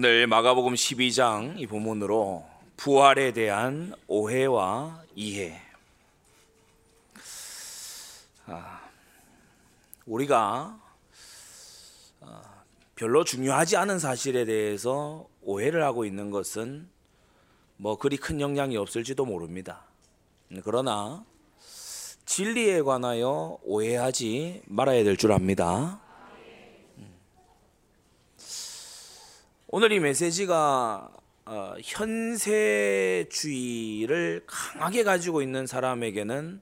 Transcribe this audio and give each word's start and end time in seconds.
오늘 0.00 0.26
마가복음 0.26 0.72
12장 0.72 1.60
이 1.60 1.66
본문으로 1.66 2.42
부활에 2.78 3.34
대한 3.34 3.94
오해와 4.06 5.02
이해. 5.14 5.60
아, 8.46 8.80
우리가 10.06 10.80
아, 12.22 12.42
별로 12.94 13.24
중요하지 13.24 13.76
않은 13.76 13.98
사실에 13.98 14.46
대해서 14.46 15.28
오해를 15.42 15.84
하고 15.84 16.06
있는 16.06 16.30
것은 16.30 16.88
뭐 17.76 17.98
그리 17.98 18.16
큰 18.16 18.40
영향이 18.40 18.78
없을지도 18.78 19.26
모릅니다. 19.26 19.82
그러나 20.64 21.26
진리에 22.24 22.80
관하여 22.80 23.58
오해하지 23.64 24.62
말아야 24.64 25.04
될 25.04 25.18
줄 25.18 25.30
압니다. 25.32 26.00
오늘 29.72 29.92
이 29.92 30.00
메시지가 30.00 31.12
어, 31.46 31.74
현세주의를 33.30 34.42
강하게 34.44 35.04
가지고 35.04 35.42
있는 35.42 35.64
사람에게는 35.68 36.60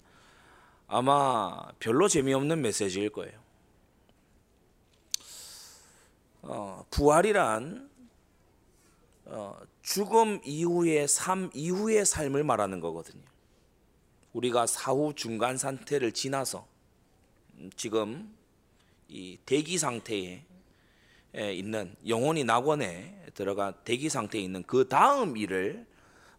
아마 0.88 1.72
별로 1.78 2.06
재미없는 2.06 2.60
메시지일 2.60 3.08
거예요. 3.08 3.32
어, 6.42 6.84
부활이란 6.90 7.88
어, 9.24 9.58
죽음 9.80 10.42
이후의 10.44 11.08
삶 11.08 11.48
이후의 11.54 12.04
삶을 12.04 12.44
말하는 12.44 12.80
거거든요. 12.80 13.24
우리가 14.34 14.66
사후 14.66 15.14
중간 15.16 15.56
상태를 15.56 16.12
지나서 16.12 16.66
지금 17.74 18.36
이 19.08 19.38
대기 19.46 19.78
상태에 19.78 20.44
있는 21.38 21.94
영혼이 22.06 22.44
낙원에 22.44 23.22
들어가 23.34 23.72
대기 23.84 24.08
상태에 24.08 24.40
있는 24.40 24.62
그 24.64 24.88
다음 24.88 25.36
일을 25.36 25.86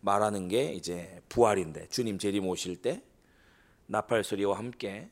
말하는 0.02 0.48
게 0.48 0.74
이제 0.74 1.22
부활인데 1.30 1.88
주님 1.88 2.18
재림 2.18 2.46
오실 2.48 2.78
때 2.82 3.02
나팔 3.88 4.24
소리와 4.24 4.58
함께 4.58 5.10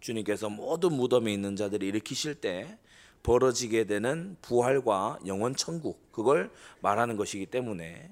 주님께서 0.00 0.48
모든 0.48 0.92
무덤에 0.92 1.32
있는 1.32 1.56
자들을 1.56 1.86
일으키실 1.86 2.36
때 2.36 2.78
벌어지게 3.22 3.84
되는 3.84 4.36
부활과 4.42 5.18
영원 5.26 5.54
천국 5.54 6.12
그걸 6.12 6.50
말하는 6.80 7.16
것이기 7.16 7.46
때문에 7.46 8.10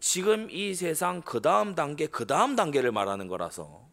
지금 0.00 0.50
이 0.50 0.74
세상 0.74 1.22
그 1.22 1.40
다음 1.40 1.74
단계 1.74 2.06
그 2.06 2.26
다음 2.26 2.56
단계를 2.56 2.92
말하는 2.92 3.28
거라서 3.28 3.86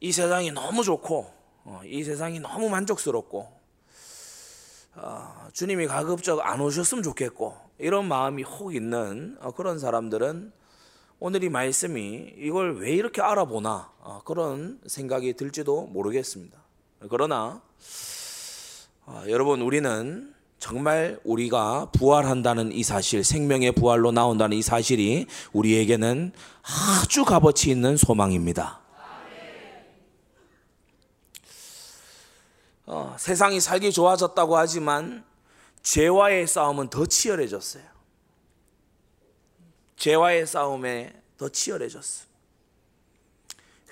이 0.00 0.12
세상이 0.12 0.52
너무 0.52 0.82
좋고 0.82 1.32
어, 1.64 1.80
이 1.84 2.02
세상이 2.02 2.40
너무 2.40 2.68
만족스럽고 2.70 3.59
어, 4.94 5.48
주님이 5.52 5.86
가급적 5.86 6.40
안 6.44 6.60
오셨으면 6.60 7.02
좋겠고 7.02 7.56
이런 7.78 8.06
마음이 8.06 8.42
혹 8.42 8.74
있는 8.74 9.36
어, 9.40 9.52
그런 9.52 9.78
사람들은 9.78 10.52
오늘 11.18 11.44
이 11.44 11.48
말씀이 11.48 12.34
이걸 12.38 12.78
왜 12.78 12.92
이렇게 12.92 13.22
알아보나 13.22 13.90
어, 14.00 14.22
그런 14.24 14.80
생각이 14.86 15.34
들지도 15.34 15.86
모르겠습니다. 15.86 16.58
그러나 17.08 17.62
여러분 19.26 19.62
우리는 19.62 20.34
정말 20.60 21.18
우리가 21.24 21.90
부활한다는 21.92 22.70
이 22.72 22.82
사실, 22.82 23.24
생명의 23.24 23.72
부활로 23.72 24.12
나온다는 24.12 24.58
이 24.58 24.62
사실이 24.62 25.26
우리에게는 25.52 26.32
아주 26.62 27.24
값어치 27.24 27.70
있는 27.70 27.96
소망입니다. 27.96 28.79
어, 32.92 33.14
세상이 33.20 33.60
살기 33.60 33.92
좋아졌다고 33.92 34.56
하지만 34.56 35.24
죄와의 35.84 36.48
싸움은 36.48 36.90
더 36.90 37.06
치열해졌어요. 37.06 37.84
죄와의 39.94 40.44
싸움에 40.44 41.14
더 41.38 41.48
치열해졌어. 41.48 42.24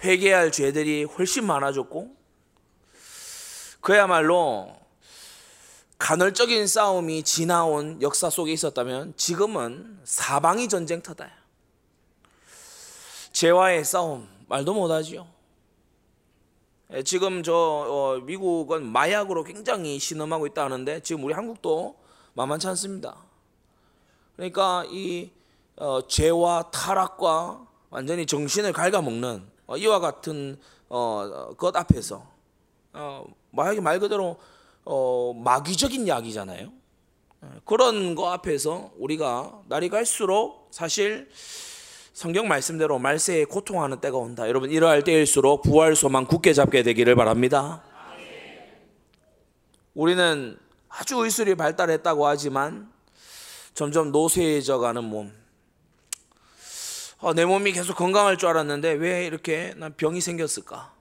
회개할 0.02 0.50
죄들이 0.50 1.04
훨씬 1.04 1.46
많아졌고 1.46 2.16
그야말로 3.80 4.76
간헐적인 5.98 6.66
싸움이 6.66 7.22
지나온 7.22 8.02
역사 8.02 8.28
속에 8.28 8.52
있었다면 8.52 9.14
지금은 9.16 10.00
사방이 10.02 10.68
전쟁터다. 10.68 11.30
죄와의 13.30 13.84
싸움 13.84 14.28
말도 14.48 14.74
못하지요. 14.74 15.37
예, 16.90 17.02
지금 17.02 17.42
저 17.42 17.52
어, 17.54 18.18
미국은 18.22 18.86
마약으로 18.86 19.44
굉장히 19.44 19.98
신음하고 19.98 20.46
있다는데 20.46 21.00
지금 21.00 21.22
우리 21.24 21.34
한국도 21.34 21.96
만만치 22.32 22.66
않습니다. 22.68 23.16
그러니까 24.36 24.84
이 24.88 25.30
어, 25.76 26.00
죄와 26.06 26.70
타락과 26.70 27.66
완전히 27.90 28.24
정신을 28.24 28.72
갉아먹는 28.72 29.46
어, 29.66 29.76
이와 29.76 30.00
같은 30.00 30.58
어, 30.88 31.50
것 31.58 31.76
앞에서 31.76 32.26
어, 32.94 33.24
마약이 33.50 33.82
말 33.82 34.00
그대로 34.00 34.38
어, 34.86 35.34
마귀적인 35.34 36.08
약이잖아요. 36.08 36.72
예, 37.44 37.48
그런 37.66 38.14
거 38.14 38.30
앞에서 38.30 38.92
우리가 38.96 39.60
날이 39.68 39.90
갈수록 39.90 40.68
사실 40.70 41.28
성경 42.18 42.48
말씀대로 42.48 42.98
말세에 42.98 43.44
고통하는 43.44 44.00
때가 44.00 44.16
온다. 44.16 44.48
여러분 44.48 44.72
이러할 44.72 45.04
때일수록 45.04 45.62
부활 45.62 45.94
소망 45.94 46.26
굳게 46.26 46.52
잡게 46.52 46.82
되기를 46.82 47.14
바랍니다. 47.14 47.84
우리는 49.94 50.58
아주 50.88 51.24
의술이 51.24 51.54
발달했다고 51.54 52.26
하지만 52.26 52.92
점점 53.72 54.10
노쇠해져 54.10 54.78
가는 54.78 55.04
몸. 55.04 55.32
어, 57.18 57.34
내 57.34 57.44
몸이 57.44 57.70
계속 57.70 57.94
건강할 57.94 58.36
줄 58.36 58.48
알았는데 58.48 58.94
왜 58.94 59.24
이렇게 59.24 59.74
난 59.76 59.94
병이 59.96 60.20
생겼을까? 60.20 60.92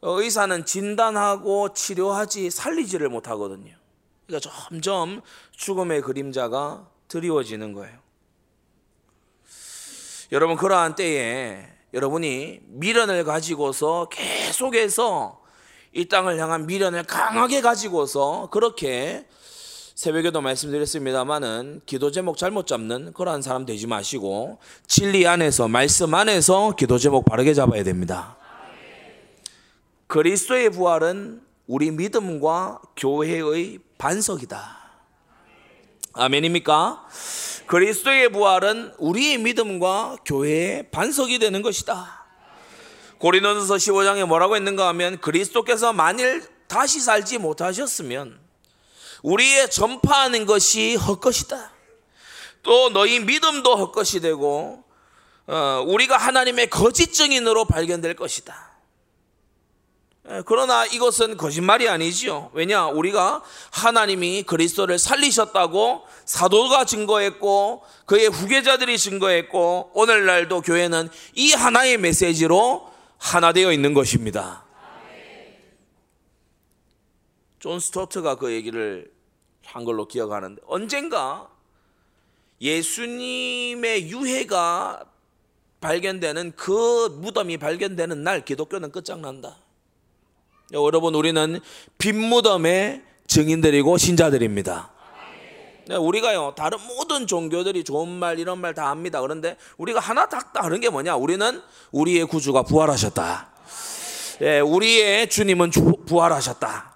어, 0.00 0.20
의사는 0.20 0.64
진단하고 0.64 1.74
치료하지 1.74 2.50
살리지를 2.50 3.08
못하거든요. 3.08 3.72
그러니까 4.26 4.50
점점 4.50 5.22
죽음의 5.52 6.02
그림자가 6.02 6.90
드리워지는 7.06 7.72
거예요. 7.72 8.04
여러분 10.32 10.56
그러한 10.56 10.96
때에 10.96 11.68
여러분이 11.94 12.60
미련을 12.66 13.24
가지고서 13.24 14.08
계속해서 14.10 15.40
이 15.92 16.06
땅을 16.06 16.38
향한 16.38 16.66
미련을 16.66 17.04
강하게 17.04 17.60
가지고서 17.60 18.48
그렇게 18.50 19.26
새벽에도 19.94 20.42
말씀드렸습니다만은 20.42 21.80
기도 21.86 22.10
제목 22.10 22.36
잘못 22.36 22.66
잡는 22.66 23.14
그러한 23.14 23.40
사람 23.40 23.64
되지 23.64 23.86
마시고 23.86 24.58
진리 24.86 25.26
안에서 25.26 25.68
말씀 25.68 26.12
안에서 26.12 26.74
기도 26.76 26.98
제목 26.98 27.24
바르게 27.24 27.54
잡아야 27.54 27.82
됩니다. 27.82 28.36
그리스도의 30.08 30.70
부활은 30.70 31.40
우리 31.66 31.90
믿음과 31.92 32.80
교회의 32.96 33.78
반석이다. 33.96 34.76
아멘입니까? 36.12 37.06
그리스도의 37.66 38.30
부활은 38.30 38.94
우리의 38.98 39.38
믿음과 39.38 40.18
교회의 40.24 40.90
반석이 40.90 41.38
되는 41.38 41.62
것이다. 41.62 42.26
고린도전서 43.18 43.74
15장에 43.76 44.26
뭐라고 44.26 44.56
했는가 44.56 44.88
하면 44.88 45.20
그리스도께서 45.20 45.92
만일 45.92 46.44
다시 46.68 47.00
살지 47.00 47.38
못하셨으면 47.38 48.38
우리의 49.22 49.70
전파하는 49.70 50.46
것이 50.46 50.94
헛것이다. 50.96 51.72
또 52.62 52.90
너희 52.90 53.20
믿음도 53.20 53.76
헛것이 53.76 54.20
되고 54.20 54.84
어, 55.46 55.84
우리가 55.86 56.16
하나님의 56.16 56.70
거짓 56.70 57.12
증인으로 57.12 57.64
발견될 57.66 58.14
것이다. 58.16 58.65
예, 60.28 60.42
그러나 60.44 60.84
이것은 60.86 61.36
거짓말이 61.36 61.88
아니지요. 61.88 62.50
왜냐? 62.52 62.86
우리가 62.88 63.42
하나님이 63.70 64.42
그리스도를 64.42 64.98
살리셨다고 64.98 66.02
사도가 66.24 66.84
증거했고 66.84 67.84
그의 68.06 68.26
후계자들이 68.28 68.98
증거했고 68.98 69.92
오늘날도 69.94 70.62
교회는 70.62 71.08
이 71.34 71.52
하나의 71.52 71.98
메시지로 71.98 72.90
하나 73.18 73.52
되어 73.52 73.72
있는 73.72 73.94
것입니다. 73.94 74.64
존 77.60 77.80
스토트가 77.80 78.36
그 78.36 78.52
얘기를 78.52 79.10
한 79.64 79.84
걸로 79.84 80.06
기억하는데 80.06 80.60
언젠가 80.66 81.48
예수님의 82.60 84.10
유해가 84.10 85.04
발견되는 85.80 86.52
그 86.56 87.08
무덤이 87.20 87.58
발견되는 87.58 88.22
날 88.22 88.44
기독교는 88.44 88.90
끝장난다. 88.90 89.65
여러분 90.72 91.14
우리는 91.14 91.60
빈무덤의 91.98 93.02
증인들이고 93.26 93.96
신자들입니다. 93.98 94.90
네, 95.88 95.94
우리가요 95.94 96.54
다른 96.56 96.78
모든 96.88 97.28
종교들이 97.28 97.84
좋은 97.84 98.08
말 98.08 98.40
이런 98.40 98.58
말 98.58 98.74
다 98.74 98.88
합니다. 98.90 99.20
그런데 99.20 99.56
우리가 99.78 100.00
하나 100.00 100.26
딱 100.28 100.52
다른 100.52 100.80
게 100.80 100.88
뭐냐? 100.88 101.14
우리는 101.16 101.62
우리의 101.92 102.26
구주가 102.26 102.62
부활하셨다. 102.64 103.48
예, 104.42 104.60
우리의 104.60 105.28
주님은 105.30 105.70
부활하셨다. 106.06 106.94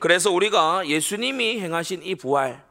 그래서 0.00 0.32
우리가 0.32 0.88
예수님이 0.88 1.60
행하신 1.60 2.02
이 2.02 2.16
부활 2.16 2.64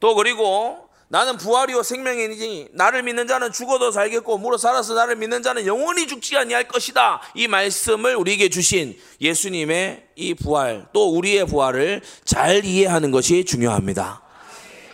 또 0.00 0.14
그리고 0.14 0.88
나는 1.12 1.36
부활이요 1.36 1.82
생명이니 1.82 2.68
나를 2.72 3.02
믿는 3.02 3.26
자는 3.26 3.52
죽어도 3.52 3.92
살겠고 3.92 4.38
물어 4.38 4.56
살아서 4.56 4.94
나를 4.94 5.16
믿는 5.16 5.42
자는 5.42 5.66
영원히 5.66 6.06
죽지 6.06 6.38
아니할 6.38 6.66
것이다. 6.66 7.20
이 7.34 7.48
말씀을 7.48 8.16
우리에게 8.16 8.48
주신 8.48 8.98
예수님의 9.20 10.06
이 10.16 10.32
부활 10.32 10.86
또 10.94 11.14
우리의 11.14 11.44
부활을 11.44 12.00
잘 12.24 12.64
이해하는 12.64 13.10
것이 13.10 13.44
중요합니다. 13.44 14.22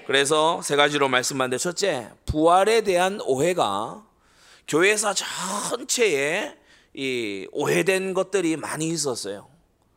그래서 0.09 0.61
세 0.61 0.75
가지로 0.75 1.09
말씀하는데 1.09 1.57
첫째, 1.57 2.09
부활에 2.27 2.81
대한 2.81 3.21
오해가 3.25 4.03
교회사 4.67 5.15
전체에 5.15 6.57
이 6.95 7.47
오해된 7.53 8.13
것들이 8.13 8.57
많이 8.57 8.89
있었어요. 8.89 9.47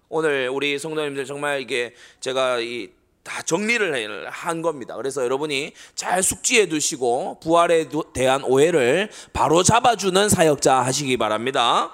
오늘 0.08 0.50
우리 0.50 0.78
성도님들 0.78 1.26
정말 1.26 1.62
이게 1.62 1.96
제가 2.20 2.60
이 2.60 2.92
다 3.24 3.42
정리를 3.42 4.30
한 4.30 4.62
겁니다. 4.62 4.96
그래서 4.96 5.24
여러분이 5.24 5.74
잘 5.96 6.24
숙지해 6.24 6.68
두시고 6.68 7.40
부활에 7.42 7.88
대한 8.14 8.44
오해를 8.44 9.10
바로 9.34 9.64
잡아주는 9.64 10.30
사역자 10.30 10.82
하시기 10.82 11.18
바랍니다. 11.18 11.92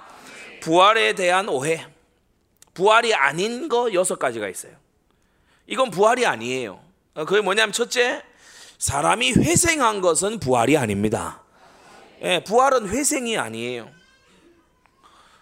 부활에 0.62 1.14
대한 1.14 1.50
오해. 1.50 1.86
부활이 2.74 3.14
아닌 3.14 3.68
거 3.68 3.94
여섯 3.94 4.18
가지가 4.18 4.48
있어요. 4.48 4.74
이건 5.66 5.92
부활이 5.92 6.26
아니에요. 6.26 6.80
그게 7.14 7.42
뭐냐면 7.42 7.74
첫째, 7.74 8.24
사람이 8.78 9.34
회생한 9.34 10.02
것은 10.02 10.40
부활이 10.40 10.78
아닙니다. 10.78 11.42
예, 12.22 12.44
부활은 12.44 12.90
회생이 12.90 13.38
아니에요. 13.38 13.90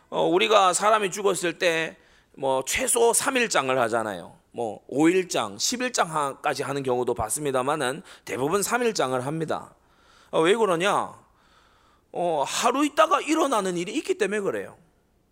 어, 0.09 0.23
우리가 0.23 0.73
사람이 0.73 1.11
죽었을 1.11 1.59
때 1.59 1.97
뭐 2.37 2.63
최소 2.65 3.11
3일장을 3.11 3.73
하잖아요. 3.75 4.35
뭐 4.55 4.79
5일장, 4.89 5.57
10일장까지 5.57 6.63
하는 6.63 6.81
경우도 6.81 7.13
봤습니다만은 7.13 8.01
대부분 8.23 8.61
3일장을 8.61 9.19
합니다. 9.19 9.75
어, 10.31 10.39
왜 10.39 10.55
그러냐? 10.55 11.13
어, 12.13 12.43
하루 12.47 12.85
있다가 12.85 13.19
일어나는 13.19 13.75
일이 13.75 13.93
있기 13.95 14.17
때문에 14.17 14.39
그래요. 14.39 14.77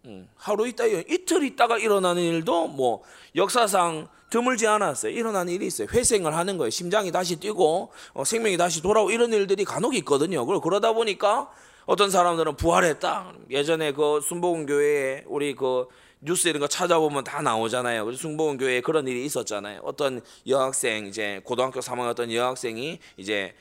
음, 0.03 0.27
하루 0.35 0.67
있다 0.67 0.83
이틀 0.85 1.43
있다가 1.45 1.77
일어나는 1.77 2.21
일도 2.21 2.67
뭐 2.67 3.01
역사상 3.33 4.09
드물지 4.29 4.67
않았어요. 4.67 5.13
일어나는 5.13 5.53
일이 5.53 5.67
있어요. 5.67 5.87
회생을 5.89 6.35
하는 6.35 6.57
거예요. 6.57 6.69
심장이 6.69 7.09
다시 7.09 7.37
뛰고 7.37 7.93
어, 8.13 8.23
생명이 8.25 8.57
다시 8.57 8.81
돌아오고 8.81 9.11
이런 9.11 9.31
일들이 9.31 9.63
간혹 9.63 9.95
있거든요. 9.95 10.45
그러다 10.45 10.91
보니까 10.91 11.49
어떤 11.85 12.09
사람들은 12.09 12.57
부활했다. 12.57 13.33
예전에 13.49 13.93
그 13.93 14.19
순복음 14.21 14.65
교회에 14.65 15.23
우리 15.27 15.55
그 15.55 15.87
뉴스 16.25 16.47
이런 16.47 16.59
거 16.61 16.67
찾아보면 16.67 17.23
다 17.23 17.41
나오잖아요. 17.41 18.05
그래서 18.05 18.21
순복음 18.21 18.57
교회에 18.57 18.81
그런 18.81 19.07
일이 19.07 19.25
있었잖아요. 19.25 19.81
어떤 19.83 20.21
여학생 20.47 21.07
이제 21.07 21.41
고등학교 21.43 21.79
3학년 21.79 22.09
어떤 22.09 22.31
여학생이 22.31 22.99
이제 23.17 23.53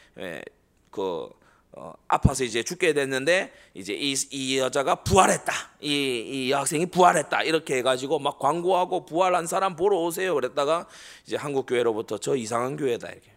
그 0.90 1.28
어, 1.74 1.94
아파서 2.06 2.44
이제 2.44 2.62
죽게 2.62 2.92
됐는데 2.92 3.50
이제 3.72 3.94
이, 3.94 4.14
이 4.30 4.58
여자가 4.58 4.96
부활했다. 4.96 5.52
이, 5.80 5.88
이 5.88 6.50
여학생이 6.50 6.86
부활했다. 6.86 7.44
이렇게 7.44 7.76
해가지고 7.76 8.18
막 8.18 8.38
광고하고 8.38 9.06
부활한 9.06 9.46
사람 9.46 9.74
보러 9.74 9.96
오세요. 9.98 10.34
그랬다가 10.34 10.86
이제 11.26 11.36
한국 11.36 11.64
교회로부터 11.66 12.18
저 12.18 12.36
이상한 12.36 12.76
교회다 12.76 13.08
이렇게. 13.08 13.32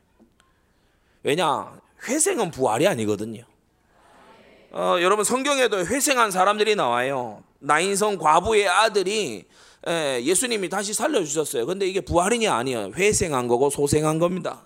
왜냐 1.24 1.80
회생은 2.07 2.51
부활이 2.51 2.88
아니거든요. 2.88 3.45
어, 4.77 4.98
여러분 5.00 5.24
성경에도 5.24 5.86
회생한 5.86 6.31
사람들이 6.31 6.75
나와요. 6.75 7.42
나인성 7.60 8.18
과부의 8.18 8.68
아들이 8.68 9.45
예, 9.88 10.22
예수님이 10.22 10.68
다시 10.68 10.94
살려주셨어요. 10.94 11.66
근데 11.66 11.88
이게 11.88 12.01
부활이냐 12.01 12.54
아니에요. 12.54 12.92
회생한 12.94 13.48
거고 13.48 13.69
소생한 13.69 14.19
겁니다. 14.19 14.66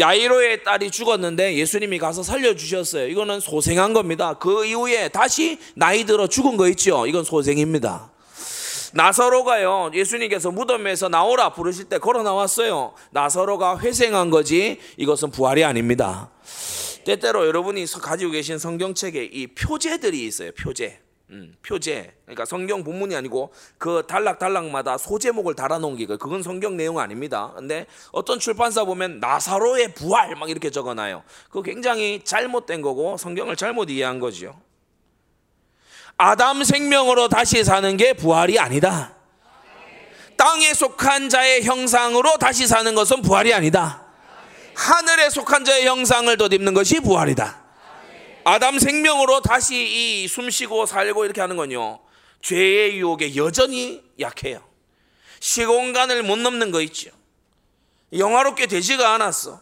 야이로의 0.00 0.64
딸이 0.64 0.90
죽었는데 0.90 1.56
예수님이 1.56 1.98
가서 1.98 2.22
살려주셨어요. 2.22 3.08
이거는 3.08 3.40
소생한 3.40 3.92
겁니다. 3.92 4.32
그 4.32 4.64
이후에 4.64 5.08
다시 5.08 5.58
나이 5.74 6.04
들어 6.04 6.26
죽은 6.26 6.56
거 6.56 6.66
있죠. 6.70 7.06
이건 7.06 7.22
소생입니다. 7.22 8.10
나사로가요, 8.94 9.90
예수님께서 9.92 10.50
무덤에서 10.50 11.10
나오라 11.10 11.52
부르실 11.52 11.84
때 11.84 11.98
걸어 11.98 12.22
나왔어요. 12.22 12.94
나사로가 13.10 13.78
회생한 13.78 14.30
거지, 14.30 14.80
이것은 14.96 15.30
부활이 15.30 15.62
아닙니다. 15.64 16.30
때때로 17.08 17.46
여러분이 17.46 17.86
가지고 17.86 18.32
계신 18.32 18.58
성경책에 18.58 19.24
이 19.24 19.46
표제들이 19.46 20.26
있어요, 20.26 20.52
표제. 20.52 21.00
음, 21.30 21.54
표제. 21.62 22.14
그러니까 22.24 22.44
성경 22.44 22.84
본문이 22.84 23.16
아니고 23.16 23.52
그 23.78 24.02
단락단락마다 24.06 24.98
소제목을 24.98 25.54
달아놓은 25.54 25.96
게 25.96 26.04
그건 26.04 26.42
성경 26.42 26.76
내용 26.76 26.98
아닙니다. 26.98 27.52
근데 27.56 27.86
어떤 28.12 28.38
출판사 28.38 28.84
보면 28.84 29.20
나사로의 29.20 29.94
부활 29.94 30.36
막 30.36 30.50
이렇게 30.50 30.70
적어놔요. 30.70 31.22
그거 31.48 31.62
굉장히 31.62 32.20
잘못된 32.24 32.82
거고 32.82 33.16
성경을 33.16 33.56
잘못 33.56 33.88
이해한 33.88 34.18
거죠. 34.18 34.60
아담 36.18 36.62
생명으로 36.62 37.28
다시 37.28 37.64
사는 37.64 37.96
게 37.96 38.12
부활이 38.12 38.58
아니다. 38.58 39.14
땅에 40.36 40.74
속한 40.74 41.30
자의 41.30 41.62
형상으로 41.62 42.36
다시 42.36 42.66
사는 42.66 42.94
것은 42.94 43.22
부활이 43.22 43.54
아니다. 43.54 44.07
하늘에 44.78 45.28
속한 45.28 45.64
자의 45.64 45.86
형상을 45.86 46.34
덧입는 46.36 46.72
것이 46.72 47.00
부활이다. 47.00 47.64
아담 48.44 48.78
생명으로 48.78 49.40
다시 49.42 49.74
이 49.74 50.28
숨쉬고 50.28 50.86
살고 50.86 51.24
이렇게 51.24 51.40
하는 51.40 51.56
건요. 51.56 51.98
죄의 52.42 52.96
유혹에 52.98 53.34
여전히 53.34 54.04
약해요. 54.20 54.62
시공간을 55.40 56.22
못 56.22 56.38
넘는 56.38 56.70
거 56.70 56.80
있죠. 56.82 57.10
영화롭게 58.12 58.66
되지가 58.66 59.14
않았어. 59.14 59.60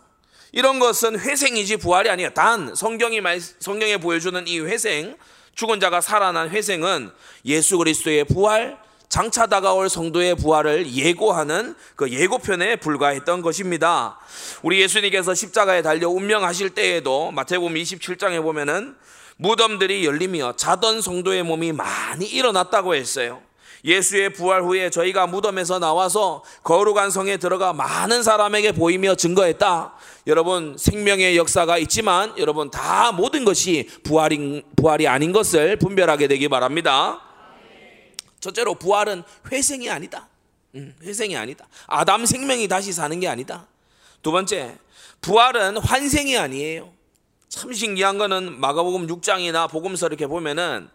이런 0.52 0.78
것은 0.78 1.18
회생이지 1.18 1.78
부활이 1.78 2.10
아니야. 2.10 2.30
단 2.34 2.74
성경이 2.74 3.22
말, 3.22 3.40
성경에 3.40 3.96
보여주는 3.96 4.46
이 4.46 4.60
회생, 4.60 5.16
죽은 5.54 5.80
자가 5.80 6.02
살아난 6.02 6.50
회생은 6.50 7.10
예수 7.46 7.78
그리스도의 7.78 8.24
부활, 8.24 8.78
장차 9.08 9.46
다가올 9.46 9.88
성도의 9.88 10.34
부활을 10.36 10.92
예고하는 10.92 11.74
그 11.94 12.10
예고편에 12.10 12.76
불과했던 12.76 13.42
것입니다. 13.42 14.18
우리 14.62 14.80
예수님께서 14.80 15.34
십자가에 15.34 15.82
달려 15.82 16.08
운명하실 16.08 16.70
때에도 16.70 17.30
마태복음 17.30 17.74
27장에 17.74 18.42
보면은 18.42 18.96
무덤들이 19.36 20.04
열리며 20.04 20.54
자던 20.56 21.02
성도의 21.02 21.42
몸이 21.42 21.72
많이 21.72 22.26
일어났다고 22.26 22.94
했어요. 22.94 23.42
예수의 23.84 24.32
부활 24.32 24.62
후에 24.62 24.90
저희가 24.90 25.26
무덤에서 25.26 25.78
나와서 25.78 26.42
거룩한 26.64 27.10
성에 27.10 27.36
들어가 27.36 27.72
많은 27.72 28.22
사람에게 28.22 28.72
보이며 28.72 29.14
증거했다. 29.14 29.94
여러분 30.26 30.76
생명의 30.76 31.36
역사가 31.36 31.78
있지만 31.78 32.32
여러분 32.38 32.70
다 32.70 33.12
모든 33.12 33.44
것이 33.44 33.88
부활인 34.02 34.62
부활이 34.76 35.06
아닌 35.06 35.32
것을 35.32 35.76
분별하게 35.76 36.26
되기 36.26 36.48
바랍니다. 36.48 37.25
첫째로 38.46 38.74
부활은 38.76 39.22
회생이 39.50 39.90
아니다. 39.90 40.28
음, 40.74 40.94
회생이 41.02 41.36
아니다. 41.36 41.66
아담 41.86 42.26
생명이 42.26 42.68
다시 42.68 42.92
사는 42.92 43.18
게 43.18 43.28
아니다. 43.28 43.66
두 44.22 44.30
번째, 44.30 44.78
부활은 45.20 45.78
환생이 45.78 46.36
아니에요. 46.36 46.92
참 47.48 47.72
신기한 47.72 48.18
거는 48.18 48.60
마가복음 48.60 49.06
6장이나 49.06 49.68
복음서 49.70 50.06
이렇게 50.06 50.26
보면은 50.26 50.88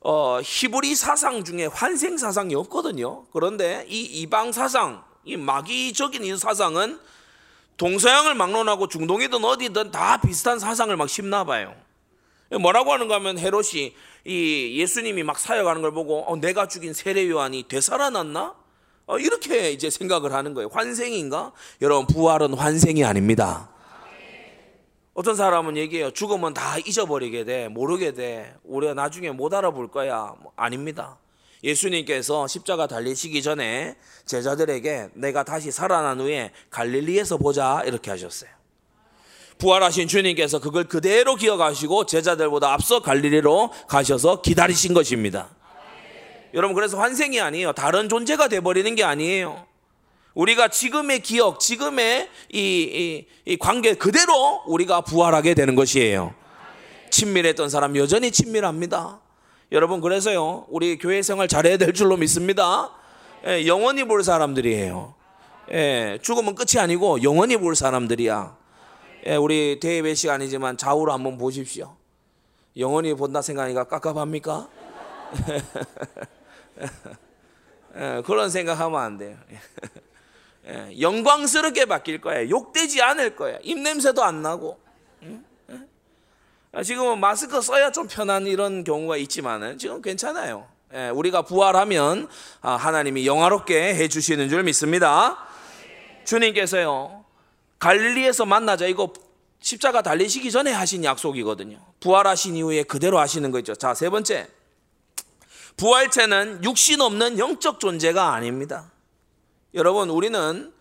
어, 0.00 0.40
히브리 0.42 0.94
사상 0.94 1.44
중에 1.44 1.66
환생 1.66 2.16
사상이 2.16 2.54
없거든요. 2.54 3.26
그런데 3.32 3.84
이 3.88 4.00
이방 4.00 4.52
사상, 4.52 5.04
이 5.24 5.36
마귀적인 5.36 6.24
이 6.24 6.36
사상은 6.36 6.98
동서양을 7.76 8.34
막론하고 8.34 8.88
중동이든 8.88 9.44
어디든 9.44 9.90
다 9.90 10.20
비슷한 10.20 10.58
사상을 10.58 10.94
막 10.96 11.08
심나 11.08 11.44
봐요. 11.44 11.74
뭐라고 12.58 12.92
하는가 12.92 13.16
하면 13.16 13.38
헤롯이 13.38 13.94
이 14.24 14.76
예수님이 14.78 15.22
막 15.22 15.38
사역하는 15.38 15.82
걸 15.82 15.92
보고 15.92 16.24
어, 16.24 16.36
내가 16.36 16.68
죽인 16.68 16.92
세례 16.92 17.28
요한이 17.28 17.64
되살아났나? 17.68 18.54
어, 19.06 19.18
이렇게 19.18 19.72
이제 19.72 19.90
생각을 19.90 20.32
하는 20.32 20.54
거예요. 20.54 20.68
환생인가? 20.72 21.52
여러분 21.80 22.06
부활은 22.06 22.54
환생이 22.54 23.04
아닙니다. 23.04 23.70
어떤 25.14 25.34
사람은 25.34 25.76
얘기해요. 25.76 26.12
죽으면 26.12 26.54
다 26.54 26.78
잊어버리게 26.78 27.44
돼, 27.44 27.68
모르게 27.68 28.12
돼. 28.12 28.54
우리가 28.64 28.94
나중에 28.94 29.30
못 29.32 29.52
알아볼 29.52 29.90
거야. 29.90 30.34
뭐, 30.40 30.52
아닙니다. 30.56 31.18
예수님께서 31.64 32.46
십자가 32.46 32.86
달리시기 32.86 33.42
전에 33.42 33.96
제자들에게 34.24 35.10
내가 35.14 35.42
다시 35.42 35.70
살아난 35.70 36.20
후에 36.20 36.52
갈릴리에서 36.70 37.36
보자 37.36 37.82
이렇게 37.84 38.10
하셨어요. 38.10 38.59
부활하신 39.60 40.08
주님께서 40.08 40.58
그걸 40.58 40.84
그대로 40.84 41.36
기억하시고 41.36 42.06
제자들보다 42.06 42.72
앞서 42.72 43.00
갈릴리로 43.00 43.70
가셔서 43.86 44.42
기다리신 44.42 44.94
것입니다. 44.94 45.50
여러분 46.54 46.74
그래서 46.74 46.98
환생이 46.98 47.40
아니에요. 47.40 47.72
다른 47.72 48.08
존재가 48.08 48.48
돼버리는 48.48 48.92
게 48.96 49.04
아니에요. 49.04 49.66
우리가 50.34 50.68
지금의 50.68 51.20
기억, 51.20 51.60
지금의 51.60 52.28
이, 52.52 52.58
이, 52.58 53.26
이 53.44 53.56
관계 53.56 53.94
그대로 53.94 54.62
우리가 54.66 55.02
부활하게 55.02 55.54
되는 55.54 55.74
것이에요. 55.74 56.34
친밀했던 57.10 57.68
사람 57.68 57.96
여전히 57.96 58.30
친밀합니다. 58.30 59.20
여러분 59.72 60.00
그래서요 60.00 60.66
우리 60.68 60.98
교회 60.98 61.22
생활 61.22 61.46
잘해야 61.46 61.76
될 61.76 61.92
줄로 61.92 62.16
믿습니다. 62.16 62.90
예, 63.46 63.66
영원히 63.66 64.04
볼 64.04 64.24
사람들이에요. 64.24 65.14
예, 65.72 66.18
죽으면 66.22 66.54
끝이 66.54 66.80
아니고 66.80 67.22
영원히 67.22 67.56
볼 67.56 67.76
사람들이야. 67.76 68.59
예, 69.26 69.36
우리 69.36 69.78
대예배 69.80 70.14
시간이지만 70.14 70.78
좌우로 70.78 71.12
한번 71.12 71.36
보십시오. 71.36 71.94
영원히 72.76 73.12
본다 73.14 73.42
생각하니까 73.42 73.84
깝깝합니까? 73.84 74.68
예, 77.96 78.22
그런 78.24 78.48
생각하면 78.48 79.00
안 79.00 79.18
돼요. 79.18 79.36
예, 80.66 81.00
영광스럽게 81.00 81.84
바뀔 81.84 82.20
거예요. 82.20 82.48
욕되지 82.48 83.02
않을 83.02 83.36
거예요. 83.36 83.58
입냄새도 83.62 84.22
안 84.22 84.42
나고. 84.42 84.80
아, 86.72 86.82
지금은 86.82 87.18
마스크 87.18 87.60
써야 87.60 87.90
좀 87.90 88.06
편한 88.06 88.46
이런 88.46 88.84
경우가 88.84 89.16
있지만은 89.18 89.76
지금 89.76 90.00
괜찮아요. 90.00 90.66
예, 90.94 91.08
우리가 91.08 91.42
부활하면 91.42 92.28
아, 92.62 92.76
하나님이 92.76 93.26
영화롭게 93.26 93.94
해주시는 93.96 94.48
줄 94.48 94.62
믿습니다. 94.62 95.36
주님께서요 96.24 97.19
갈릴리에서 97.80 98.44
만나자 98.46 98.86
이거 98.86 99.12
십자가 99.60 100.00
달리시기 100.02 100.50
전에 100.50 100.70
하신 100.72 101.04
약속이거든요. 101.04 101.78
부활하신 102.00 102.56
이후에 102.56 102.82
그대로 102.84 103.18
하시는 103.18 103.50
거죠. 103.50 103.74
자, 103.74 103.94
세 103.94 104.08
번째. 104.08 104.48
부활체는 105.76 106.62
육신 106.62 107.00
없는 107.00 107.38
영적 107.38 107.80
존재가 107.80 108.32
아닙니다. 108.34 108.92
여러분, 109.74 110.10
우리는 110.10 110.72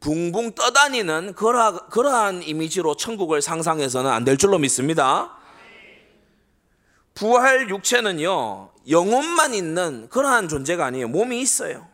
붕붕 0.00 0.54
떠다니는 0.54 1.34
그러, 1.34 1.86
그러한 1.88 2.42
이미지로 2.42 2.94
천국을 2.96 3.40
상상해서는 3.42 4.10
안 4.10 4.24
될 4.24 4.36
줄로 4.36 4.58
믿습니다. 4.58 5.36
부활 7.14 7.70
육체는요, 7.70 8.70
영혼만 8.88 9.54
있는 9.54 10.08
그러한 10.08 10.48
존재가 10.48 10.84
아니에요. 10.86 11.08
몸이 11.08 11.40
있어요. 11.40 11.86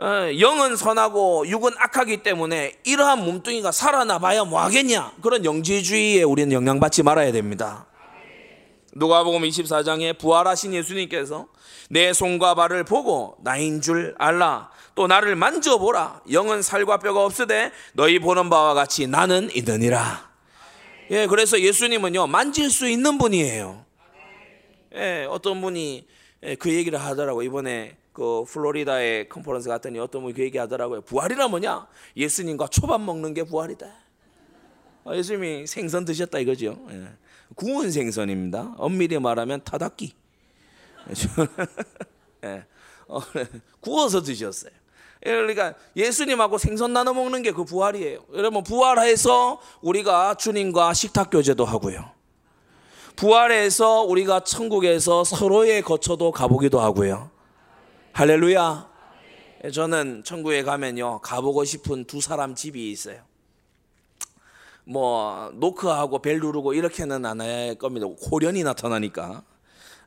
어, 0.00 0.30
영은 0.38 0.76
선하고 0.76 1.48
육은 1.48 1.72
악하기 1.76 2.18
때문에 2.18 2.74
이러한 2.84 3.18
몸뚱이가 3.24 3.72
살아나봐야 3.72 4.44
뭐 4.44 4.60
하겠냐? 4.62 5.14
그런 5.20 5.44
영지주의에 5.44 6.22
우리는 6.22 6.52
영향받지 6.52 7.02
말아야 7.02 7.32
됩니다. 7.32 7.86
누가복음 8.92 9.42
24장에 9.42 10.16
부활하신 10.16 10.72
예수님께서 10.74 11.48
내 11.90 12.12
손과 12.12 12.54
발을 12.54 12.84
보고 12.84 13.36
나인 13.42 13.80
줄 13.80 14.14
알라. 14.18 14.70
또 14.94 15.08
나를 15.08 15.34
만져보라. 15.34 16.22
영은 16.30 16.62
살과 16.62 16.98
뼈가 16.98 17.24
없으되 17.24 17.72
너희 17.92 18.20
보는 18.20 18.50
바와 18.50 18.74
같이 18.74 19.08
나는 19.08 19.50
있느니라. 19.52 20.30
예, 21.10 21.26
그래서 21.26 21.60
예수님은요 21.60 22.28
만질 22.28 22.70
수 22.70 22.88
있는 22.88 23.18
분이에요. 23.18 23.84
예, 24.94 25.26
어떤 25.28 25.60
분이 25.60 26.06
예, 26.44 26.54
그 26.54 26.72
얘기를 26.72 27.00
하더라고 27.00 27.42
이번에 27.42 27.96
그 28.18 28.42
플로리다에 28.48 29.28
컨퍼런스 29.28 29.68
갔더니 29.68 30.00
어떤 30.00 30.22
분이 30.22 30.34
그 30.34 30.42
얘기 30.42 30.58
하더라고요. 30.58 31.02
부활이라 31.02 31.46
뭐냐? 31.46 31.86
예수님과 32.16 32.66
초밥 32.66 33.00
먹는 33.00 33.32
게 33.32 33.44
부활이다. 33.44 33.86
아, 35.04 35.14
예수님이 35.14 35.68
생선 35.68 36.04
드셨다 36.04 36.40
이거죠. 36.40 36.84
예. 36.90 37.10
구운 37.54 37.92
생선입니다. 37.92 38.74
엄밀히 38.76 39.20
말하면 39.20 39.60
타닥기. 39.62 40.14
예. 42.44 42.64
어, 43.06 43.20
구워서 43.78 44.20
드셨어요. 44.20 44.72
예, 45.24 45.30
그러니까 45.30 45.74
예수님하고 45.94 46.58
생선 46.58 46.92
나눠 46.92 47.12
먹는 47.12 47.42
게 47.42 47.52
그 47.52 47.64
부활이에요. 47.64 48.24
여러분 48.34 48.64
부활해서 48.64 49.60
우리가 49.80 50.34
주님과 50.34 50.92
식탁 50.92 51.30
교제도 51.30 51.64
하고요. 51.64 52.10
부활해서 53.14 54.02
우리가 54.02 54.40
천국에서 54.40 55.22
서로의 55.22 55.82
거처도 55.82 56.32
가보기도 56.32 56.80
하고요. 56.80 57.37
할렐루야. 58.18 58.90
저는 59.72 60.24
천국에 60.24 60.64
가면요 60.64 61.20
가보고 61.20 61.62
싶은 61.64 62.04
두 62.04 62.20
사람 62.20 62.56
집이 62.56 62.90
있어요. 62.90 63.20
뭐 64.82 65.52
노크하고 65.54 66.20
벨 66.20 66.40
누르고 66.40 66.74
이렇게는 66.74 67.24
안 67.24 67.40
할 67.40 67.76
겁니다. 67.76 68.08
고련이 68.20 68.64
나타나니까. 68.64 69.44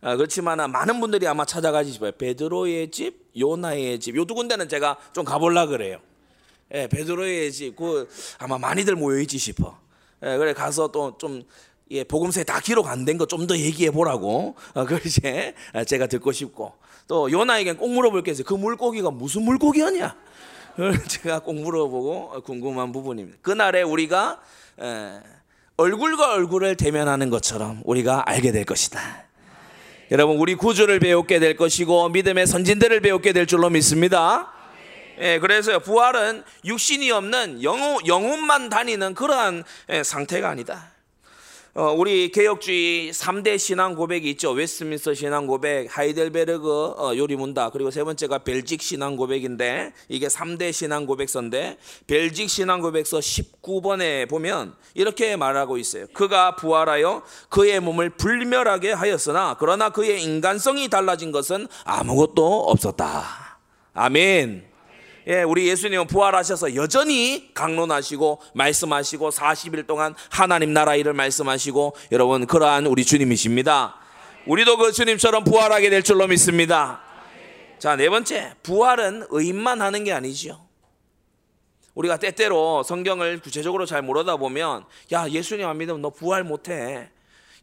아, 0.01 0.15
그렇지만 0.17 0.57
많은 0.69 0.99
분들이 0.99 1.25
아마 1.25 1.45
찾아가지 1.45 1.93
싶어요. 1.93 2.11
베드로의 2.11 2.91
집, 2.91 3.31
요나의 3.39 4.01
집. 4.01 4.17
요 4.17 4.25
두 4.25 4.35
군데는 4.35 4.67
제가 4.67 4.97
좀 5.13 5.23
가볼라 5.23 5.67
그래요. 5.67 6.01
예, 6.73 6.87
베드로의 6.87 7.49
집, 7.53 7.77
그 7.77 8.09
아마 8.39 8.57
많이들 8.57 8.97
모여있지 8.97 9.37
싶어. 9.37 9.79
예, 10.25 10.35
그래 10.37 10.51
가서 10.53 10.91
또좀 10.91 11.43
예, 11.93 12.03
복음서에 12.03 12.43
다 12.43 12.59
기록 12.59 12.87
안 12.87 13.05
된 13.05 13.17
거 13.17 13.25
좀 13.25 13.47
더 13.47 13.55
얘기해 13.57 13.91
보라고. 13.91 14.55
어, 14.73 14.83
그걸 14.83 14.99
이제 15.05 15.55
제가 15.87 16.07
듣고 16.07 16.33
싶고. 16.33 16.73
또 17.07 17.31
요나에겐 17.31 17.77
꼭 17.77 17.89
물어볼 17.89 18.23
게 18.23 18.31
있어요. 18.31 18.45
그 18.45 18.53
물고기가 18.53 19.11
무슨 19.11 19.43
물고기였냐? 19.43 20.15
제가 21.07 21.39
꼭 21.39 21.55
물어보고 21.55 22.41
궁금한 22.43 22.91
부분입니다. 22.91 23.39
그날에 23.41 23.81
우리가 23.81 24.39
에, 24.79 25.19
얼굴과 25.77 26.33
얼굴을 26.33 26.77
대면하는 26.77 27.29
것처럼 27.29 27.81
우리가 27.83 28.23
알게 28.29 28.51
될 28.51 28.65
것이다. 28.65 28.99
여러분 30.11 30.37
우리 30.37 30.55
구주를 30.55 30.99
배우게 30.99 31.39
될 31.39 31.55
것이고 31.55 32.09
믿음의 32.09 32.45
선진들을 32.45 32.99
배우게 32.99 33.33
될 33.33 33.45
줄로 33.45 33.69
믿습니다. 33.69 34.51
예, 35.19 35.39
그래서 35.39 35.79
부활은 35.79 36.43
육신이 36.65 37.11
없는 37.11 37.63
영혼, 37.63 38.05
영혼만 38.07 38.69
다니는 38.69 39.13
그러한 39.13 39.63
예, 39.89 40.03
상태가 40.03 40.49
아니다. 40.49 40.90
어, 41.73 41.93
우리 41.97 42.29
개혁주의 42.33 43.13
3대 43.13 43.57
신앙 43.57 43.95
고백이 43.95 44.29
있죠. 44.31 44.51
웨스트민스터 44.51 45.13
신앙 45.13 45.47
고백, 45.47 45.87
하이델베르그 45.89 46.95
어, 46.97 47.15
요리문답. 47.15 47.69
그리고 47.69 47.91
세 47.91 48.03
번째가 48.03 48.39
Belgic 48.39 48.81
신앙 48.81 49.15
고백인데 49.15 49.93
이게 50.09 50.27
3대 50.27 50.73
신앙 50.73 51.05
고백서인데 51.05 51.77
Belgic 52.07 52.49
신앙 52.49 52.81
고백서 52.81 53.19
19번에 53.19 54.27
보면 54.27 54.75
이렇게 54.95 55.37
말하고 55.37 55.77
있어요. 55.77 56.07
그가 56.13 56.57
부활하여 56.57 57.23
그의 57.47 57.79
몸을 57.79 58.09
불멸하게 58.09 58.91
하였으나 58.91 59.55
그러나 59.57 59.91
그의 59.91 60.21
인간성이 60.23 60.89
달라진 60.89 61.31
것은 61.31 61.69
아무것도 61.85 62.65
없었다. 62.67 63.59
아멘. 63.93 64.70
예, 65.27 65.43
우리 65.43 65.67
예수님은 65.67 66.07
부활하셔서 66.07 66.75
여전히 66.75 67.51
강론하시고 67.53 68.41
말씀하시고 68.55 69.29
40일 69.29 69.85
동안 69.85 70.15
하나님 70.29 70.73
나라 70.73 70.95
일을 70.95 71.13
말씀하시고 71.13 71.95
여러분 72.11 72.47
그러한 72.47 72.87
우리 72.87 73.05
주님이십니다. 73.05 73.97
우리도 74.47 74.77
그 74.77 74.91
주님처럼 74.91 75.43
부활하게 75.43 75.91
될 75.91 76.01
줄로 76.01 76.27
믿습니다. 76.27 77.01
자, 77.77 77.95
네 77.95 78.09
번째. 78.09 78.55
부활은 78.63 79.27
의인만 79.29 79.81
하는 79.81 80.03
게 80.03 80.11
아니죠. 80.11 80.59
우리가 81.93 82.17
때때로 82.17 82.83
성경을 82.83 83.41
구체적으로 83.41 83.85
잘 83.85 84.01
모르다 84.01 84.37
보면 84.37 84.85
야, 85.13 85.29
예수님 85.29 85.67
안 85.67 85.77
믿으면 85.77 86.01
너 86.01 86.09
부활 86.09 86.43
못 86.43 86.69
해. 86.69 87.09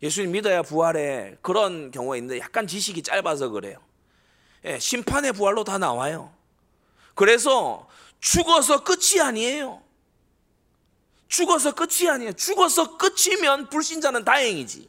예수님 0.01 0.31
믿어야 0.31 0.63
부활해. 0.63 1.37
그런 1.43 1.91
경우가 1.91 2.17
있는데 2.17 2.39
약간 2.39 2.69
지식이 2.69 3.03
짧아서 3.03 3.49
그래요. 3.49 3.79
예, 4.65 4.79
심판의 4.79 5.33
부활로 5.33 5.65
다 5.65 5.79
나와요. 5.79 6.38
그래서 7.19 7.89
죽어서 8.21 8.85
끝이 8.85 9.21
아니에요. 9.21 9.83
죽어서 11.27 11.75
끝이 11.75 12.09
아니에요. 12.09 12.33
죽어서 12.35 12.97
끝이면 12.97 13.69
불신자는 13.71 14.25
다행이지. 14.25 14.89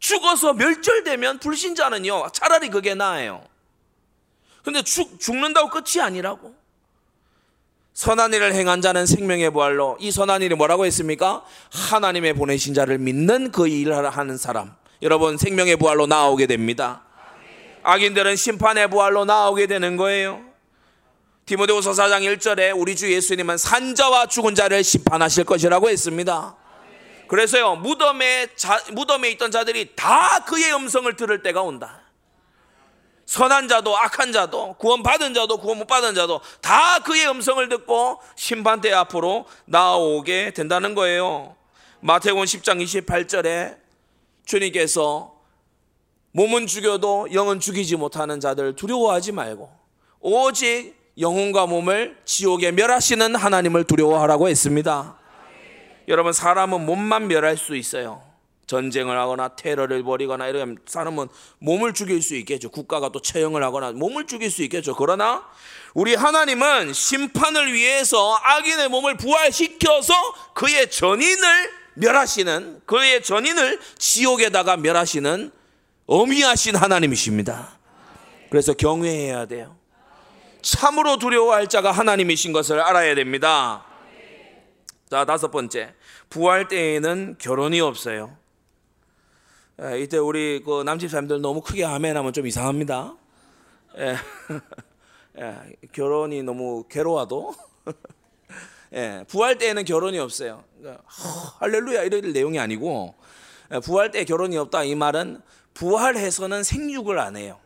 죽어서 0.00 0.54
멸절되면 0.54 1.38
불신자는요, 1.38 2.32
차라리 2.32 2.68
그게 2.68 2.94
나아요. 2.96 3.44
근데 4.64 4.82
죽, 4.82 5.20
죽는다고 5.20 5.70
끝이 5.70 6.02
아니라고. 6.02 6.52
선한 7.94 8.34
일을 8.34 8.52
행한 8.52 8.82
자는 8.82 9.06
생명의 9.06 9.52
부활로 9.52 9.96
이 10.00 10.10
선한 10.10 10.42
일이 10.42 10.56
뭐라고 10.56 10.84
했습니까? 10.84 11.44
하나님의 11.70 12.34
보내신 12.34 12.74
자를 12.74 12.98
믿는 12.98 13.52
그 13.52 13.68
일을 13.68 14.10
하는 14.10 14.36
사람. 14.36 14.74
여러분 15.00 15.38
생명의 15.38 15.76
부활로 15.76 16.08
나오게 16.08 16.48
됩니다. 16.48 17.04
악인들은 17.84 18.34
심판의 18.34 18.90
부활로 18.90 19.24
나오게 19.24 19.68
되는 19.68 19.96
거예요. 19.96 20.49
디모데후서 21.50 21.90
4장 21.90 22.22
1절에 22.22 22.72
우리 22.78 22.94
주 22.94 23.12
예수님은 23.12 23.58
산자와 23.58 24.26
죽은 24.26 24.54
자를 24.54 24.84
심판하실 24.84 25.42
것이라고 25.42 25.90
했습니다. 25.90 26.54
그래서요 27.26 27.74
무덤에 27.74 28.54
자, 28.54 28.80
무덤에 28.92 29.30
있던 29.32 29.50
자들이 29.50 29.96
다 29.96 30.44
그의 30.46 30.72
음성을 30.72 31.12
들을 31.16 31.42
때가 31.42 31.62
온다. 31.62 32.02
선한 33.26 33.66
자도 33.66 33.96
악한 33.98 34.30
자도 34.30 34.74
구원 34.74 35.02
받은 35.02 35.34
자도 35.34 35.58
구원 35.58 35.78
못 35.78 35.88
받은 35.88 36.14
자도 36.14 36.40
다 36.60 37.00
그의 37.00 37.28
음성을 37.28 37.68
듣고 37.68 38.20
심판대 38.36 38.92
앞으로 38.92 39.46
나오게 39.64 40.52
된다는 40.52 40.94
거예요. 40.94 41.56
마태복음 41.98 42.44
10장 42.44 42.80
28절에 42.80 43.76
주님께서 44.44 45.34
몸은 46.30 46.68
죽여도 46.68 47.32
영은 47.32 47.58
죽이지 47.58 47.96
못하는 47.96 48.38
자들 48.38 48.76
두려워하지 48.76 49.32
말고 49.32 49.68
오직 50.20 50.99
영혼과 51.20 51.66
몸을 51.66 52.16
지옥에 52.24 52.72
멸하시는 52.72 53.34
하나님을 53.34 53.84
두려워하라고 53.84 54.48
했습니다. 54.48 55.16
여러분 56.08 56.32
사람은 56.32 56.86
몸만 56.86 57.28
멸할 57.28 57.56
수 57.56 57.76
있어요. 57.76 58.22
전쟁을 58.66 59.18
하거나 59.18 59.48
테러를 59.48 60.04
벌이거나 60.04 60.46
이러면 60.46 60.78
사람은 60.86 61.28
몸을 61.58 61.92
죽일 61.92 62.22
수 62.22 62.36
있겠죠. 62.36 62.70
국가가 62.70 63.10
또 63.10 63.20
처형을 63.20 63.64
하거나 63.64 63.90
몸을 63.92 64.26
죽일 64.26 64.50
수 64.50 64.62
있겠죠. 64.62 64.94
그러나 64.94 65.44
우리 65.92 66.14
하나님은 66.14 66.92
심판을 66.92 67.72
위해서 67.72 68.34
악인의 68.42 68.88
몸을 68.88 69.16
부활시켜서 69.16 70.14
그의 70.54 70.88
전인을 70.88 71.70
멸하시는 71.94 72.82
그의 72.86 73.22
전인을 73.24 73.80
지옥에다가 73.98 74.76
멸하시는 74.76 75.50
어미하신 76.06 76.76
하나님이십니다. 76.76 77.76
그래서 78.50 78.72
경외해야 78.72 79.46
돼요. 79.46 79.79
참으로 80.62 81.18
두려워할 81.18 81.66
자가 81.68 81.90
하나님이신 81.92 82.52
것을 82.52 82.80
알아야 82.80 83.14
됩니다. 83.14 83.84
자, 85.10 85.24
다섯 85.24 85.50
번째. 85.50 85.94
부활 86.28 86.68
때에는 86.68 87.36
결혼이 87.38 87.80
없어요. 87.80 88.36
예, 89.82 90.00
이때 90.00 90.18
우리 90.18 90.62
그 90.64 90.82
남집 90.82 91.10
사람들 91.10 91.40
너무 91.40 91.62
크게 91.62 91.84
아멘하면 91.84 92.32
좀 92.32 92.46
이상합니다. 92.46 93.16
예, 93.98 94.16
예, 95.40 95.56
결혼이 95.92 96.42
너무 96.42 96.84
괴로워도 96.88 97.54
예, 98.94 99.24
부활 99.26 99.56
때에는 99.56 99.84
결혼이 99.84 100.18
없어요. 100.18 100.62
그러니까, 100.78 101.02
할렐루야 101.58 102.02
이럴 102.04 102.32
내용이 102.32 102.58
아니고 102.58 103.14
예, 103.72 103.80
부활 103.80 104.10
때 104.10 104.24
결혼이 104.24 104.56
없다 104.58 104.84
이 104.84 104.94
말은 104.94 105.40
부활해서는 105.74 106.62
생육을 106.62 107.18
안 107.18 107.36
해요. 107.36 107.58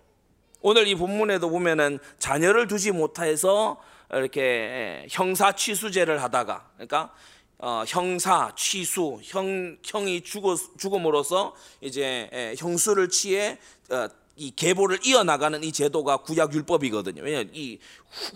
오늘 0.66 0.88
이 0.88 0.94
본문에도 0.94 1.50
보면은 1.50 1.98
자녀를 2.18 2.68
두지 2.68 2.92
못해서 2.92 3.76
이렇게 4.10 4.40
예, 4.40 5.06
형사 5.10 5.52
취수제를 5.52 6.22
하다가 6.22 6.70
그러니까 6.76 7.12
어, 7.58 7.84
형사 7.86 8.50
취수 8.56 9.20
형 9.22 9.76
형이 9.84 10.22
죽어 10.22 10.56
죽음으로써 10.78 11.54
이제 11.82 12.30
예, 12.32 12.54
형수를 12.56 13.10
취해 13.10 13.58
어, 13.90 14.08
이 14.36 14.50
계보를 14.50 14.98
이어나가는 15.04 15.62
이 15.62 15.70
제도가 15.70 16.18
구약 16.18 16.52
율법이거든요. 16.54 17.22
왜냐 17.22 17.48
이 17.52 17.78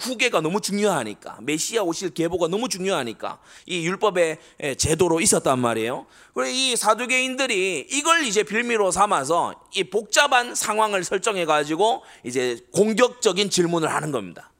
후계가 0.00 0.40
너무 0.40 0.60
중요하니까 0.60 1.38
메시아 1.42 1.82
오실 1.82 2.10
계보가 2.10 2.46
너무 2.48 2.68
중요하니까 2.68 3.40
이 3.66 3.84
율법의 3.84 4.38
예, 4.62 4.74
제도로 4.76 5.20
있었단 5.20 5.58
말이에요. 5.58 6.06
그래 6.34 6.52
이 6.52 6.76
사두개인들이 6.76 7.88
이걸 7.90 8.24
이제 8.24 8.44
빌미로 8.44 8.92
삼아서 8.92 9.54
이 9.74 9.84
복잡한 9.84 10.54
상황을 10.54 11.02
설정해 11.02 11.44
가지고 11.46 12.02
이제 12.24 12.64
공격적인 12.72 13.50
질문을 13.50 13.92
하는 13.92 14.12
겁니다. 14.12 14.52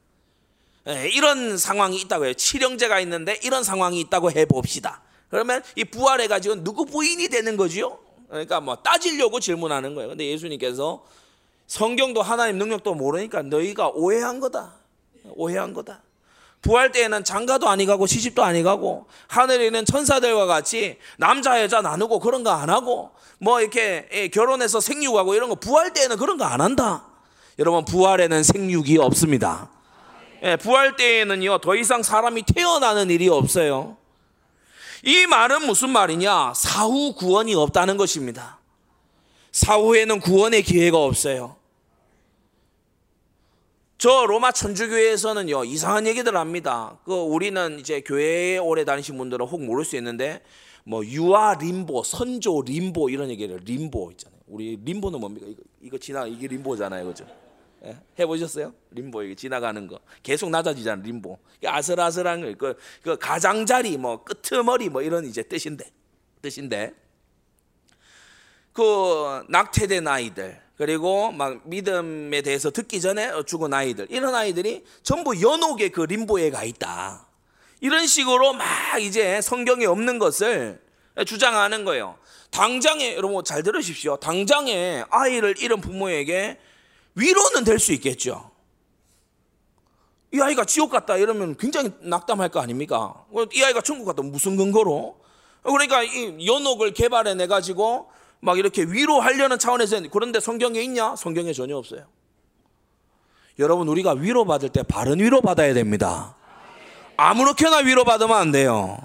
예, 0.89 1.09
이런 1.09 1.57
상황이 1.57 2.01
있다고 2.01 2.25
해요. 2.25 2.35
칠형제가 2.35 2.99
있는데 3.01 3.39
이런 3.45 3.63
상황이 3.63 4.01
있다고 4.01 4.33
해 4.33 4.45
봅시다. 4.45 5.03
그러면 5.31 5.63
이 5.77 5.85
부활해 5.85 6.27
가지고 6.27 6.65
누구 6.65 6.85
부인이 6.85 7.29
되는 7.29 7.57
거지요? 7.57 7.99
그러니까 8.29 8.61
뭐 8.61 8.77
따지려고 8.77 9.39
질문하는 9.39 9.95
거예요. 9.95 10.09
근데 10.09 10.27
예수님께서 10.27 11.05
성경도 11.79 12.23
하나님 12.23 12.59
능력도 12.59 12.95
모르니까 12.95 13.43
너희가 13.43 13.91
오해한 13.91 14.41
거다. 14.41 14.73
오해한 15.35 15.75
거다. 15.75 16.03
부활 16.63 16.91
때에는 16.91 17.23
장가도 17.23 17.69
아니 17.69 17.87
가고 17.87 18.07
시집도 18.07 18.43
아니 18.43 18.65
가고 18.65 19.07
하늘에 19.29 19.67
있는 19.67 19.85
천사들과 19.85 20.47
같이 20.47 20.99
남자 21.17 21.63
여자 21.63 21.81
나누고 21.83 22.19
그런 22.19 22.43
거 22.43 22.51
안 22.51 22.69
하고 22.69 23.13
뭐 23.39 23.61
이렇게 23.61 24.09
예, 24.13 24.27
결혼해서 24.29 24.81
생육하고 24.81 25.35
이런 25.37 25.49
거 25.51 25.55
부활 25.55 25.93
때에는 25.93 26.17
그런 26.17 26.37
거 26.37 26.45
안 26.45 26.61
한다. 26.61 27.05
여러분 27.61 27.85
부활에는 27.85 28.43
생육이 28.43 28.99
없습니다. 28.99 29.71
예, 30.43 30.57
부활 30.57 30.97
때에는요 30.97 31.59
더 31.59 31.77
이상 31.77 32.03
사람이 32.03 32.43
태어나는 32.43 33.11
일이 33.11 33.29
없어요. 33.29 33.97
이 35.05 35.27
말은 35.27 35.65
무슨 35.67 35.91
말이냐? 35.91 36.55
사후 36.57 37.15
구원이 37.15 37.55
없다는 37.55 37.97
것입니다. 37.99 38.59
사후에는 39.53 40.19
구원의 40.21 40.63
기회가 40.65 40.99
없어요. 40.99 41.55
저 43.99 44.27
로마 44.27 44.53
천주교회에서는요 44.53 45.65
이상한 45.65 46.07
얘기들 46.07 46.37
합니다. 46.37 46.97
그 47.05 47.13
우리는 47.13 47.81
이제 47.81 48.01
교회에 48.01 48.57
오래 48.59 48.85
다니신 48.85 49.19
분들은 49.19 49.45
혹 49.45 49.65
모를 49.65 49.85
수 49.85 49.97
있는데 49.97 50.41
뭐 50.85 51.05
유아 51.05 51.55
림보, 51.55 52.05
선조 52.05 52.63
림보 52.63 53.11
이런 53.11 53.29
얘기를 53.29 53.59
림보 53.63 54.13
있잖아요. 54.13 54.41
우리 54.47 54.79
림보는 54.83 55.19
뭡니까? 55.19 55.47
이거, 55.49 55.63
이거 55.83 55.99
지나 55.99 56.27
이게 56.27 56.47
림보잖아요, 56.47 57.07
그죠? 57.07 57.27
예? 57.85 57.99
해보셨어요? 58.21 58.73
림보 58.93 59.25
이게 59.25 59.35
지나가는 59.35 59.85
거 59.89 59.99
계속 60.23 60.49
낮아지잖아 60.51 61.03
림보. 61.03 61.37
아슬아슬한 61.67 62.41
거, 62.41 62.55
그, 62.57 62.79
그 63.03 63.19
가장자리, 63.19 63.97
뭐 63.97 64.23
끄트머리 64.23 64.91
뭐 64.91 65.03
이런 65.03 65.25
이제 65.25 65.43
뜻인데 65.43 65.85
뜻인데 66.41 66.95
그 68.73 69.43
낙태된 69.49 70.07
아이들 70.07 70.68
그리고 70.79 71.33
막 71.33 71.61
믿음에 71.65 72.41
대해서 72.41 72.71
듣기 72.71 73.01
전에 73.01 73.33
죽은 73.45 73.75
아이들 73.75 74.07
이런 74.11 74.35
아이들이 74.35 74.85
전부 75.03 75.41
연옥의 75.41 75.91
그 75.91 76.03
림보에 76.03 76.51
가 76.51 76.63
있다. 76.63 77.27
이런 77.81 78.07
식으로 78.07 78.53
막 78.53 78.67
이제 79.01 79.41
성경에 79.41 79.87
없는 79.87 80.21
것을 80.21 80.81
주장하는 81.27 81.85
거예요. 81.85 82.17
당장에 82.51 83.17
여러분 83.17 83.45
잘 83.45 83.65
들으십시오. 83.65 84.17
당장에 84.17 85.05
아이를 85.11 85.57
잃은 85.61 85.81
부모에게 85.81 86.59
위로는 87.17 87.65
될 87.65 87.81
수 87.81 87.93
있겠죠. 87.93 88.53
이 90.33 90.41
아이가 90.41 90.65
지옥 90.65 90.91
갔다 90.91 91.17
이러면 91.17 91.57
굉장히 91.57 91.91
낙담할 92.01 92.51
거 92.51 92.61
아닙니까? 92.61 93.25
이 93.53 93.63
아이가 93.65 93.81
천국 93.81 94.05
갔다 94.05 94.23
무슨 94.23 94.57
근거로? 94.57 95.19
그러니까 95.63 96.05
이 96.05 96.47
연옥을 96.47 96.93
개발해 96.95 97.35
내 97.35 97.49
가지고 97.49 98.11
막 98.41 98.59
이렇게 98.59 98.83
위로하려는 98.83 99.59
차원에서 99.59 100.03
그런데 100.11 100.41
성경에 100.41 100.81
있냐? 100.83 101.17
성경에 101.17 101.53
전혀 101.53 101.77
없어요. 101.77 102.07
여러분 103.59 103.89
우리가 103.89 104.13
위로받을 104.13 104.69
때 104.69 104.83
바른 104.83 105.19
위로 105.19 105.41
받아야 105.41 105.75
됩니다. 105.75 106.37
아무렇게나 107.17 107.79
위로받으면 107.79 108.37
안 108.37 108.53
돼요. 108.53 108.99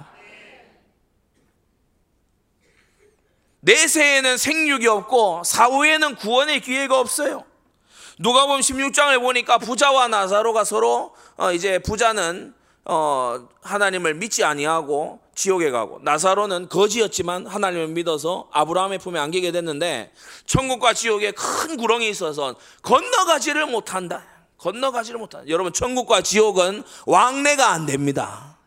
내세에는 3.62 4.38
생육이 4.38 4.88
없고 4.88 5.44
사후에는 5.46 6.16
구원의 6.16 6.60
기회가 6.62 7.00
없어요. 7.00 7.46
누가 8.20 8.46
보면 8.46 8.62
16장을 8.62 9.20
보니까 9.20 9.58
부자와 9.58 10.10
나사로가 10.10 10.64
서로 10.64 11.16
어 11.38 11.52
이제 11.52 11.80
부자는 11.80 12.54
어 12.86 13.48
하나님을 13.64 14.16
믿지 14.16 14.44
아니하고 14.44 15.20
지옥에 15.36 15.72
가고 15.72 16.00
나사로는 16.04 16.70
거지였지만 16.70 17.48
하나님을 17.48 17.88
믿어서 17.88 18.50
아브라함의 18.52 19.00
품에 19.00 19.20
안기게 19.20 19.52
됐는데 19.52 20.12
천국과 20.46 20.94
지옥에 20.94 21.32
큰 21.32 21.78
구렁이 21.78 22.08
있어서 22.10 22.56
건너가지를 22.84 23.66
못한다. 23.66 24.24
건너가지를 24.58 25.20
못한다. 25.20 25.48
여러분 25.50 25.74
천국과 25.74 26.22
지옥은 26.22 26.84
왕래가 27.06 27.70
안 27.70 27.86
됩니다. 27.86 28.58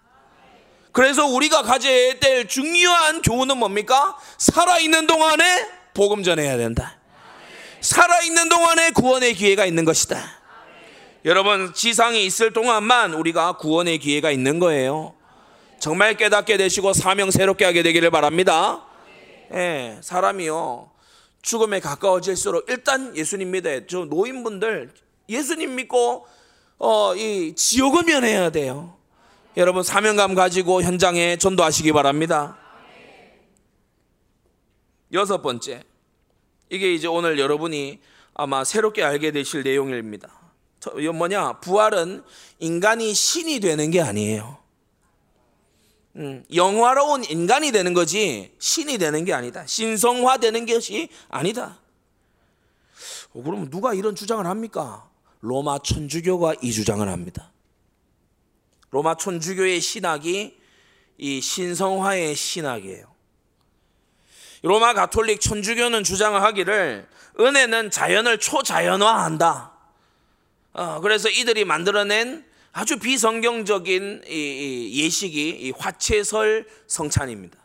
그래서 0.92 1.26
우리가 1.26 1.62
가져야 1.62 2.18
될 2.18 2.48
중요한 2.48 3.22
교훈은 3.22 3.58
뭡니까? 3.58 4.16
살아있는 4.38 5.06
동안에 5.06 5.68
복음 5.94 6.22
전해야 6.22 6.56
된다. 6.56 6.98
살아있는 7.80 8.48
동안에 8.48 8.90
구원의 8.90 9.34
기회가 9.34 9.66
있는 9.66 9.84
것이다. 9.84 10.18
여러분 11.24 11.74
지상에 11.74 12.20
있을 12.20 12.52
동안만 12.52 13.14
우리가 13.14 13.58
구원의 13.58 13.98
기회가 13.98 14.30
있는 14.30 14.58
거예요. 14.58 15.15
정말 15.78 16.14
깨닫게 16.14 16.56
되시고 16.56 16.92
사명 16.92 17.30
새롭게 17.30 17.64
하게 17.64 17.82
되기를 17.82 18.10
바랍니다. 18.10 18.84
예, 19.54 19.98
사람이요. 20.00 20.90
죽음에 21.42 21.80
가까워질수록 21.80 22.68
일단 22.68 23.16
예수님 23.16 23.52
믿어요. 23.52 23.86
저 23.86 24.04
노인분들 24.04 24.92
예수님 25.28 25.76
믿고 25.76 26.26
어, 26.78 27.14
이 27.14 27.54
지옥을 27.54 28.04
면해야 28.04 28.50
돼요. 28.50 28.96
여러분 29.56 29.82
사명감 29.82 30.34
가지고 30.34 30.82
현장에 30.82 31.36
전도하시기 31.36 31.92
바랍니다. 31.92 32.58
여섯 35.12 35.40
번째. 35.40 35.82
이게 36.68 36.92
이제 36.92 37.06
오늘 37.06 37.38
여러분이 37.38 38.00
아마 38.34 38.64
새롭게 38.64 39.02
알게 39.02 39.30
되실 39.30 39.62
내용입니다. 39.62 40.28
뭐냐? 41.14 41.60
부활은 41.60 42.22
인간이 42.58 43.14
신이 43.14 43.60
되는 43.60 43.90
게 43.90 44.00
아니에요. 44.00 44.58
음, 46.16 46.44
영화로운 46.54 47.24
인간이 47.24 47.72
되는 47.72 47.92
거지 47.92 48.54
신이 48.58 48.96
되는 48.96 49.24
게 49.26 49.34
아니다. 49.34 49.66
신성화되는 49.66 50.64
것이 50.64 51.10
아니다. 51.28 51.78
어, 53.34 53.42
그럼 53.42 53.68
누가 53.68 53.92
이런 53.92 54.14
주장을 54.14 54.44
합니까? 54.46 55.10
로마 55.40 55.78
천주교가 55.78 56.54
이 56.62 56.72
주장을 56.72 57.06
합니다. 57.06 57.52
로마 58.90 59.16
천주교의 59.16 59.80
신학이 59.80 60.56
이 61.18 61.40
신성화의 61.42 62.34
신학이에요. 62.34 63.14
로마 64.62 64.94
가톨릭 64.94 65.42
천주교는 65.42 66.02
주장을 66.02 66.40
하기를 66.40 67.06
은혜는 67.38 67.90
자연을 67.90 68.38
초자연화한다. 68.38 69.72
어, 70.72 71.00
그래서 71.02 71.28
이들이 71.28 71.66
만들어낸 71.66 72.45
아주 72.76 72.98
비성경적인 72.98 74.24
예식이 74.28 75.72
화채설 75.78 76.66
성찬입니다. 76.86 77.58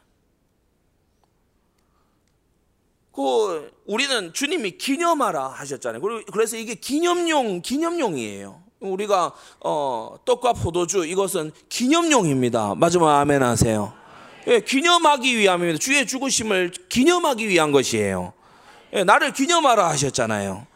그 3.11 3.71
우리는 3.85 4.31
주님이 4.31 4.77
기념하라 4.77 5.49
하셨잖아요. 5.49 6.01
그래서 6.31 6.55
이게 6.55 6.75
기념용 6.75 7.61
기념용이에요. 7.61 8.63
우리가 8.79 9.33
어, 9.59 10.15
떡과 10.23 10.53
포도주 10.53 11.05
이것은 11.05 11.51
기념용입니다. 11.67 12.75
마지막 12.75 13.19
아멘 13.19 13.43
하세요. 13.43 13.93
예, 14.47 14.61
기념하기 14.61 15.37
위함입니다. 15.37 15.77
주의 15.77 16.07
죽으심을 16.07 16.71
기념하기 16.87 17.49
위한 17.49 17.73
것이에요. 17.73 18.31
예, 18.93 19.03
나를 19.03 19.33
기념하라 19.33 19.89
하셨잖아요. 19.89 20.70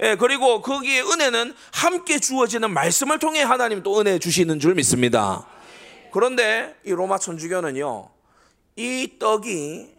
예, 0.00 0.16
그리고 0.16 0.62
거기에 0.62 1.00
은혜는 1.02 1.54
함께 1.72 2.18
주어지는 2.18 2.72
말씀을 2.72 3.18
통해 3.18 3.42
하나님 3.42 3.82
또 3.82 4.00
은혜 4.00 4.18
주시는 4.18 4.58
줄 4.58 4.74
믿습니다. 4.74 5.46
그런데 6.12 6.76
이 6.84 6.90
로마 6.90 7.18
천주교는요, 7.18 8.10
이 8.76 9.12
떡이 9.18 9.92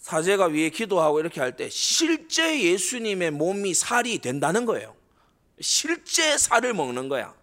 사제가 0.00 0.46
위에 0.46 0.70
기도하고 0.70 1.18
이렇게 1.18 1.40
할 1.40 1.56
때 1.56 1.68
실제 1.68 2.62
예수님의 2.62 3.32
몸이 3.32 3.74
살이 3.74 4.18
된다는 4.18 4.64
거예요. 4.64 4.94
실제 5.60 6.38
살을 6.38 6.74
먹는 6.74 7.08
거야. 7.08 7.34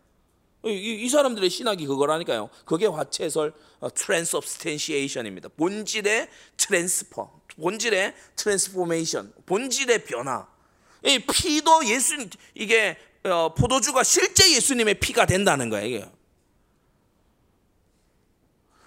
이, 0.66 0.70
이 1.04 1.10
사람들의 1.10 1.50
신학이 1.50 1.86
그거라니까요. 1.88 2.50
그게 2.64 2.86
화체설 2.86 3.54
transubstantiation입니다. 3.94 5.50
본질의 5.58 6.30
transfer, 6.56 7.42
본질의 7.62 8.14
transformation, 8.38 9.34
본질의 9.46 10.06
변화. 10.06 10.48
이 11.06 11.20
피도 11.20 11.86
예수 11.86 12.16
이게 12.56 12.98
어, 13.24 13.54
포도주가 13.54 14.04
실제 14.04 14.54
예수님의 14.54 14.96
피가 14.96 15.26
된다는 15.26 15.70
거예요. 15.70 15.88
이게. 15.88 16.12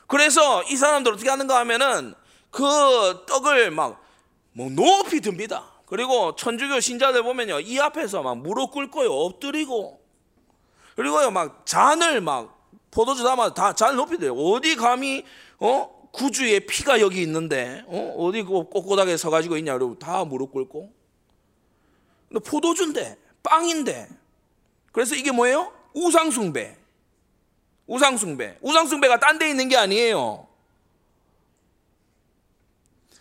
그래서 0.06 0.62
이 0.64 0.76
사람들 0.76 1.12
어떻게 1.12 1.28
하는가 1.28 1.58
하면은 1.60 2.14
그 2.50 3.24
떡을 3.26 3.70
막 3.70 4.06
뭐 4.56 4.70
높이 4.70 5.20
듭니다. 5.20 5.70
그리고 5.84 6.34
천주교 6.34 6.80
신자들 6.80 7.22
보면요 7.22 7.60
이 7.60 7.78
앞에서 7.78 8.22
막 8.22 8.38
무릎 8.38 8.72
꿇고요 8.72 9.12
엎드리고 9.12 10.00
그리고요 10.96 11.30
막 11.30 11.64
잔을 11.66 12.20
막 12.22 12.58
포도주 12.90 13.22
담아 13.22 13.54
다 13.54 13.72
잔을 13.74 13.94
높이 13.94 14.18
들요 14.18 14.34
어디 14.34 14.74
감히 14.74 15.24
어 15.60 16.08
구주의 16.10 16.66
피가 16.66 17.00
여기 17.00 17.22
있는데 17.22 17.84
어 17.86 18.14
어디 18.18 18.42
그 18.42 18.64
꼿꼿하게 18.64 19.16
서가지고 19.16 19.58
있냐 19.58 19.74
그리고 19.74 19.96
다 19.98 20.24
무릎 20.24 20.50
꿇고 20.52 20.90
포도주인데 22.44 23.16
빵인데. 23.42 24.08
그래서 24.92 25.14
이게 25.14 25.30
뭐예요? 25.30 25.72
우상숭배. 25.94 26.76
우상숭배. 27.86 28.58
우상숭배가 28.60 29.18
딴 29.20 29.38
데 29.38 29.48
있는 29.48 29.68
게 29.68 29.76
아니에요. 29.76 30.46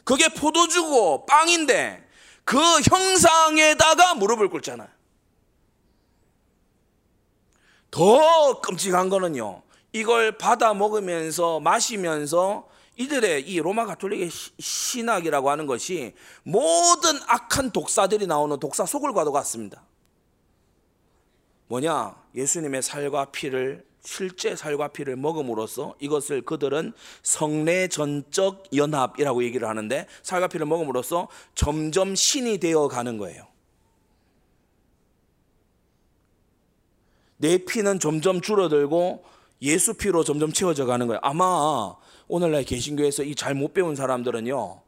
그게 0.04 0.30
포도주고 0.30 1.26
빵인데 1.26 2.08
그 2.44 2.58
형상에다가 2.58 4.15
무릎을 4.15 4.50
꿇잖아요. 4.50 4.88
더 7.91 8.62
끔찍한 8.62 9.10
거는요. 9.10 9.63
이걸 9.94 10.38
받아 10.38 10.74
먹으면서 10.74 11.60
마시면서 11.60 12.68
이들의 12.97 13.49
이 13.49 13.60
로마 13.60 13.86
가톨릭의 13.86 14.29
신학이라고 14.60 15.49
하는 15.49 15.65
것이 15.65 16.13
모든 16.43 17.19
악한 17.27 17.71
독사들이 17.71 18.27
나오는 18.27 18.58
독사 18.60 18.86
속을과도 18.86 19.31
같습니다. 19.31 19.84
뭐냐? 21.67 22.15
예수님의 22.36 22.81
살과 22.81 23.25
피를 23.31 23.86
실제 24.03 24.55
살과 24.55 24.89
피를 24.89 25.15
먹음으로써 25.15 25.95
이것을 25.99 26.43
그들은 26.43 26.93
성례 27.23 27.88
전적 27.88 28.63
연합이라고 28.75 29.43
얘기를 29.43 29.67
하는데 29.67 30.08
살과 30.21 30.47
피를 30.47 30.67
먹음으로써 30.67 31.27
점점 31.55 32.15
신이 32.15 32.60
되어 32.60 32.88
가는 32.88 33.17
거예요. 33.17 33.47
내 37.38 37.58
피는 37.58 37.99
점점 37.99 38.41
줄어들고 38.41 39.25
예수 39.63 39.95
피로 39.95 40.23
점점 40.23 40.53
채워져 40.53 40.86
가는 40.86 41.08
거예요. 41.08 41.19
아마 41.23 41.95
오늘날 42.28 42.64
개신교에서 42.64 43.24
이 43.24 43.36
잘 43.36 43.54
못 43.56 43.74
배운 43.74 43.96
사람들은요. 43.96 44.82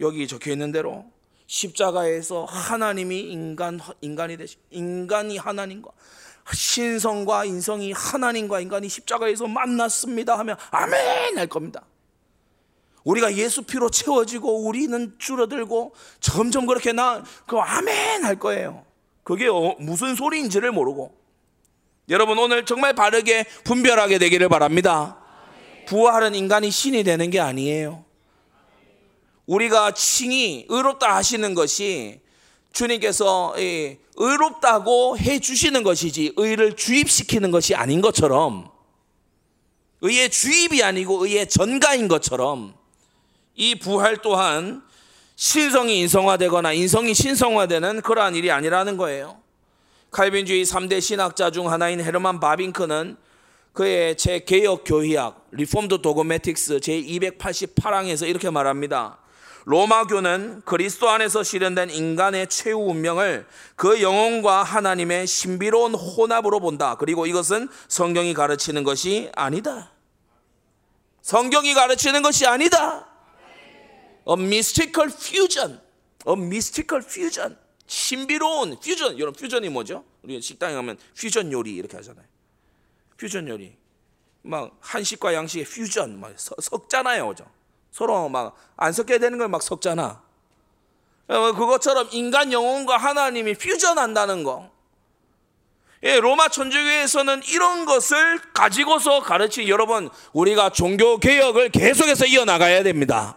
여기 0.00 0.26
적혀 0.26 0.52
있는 0.52 0.72
대로 0.72 1.04
십자가에서 1.46 2.44
하나님이 2.44 3.20
인간 3.20 3.80
인간이 4.00 4.36
되시 4.36 4.56
인간이 4.70 5.36
하나님과 5.36 5.90
신성과 6.52 7.44
인성이 7.44 7.92
하나님과 7.92 8.60
인간이 8.60 8.88
십자가에서 8.88 9.46
만났습니다 9.46 10.38
하면 10.38 10.56
아멘 10.70 11.38
할 11.38 11.46
겁니다. 11.48 11.84
우리가 13.04 13.34
예수 13.36 13.62
피로 13.62 13.90
채워지고 13.90 14.66
우리는 14.66 15.14
줄어들고 15.18 15.94
점점 16.20 16.66
그렇게 16.66 16.92
나그 16.92 17.58
아멘 17.58 18.24
할 18.24 18.38
거예요. 18.38 18.84
그게 19.22 19.48
어, 19.48 19.74
무슨 19.78 20.14
소리인지를 20.14 20.72
모르고 20.72 21.14
여러분 22.08 22.38
오늘 22.38 22.64
정말 22.64 22.94
바르게 22.94 23.44
분별하게 23.64 24.18
되기를 24.18 24.48
바랍니다. 24.48 25.19
부활은 25.90 26.36
인간이 26.36 26.70
신이 26.70 27.02
되는 27.02 27.30
게 27.30 27.40
아니에요. 27.40 28.04
우리가 29.46 29.90
칭의 29.90 30.66
의롭다 30.68 31.16
하시는 31.16 31.52
것이 31.54 32.20
주님께서 32.72 33.56
의롭다고 34.14 35.18
해 35.18 35.40
주시는 35.40 35.82
것이지 35.82 36.34
의를 36.36 36.76
주입시키는 36.76 37.50
것이 37.50 37.74
아닌 37.74 38.00
것처럼 38.00 38.70
의의 40.00 40.30
주입이 40.30 40.80
아니고 40.80 41.24
의의 41.26 41.48
전가인 41.48 42.06
것처럼 42.06 42.72
이 43.56 43.74
부활 43.74 44.18
또한 44.18 44.84
신성이 45.34 45.98
인성화되거나 46.02 46.72
인성이 46.72 47.14
신성화되는 47.14 48.02
그러한 48.02 48.36
일이 48.36 48.52
아니라는 48.52 48.96
거예요. 48.96 49.40
칼빈주의 50.12 50.64
3대 50.64 51.00
신학자 51.00 51.50
중 51.50 51.68
하나인 51.68 52.00
헤르만 52.00 52.38
바빙크는 52.38 53.16
그의 53.72 54.16
제 54.16 54.40
개혁 54.40 54.84
교의학 54.84 55.46
Reformed 55.52 56.02
Dogmatics 56.02 56.80
제 56.80 57.00
288항에서 57.00 58.28
이렇게 58.28 58.50
말합니다. 58.50 59.18
로마교는 59.64 60.62
그리스도 60.64 61.08
안에서 61.10 61.42
실현된 61.42 61.90
인간의 61.90 62.48
최후 62.48 62.90
운명을 62.90 63.46
그 63.76 64.00
영혼과 64.02 64.62
하나님의 64.62 65.26
신비로운 65.26 65.94
혼합으로 65.94 66.60
본다. 66.60 66.96
그리고 66.96 67.26
이것은 67.26 67.68
성경이 67.88 68.34
가르치는 68.34 68.84
것이 68.84 69.30
아니다. 69.34 69.92
성경이 71.22 71.74
가르치는 71.74 72.22
것이 72.22 72.46
아니다. 72.46 73.06
A 74.28 74.34
mystical 74.34 75.12
fusion. 75.12 75.80
A 76.26 76.32
mystical 76.32 77.04
fusion. 77.06 77.56
신비로운 77.86 78.78
퓨전. 78.78 79.18
여러분 79.18 79.38
퓨전이 79.38 79.68
뭐죠? 79.68 80.04
우리 80.22 80.40
식당에 80.40 80.74
가면 80.74 80.96
퓨전 81.16 81.52
요리 81.52 81.74
이렇게 81.74 81.96
하잖아요. 81.96 82.29
퓨전 83.20 83.48
요리. 83.48 83.76
막 84.42 84.76
한식과 84.80 85.34
양식의 85.34 85.66
퓨전 85.66 86.18
막 86.20 86.32
섞잖아요. 86.36 87.28
그죠? 87.28 87.44
서로 87.92 88.28
막 88.30 88.56
안 88.76 88.92
섞게 88.92 89.18
되는 89.18 89.36
걸 89.38 89.48
막 89.48 89.62
섞잖아. 89.62 90.22
어, 91.28 91.52
그것처럼 91.52 92.08
인간 92.12 92.52
영혼과 92.52 92.96
하나님이 92.96 93.54
퓨전한다는 93.54 94.42
거. 94.42 94.70
예, 96.02 96.18
로마 96.18 96.48
천주교에서는 96.48 97.42
이런 97.48 97.84
것을 97.84 98.40
가지고서 98.54 99.20
가르치 99.20 99.68
여러분 99.68 100.08
우리가 100.32 100.70
종교 100.70 101.18
개혁을 101.18 101.68
계속해서 101.68 102.24
이어나가야 102.24 102.82
됩니다. 102.82 103.36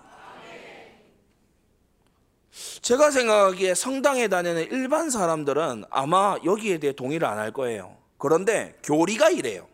제가 2.81 3.11
생각하기에 3.11 3.75
성당에 3.75 4.27
다니는 4.29 4.71
일반 4.71 5.09
사람들은 5.09 5.85
아마 5.89 6.37
여기에 6.45 6.77
대해 6.79 6.93
동의를 6.93 7.27
안 7.27 7.37
할 7.37 7.51
거예요. 7.51 7.97
그런데 8.17 8.77
교리가 8.83 9.29
이래요. 9.29 9.67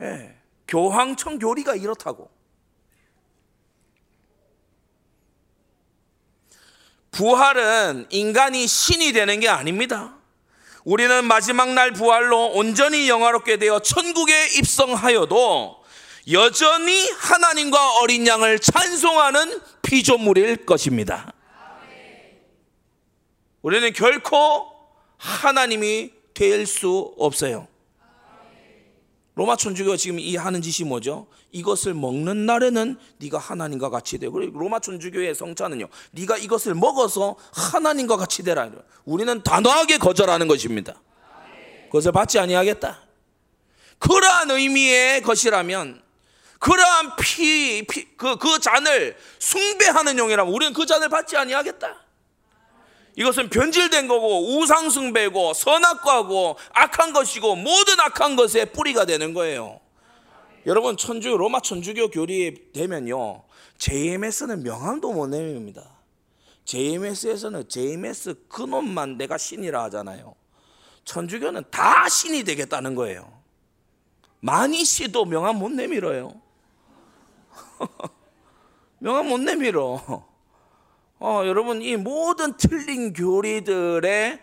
예, 0.00 0.36
교황청 0.68 1.38
교리가 1.38 1.74
이렇다고. 1.76 2.30
부활은 7.10 8.06
인간이 8.10 8.66
신이 8.66 9.12
되는 9.12 9.40
게 9.40 9.48
아닙니다. 9.48 10.14
우리는 10.84 11.24
마지막 11.24 11.72
날 11.72 11.92
부활로 11.92 12.52
온전히 12.52 13.08
영화롭게 13.08 13.56
되어 13.56 13.80
천국에 13.80 14.48
입성하여도 14.58 15.82
여전히 16.30 17.10
하나님과 17.10 18.00
어린 18.00 18.26
양을 18.26 18.58
찬송하는 18.58 19.60
피조물일 19.82 20.66
것입니다. 20.66 21.32
우리는 23.62 23.92
결코 23.94 24.70
하나님이 25.16 26.12
될 26.34 26.66
수 26.66 27.14
없어요. 27.18 27.66
로마 29.36 29.54
천주교가 29.54 29.98
지금 29.98 30.18
이 30.18 30.34
하는 30.36 30.62
짓이 30.62 30.88
뭐죠? 30.88 31.26
이것을 31.52 31.92
먹는 31.92 32.46
날에는 32.46 32.96
네가 33.18 33.36
하나님과 33.36 33.90
같이 33.90 34.16
되. 34.18 34.30
그리고 34.30 34.58
로마 34.58 34.80
천주교의 34.80 35.34
성찬은요. 35.34 35.88
네가 36.12 36.38
이것을 36.38 36.74
먹어서 36.74 37.36
하나님과 37.52 38.16
같이 38.16 38.42
되라. 38.42 38.70
우리는 39.04 39.42
단호하게 39.42 39.98
거절하는 39.98 40.48
것입니다. 40.48 40.94
그것을 41.84 42.12
받지 42.12 42.38
아니하겠다. 42.38 43.02
그러한 43.98 44.50
의미의 44.52 45.20
것이라면 45.20 46.00
그러한 46.58 47.16
피, 47.16 47.86
피 47.86 48.16
그, 48.16 48.36
그 48.36 48.58
잔을 48.58 49.16
숭배하는 49.38 50.16
용이라면 50.16 50.52
우리는 50.52 50.72
그 50.72 50.86
잔을 50.86 51.10
받지 51.10 51.36
아니하겠다. 51.36 52.05
이것은 53.16 53.48
변질된 53.48 54.08
거고 54.08 54.58
우상숭배고 54.58 55.54
선악과고 55.54 56.56
악한 56.72 57.12
것이고 57.12 57.56
모든 57.56 57.98
악한 57.98 58.36
것의 58.36 58.72
뿌리가 58.72 59.06
되는 59.06 59.32
거예요. 59.32 59.80
여러분 60.66 60.96
천주 60.96 61.36
로마 61.36 61.60
천주교 61.60 62.10
교리 62.10 62.72
되면요 62.72 63.42
JMS는 63.78 64.62
명함도 64.62 65.12
못 65.12 65.28
내밉니다. 65.28 65.82
JMS에서는 66.66 67.68
JMS 67.68 68.46
그놈만 68.48 69.16
내가 69.16 69.38
신이라 69.38 69.84
하잖아요. 69.84 70.34
천주교는 71.04 71.64
다 71.70 72.08
신이 72.08 72.44
되겠다는 72.44 72.94
거예요. 72.94 73.32
많이 74.40 74.84
씨도 74.84 75.24
명함 75.24 75.56
못 75.56 75.70
내밀어요. 75.70 76.34
명함 78.98 79.28
못 79.28 79.38
내밀어. 79.38 80.26
어, 81.18 81.42
여러분 81.46 81.80
이 81.82 81.96
모든 81.96 82.56
틀린 82.56 83.12
교리들의 83.12 84.38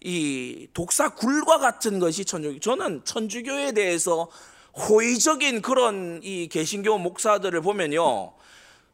이 0.00 0.68
독사 0.74 1.14
굴과 1.14 1.58
같은 1.58 1.98
것이 1.98 2.24
천주교. 2.24 2.60
저는 2.60 3.04
천주교에 3.04 3.72
대해서 3.72 4.28
호의적인 4.74 5.62
그런 5.62 6.20
이 6.22 6.48
개신교 6.48 6.98
목사들을 6.98 7.60
보면요. 7.62 8.32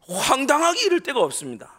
황당하기 0.07 0.85
이를 0.85 1.01
데가 1.01 1.21
없습니다. 1.21 1.73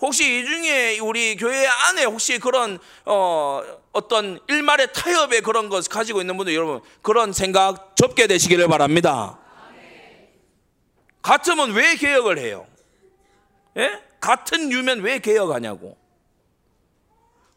혹시 0.00 0.40
이 0.40 0.44
중에 0.44 0.98
우리 0.98 1.36
교회 1.36 1.64
안에 1.66 2.04
혹시 2.04 2.38
그런 2.40 2.80
어, 3.04 3.62
어떤 3.92 4.40
일말의 4.48 4.92
타협의 4.92 5.42
그런 5.42 5.68
것 5.68 5.88
가지고 5.88 6.20
있는 6.20 6.36
분들 6.36 6.54
여러분 6.54 6.80
그런 7.02 7.32
생각 7.32 7.94
접게 7.94 8.26
되시기를 8.26 8.66
바랍니다. 8.66 9.38
같으면 11.22 11.70
왜 11.72 11.94
개혁을 11.94 12.38
해요? 12.38 12.66
예? 13.76 14.02
같은 14.20 14.70
유면 14.70 15.00
왜 15.00 15.18
개혁하냐고. 15.18 15.96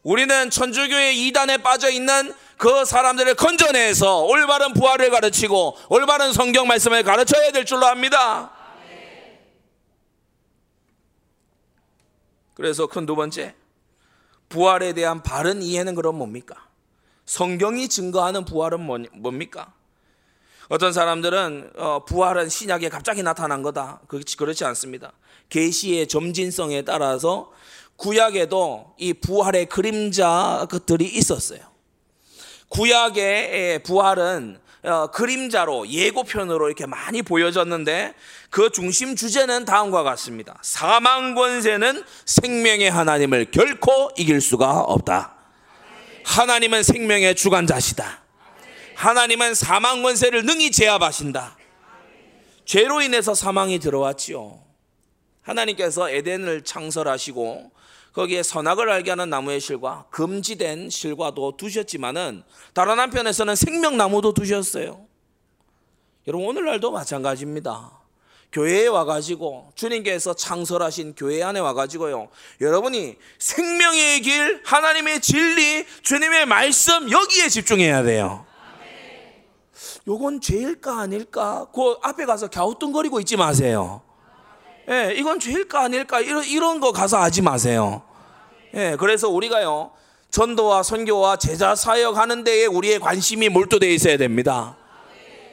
우리는 0.02 0.50
천주교의 0.50 1.26
이단에 1.26 1.58
빠져 1.58 1.90
있는 1.90 2.32
그 2.56 2.84
사람들을 2.84 3.34
건져내서 3.34 4.22
올바른 4.22 4.72
부활을 4.72 5.10
가르치고 5.10 5.76
올바른 5.88 6.32
성경 6.32 6.66
말씀을 6.68 7.02
가르쳐야 7.02 7.50
될 7.50 7.64
줄로 7.64 7.86
압니다. 7.86 8.52
그래서 12.54 12.86
큰 12.86 13.04
두 13.04 13.14
번째, 13.16 13.54
부활에 14.48 14.94
대한 14.94 15.22
바른 15.22 15.60
이해는 15.60 15.94
그럼 15.94 16.16
뭡니까? 16.16 16.66
성경이 17.26 17.88
증거하는 17.88 18.44
부활은 18.44 18.80
뭡니까? 19.12 19.74
어떤 20.68 20.92
사람들은 20.92 21.72
어, 21.76 22.04
부활은 22.04 22.48
신약에 22.48 22.88
갑자기 22.88 23.22
나타난 23.22 23.62
거다. 23.62 24.00
그렇지 24.06 24.64
않습니다. 24.64 25.12
계시의 25.48 26.08
점진성에 26.08 26.82
따라서 26.82 27.52
구약에도 27.96 28.94
이 28.98 29.12
부활의 29.14 29.66
그림자 29.66 30.66
것들이 30.70 31.04
있었어요. 31.06 31.60
구약의 32.68 33.82
부활은 33.82 34.58
어, 34.82 35.08
그림자로 35.08 35.88
예고편으로 35.88 36.68
이렇게 36.68 36.86
많이 36.86 37.22
보여졌는데 37.22 38.14
그 38.50 38.70
중심 38.70 39.16
주제는 39.16 39.64
다음과 39.64 40.04
같습니다. 40.04 40.58
사망 40.62 41.34
권세는 41.34 42.04
생명의 42.24 42.88
하나님을 42.90 43.50
결코 43.50 44.10
이길 44.16 44.40
수가 44.40 44.82
없다. 44.82 45.34
하나님은 46.24 46.84
생명의 46.84 47.34
주관자시다. 47.34 48.22
하나님은 48.94 49.54
사망 49.54 50.02
권세를 50.02 50.44
능히 50.44 50.70
제압하신다. 50.70 51.56
죄로 52.64 53.02
인해서 53.02 53.34
사망이 53.34 53.80
들어왔지요. 53.80 54.65
하나님께서 55.46 56.10
에덴을 56.10 56.64
창설하시고 56.64 57.70
거기에 58.12 58.42
선악을 58.42 58.90
알게 58.90 59.10
하는 59.10 59.30
나무의 59.30 59.60
실과 59.60 60.06
금지된 60.10 60.90
실과도 60.90 61.56
두셨지만은 61.56 62.42
다른 62.72 62.98
한편에서는 62.98 63.54
생명나무도 63.54 64.34
두셨어요. 64.34 65.06
여러분 66.26 66.48
오늘날도 66.48 66.90
마찬가지입니다. 66.90 67.92
교회에 68.52 68.86
와가지고 68.86 69.72
주님께서 69.74 70.34
창설하신 70.34 71.14
교회 71.14 71.42
안에 71.42 71.60
와가지고요. 71.60 72.28
여러분이 72.60 73.16
생명의 73.38 74.22
길, 74.22 74.62
하나님의 74.64 75.20
진리, 75.20 75.84
주님의 76.02 76.46
말씀 76.46 77.10
여기에 77.10 77.48
집중해야 77.50 78.02
돼요. 78.02 78.46
요건 80.08 80.40
죄일까 80.40 81.00
아닐까? 81.00 81.66
그 81.74 81.96
앞에 82.02 82.24
가서 82.24 82.48
갸우뚱거리고 82.48 83.20
있지 83.20 83.36
마세요. 83.36 84.05
예, 84.88 85.14
이건 85.16 85.40
죄일까 85.40 85.82
아닐까? 85.82 86.20
이런, 86.20 86.44
이런 86.44 86.80
거 86.80 86.92
가서 86.92 87.18
하지 87.18 87.42
마세요. 87.42 88.02
예, 88.74 88.96
그래서 88.98 89.28
우리가요, 89.28 89.90
전도와 90.30 90.82
선교와 90.82 91.36
제자 91.36 91.74
사역 91.74 92.16
하는 92.16 92.44
데에 92.44 92.66
우리의 92.66 93.00
관심이 93.00 93.48
몰두되어 93.48 93.90
있어야 93.90 94.16
됩니다. 94.16 94.76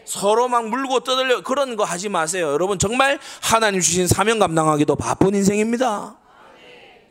서로 0.06 0.48
막 0.48 0.68
물고 0.68 1.00
떠들려 1.00 1.42
그런 1.42 1.76
거 1.76 1.84
하지 1.84 2.10
마세요. 2.10 2.52
여러분 2.52 2.78
정말 2.78 3.20
하나님 3.42 3.80
주신 3.80 4.08
사명 4.08 4.38
감당하기도 4.40 4.96
바쁜 4.98 5.34
인생입니다. 5.34 6.18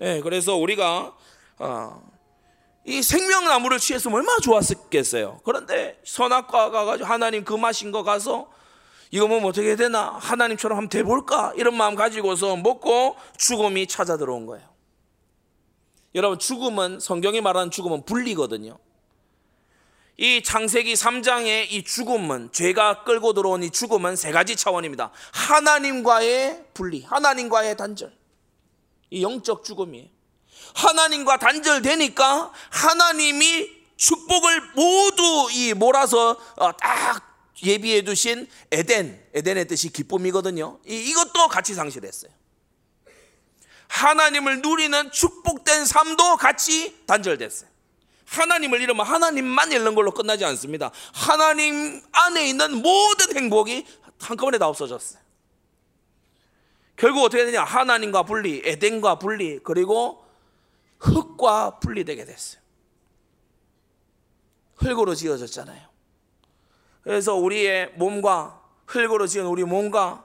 예, 0.03 0.21
그래서 0.21 0.57
우리가 0.57 1.13
어, 1.59 2.03
이 2.85 3.03
생명나무를 3.03 3.79
취했으면 3.79 4.19
얼마나 4.19 4.39
좋았겠어요. 4.41 5.41
그런데 5.45 5.99
선악과 6.05 6.71
가가지고 6.71 7.09
하나님 7.09 7.45
그 7.45 7.55
마신 7.55 7.93
거 7.93 8.03
가서 8.03 8.49
이거 9.13 9.29
뭐 9.29 9.47
어떻게 9.47 9.77
되나 9.77 10.17
하나님처럼 10.21 10.79
한번 10.79 10.89
돼볼까 10.89 11.53
이런 11.57 11.77
마음 11.77 11.95
가지고서 11.95 12.57
먹고 12.57 13.17
죽음이 13.37 13.87
찾아 13.87 14.17
들어온 14.17 14.47
거예요. 14.47 14.67
여러분 16.15 16.39
죽음은 16.39 16.99
성경이 16.99 17.43
말하는 17.43 17.71
죽음은 17.71 18.07
분리거든요. 18.07 18.79
이 20.17 20.43
창세기 20.43 20.95
3장의 20.95 21.73
이 21.73 21.85
죽음은 21.85 22.53
죄가 22.53 23.05
끌고 23.05 23.35
들어온 23.35 23.63
이 23.63 23.71
죽음은 23.71 24.17
세 24.17 24.33
가지 24.33 24.57
차원입니다. 24.57 25.11
하나님과의 25.33 26.69
분리, 26.73 27.03
하나님과의 27.03 27.77
단절. 27.77 28.17
이 29.11 29.23
영적 29.23 29.63
죽음이에요. 29.65 30.09
하나님과 30.75 31.37
단절되니까 31.37 32.51
하나님이 32.71 33.69
축복을 33.97 34.73
모두 34.75 35.49
이 35.53 35.75
몰아서 35.75 36.39
어, 36.57 36.73
딱 36.73 37.32
예비해 37.63 38.03
두신 38.03 38.49
에덴, 38.71 39.23
에덴의 39.35 39.69
뜻이 39.69 39.93
기쁨이거든요. 39.93 40.81
이것도 40.85 41.49
같이 41.49 41.75
상실했어요. 41.75 42.33
하나님을 43.89 44.63
누리는 44.63 45.13
축복된 45.13 45.85
삶도 45.85 46.37
같이 46.37 47.05
단절됐어요. 47.07 47.71
하나님을 48.27 48.81
잃으면 48.81 49.05
하나님만 49.05 49.73
잃는 49.73 49.95
걸로 49.95 50.11
끝나지 50.13 50.45
않습니다. 50.47 50.91
하나님 51.13 52.01
안에 52.13 52.49
있는 52.49 52.81
모든 52.81 53.37
행복이 53.37 53.87
한꺼번에 54.19 54.57
다 54.57 54.67
없어졌어요. 54.69 55.21
결국 56.97 57.25
어떻게 57.25 57.45
되냐? 57.45 57.65
하나님과 57.65 58.23
분리, 58.23 58.63
에덴과 58.65 59.19
분리, 59.19 59.59
그리고 59.59 60.25
흙과 60.99 61.81
분리되게 61.81 62.25
됐어요. 62.25 62.63
흙으로 64.77 65.15
지어졌잖아요. 65.15 65.92
그래서 67.03 67.35
우리의 67.35 67.93
몸과 67.97 68.61
흙으로 68.87 69.27
지은 69.27 69.47
우리 69.47 69.65
몸과 69.65 70.25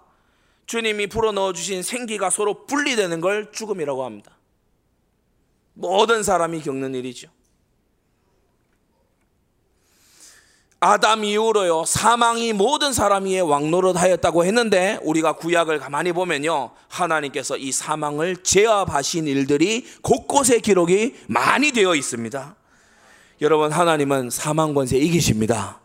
주님이 0.65 1.07
불어 1.07 1.31
넣어 1.31 1.53
주신 1.53 1.81
생기가 1.81 2.29
서로 2.29 2.65
분리되는 2.65 3.21
걸 3.21 3.51
죽음이라고 3.51 4.03
합니다. 4.03 4.31
모든 5.73 6.23
사람이 6.23 6.61
겪는 6.61 6.95
일이죠. 6.95 7.29
아담 10.79 11.23
이후로요 11.23 11.85
사망이 11.85 12.53
모든 12.53 12.93
사람 12.93 13.25
위에 13.25 13.39
왕노릇하였다고 13.39 14.45
했는데 14.45 14.99
우리가 15.01 15.33
구약을 15.33 15.79
가만히 15.79 16.11
보면요 16.11 16.69
하나님께서 16.87 17.57
이 17.57 17.71
사망을 17.71 18.43
제압하신 18.43 19.25
일들이 19.25 19.87
곳곳에 20.03 20.59
기록이 20.59 21.15
많이 21.27 21.71
되어 21.71 21.95
있습니다. 21.95 22.55
여러분 23.41 23.71
하나님은 23.71 24.29
사망 24.29 24.75
권세 24.75 24.97
이기십니다. 24.97 25.79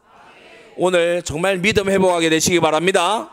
오늘 0.85 1.23
정말 1.23 1.59
믿음 1.59 1.89
회복하게 1.89 2.29
되시기 2.29 2.59
바랍니다. 2.59 3.31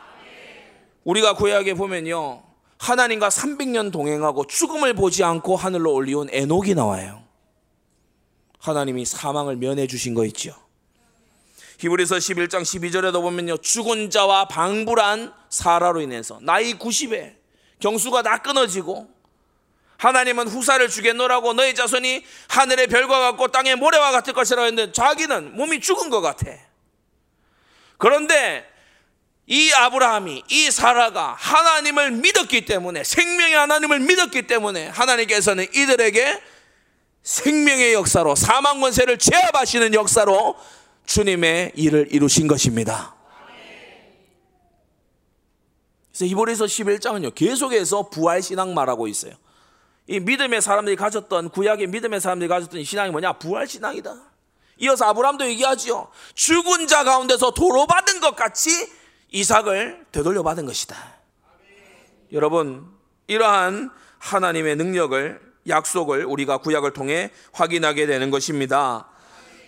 우리가 1.03 1.33
구약에 1.33 1.73
보면요. 1.73 2.43
하나님과 2.77 3.29
300년 3.29 3.91
동행하고 3.91 4.45
죽음을 4.45 4.93
보지 4.93 5.23
않고 5.23 5.55
하늘로 5.55 5.95
올리온 5.95 6.29
에녹이 6.31 6.75
나와요. 6.75 7.23
하나님이 8.59 9.03
사망을 9.03 9.55
면해 9.55 9.87
주신 9.87 10.13
거 10.13 10.25
있죠. 10.25 10.53
히브리서 11.79 12.17
11장 12.17 12.61
12절에도 12.61 13.19
보면요. 13.19 13.57
죽은 13.57 14.11
자와 14.11 14.47
방불한 14.47 15.33
사라로 15.49 16.01
인해서 16.01 16.37
나이 16.43 16.75
90에 16.75 17.33
경수가 17.79 18.21
다 18.21 18.43
끊어지고 18.43 19.07
하나님은 19.97 20.47
후사를 20.47 20.87
주겠노라고 20.87 21.53
너희 21.53 21.73
자손이 21.73 22.23
하늘의 22.49 22.85
별과 22.85 23.19
같고 23.19 23.47
땅의 23.47 23.77
모래와 23.77 24.11
같을 24.11 24.33
것이라 24.33 24.65
했는데 24.65 24.91
자기는 24.91 25.55
몸이 25.55 25.79
죽은 25.79 26.11
것 26.11 26.21
같아. 26.21 26.68
그런데 27.99 28.65
이 29.45 29.71
아브라함이 29.73 30.43
이 30.49 30.71
사라가 30.71 31.35
하나님을 31.37 32.11
믿었기 32.11 32.65
때문에 32.65 33.03
생명의 33.03 33.55
하나님을 33.55 33.99
믿었기 33.99 34.43
때문에 34.43 34.87
하나님께서는 34.87 35.65
이들에게 35.73 36.41
생명의 37.23 37.93
역사로 37.93 38.35
사망 38.35 38.79
권세를 38.79 39.17
제압하시는 39.17 39.93
역사로 39.93 40.55
주님의 41.05 41.73
일을 41.75 42.07
이루신 42.11 42.47
것입니다. 42.47 43.15
그래서 46.11 46.25
이보리서 46.25 46.65
11장은요 46.65 47.35
계속해서 47.35 48.09
부활 48.09 48.41
신앙 48.41 48.73
말하고 48.73 49.07
있어요. 49.07 49.33
이 50.07 50.19
믿음의 50.19 50.61
사람들이 50.61 50.95
가졌던 50.95 51.49
구약의 51.49 51.87
믿음의 51.87 52.21
사람들이 52.21 52.47
가졌던 52.47 52.83
신앙이 52.83 53.11
뭐냐? 53.11 53.33
부활 53.33 53.67
신앙이다. 53.67 54.28
이어서 54.79 55.05
아브라함도 55.05 55.45
얘기하지요. 55.49 56.07
죽은 56.33 56.87
자 56.87 57.03
가운데서 57.03 57.51
도로 57.51 57.85
받은 57.85 58.19
것 58.19 58.35
같이 58.35 58.71
이삭을 59.31 60.05
되돌려 60.11 60.41
받은 60.43 60.65
것이다. 60.65 60.95
여러분, 62.31 62.87
이러한 63.27 63.91
하나님의 64.19 64.75
능력을 64.77 65.41
약속을 65.67 66.25
우리가 66.25 66.57
구약을 66.57 66.93
통해 66.93 67.31
확인하게 67.51 68.07
되는 68.07 68.31
것입니다. 68.31 69.07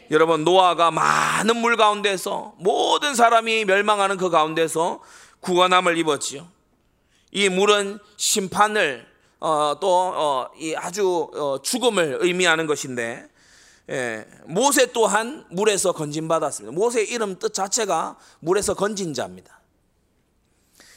여러분, 0.10 0.44
노아가 0.44 0.92
많은 0.92 1.58
물 1.58 1.78
가운데서 1.78 2.56
모든 2.58 3.16
사람이 3.16 3.66
멸망하는 3.66 4.18
그 4.18 4.30
가운데서 4.30 5.02
구원함을 5.42 5.98
입었지요. 5.98 6.48
이 7.32 7.50
물은 7.50 8.00
심판을 8.18 9.12
어, 9.40 9.76
또이 9.80 10.76
어, 10.76 10.78
아주 10.78 11.30
어, 11.34 11.60
죽음을 11.62 12.20
의미하는 12.22 12.68
것인데 12.68 13.28
예, 13.92 14.26
모세 14.46 14.88
또한 14.94 15.46
물에서 15.50 15.92
건진 15.92 16.30
받았습니다. 16.30 16.74
모세의 16.74 17.10
이름 17.10 17.38
뜻 17.38 17.54
자체가 17.54 18.18
물에서 18.40 18.74
건진 18.74 19.14
자입니다. 19.14 19.60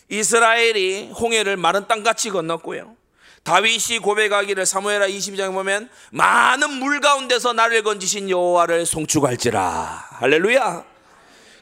이스라엘이 0.09 1.11
홍해를 1.11 1.57
마른 1.57 1.89
땅같이 1.89 2.31
건넜고요. 2.31 2.97
다윗이 3.43 3.99
고백하기를 4.01 4.65
사무엘하 4.65 5.09
22장에 5.09 5.53
보면 5.53 5.91
많은 6.13 6.71
물 6.75 7.01
가운데서 7.01 7.53
나를 7.53 7.83
건지신 7.83 8.31
여호와를 8.31 8.87
송축할지라. 8.87 10.07
할렐루야. 10.21 10.85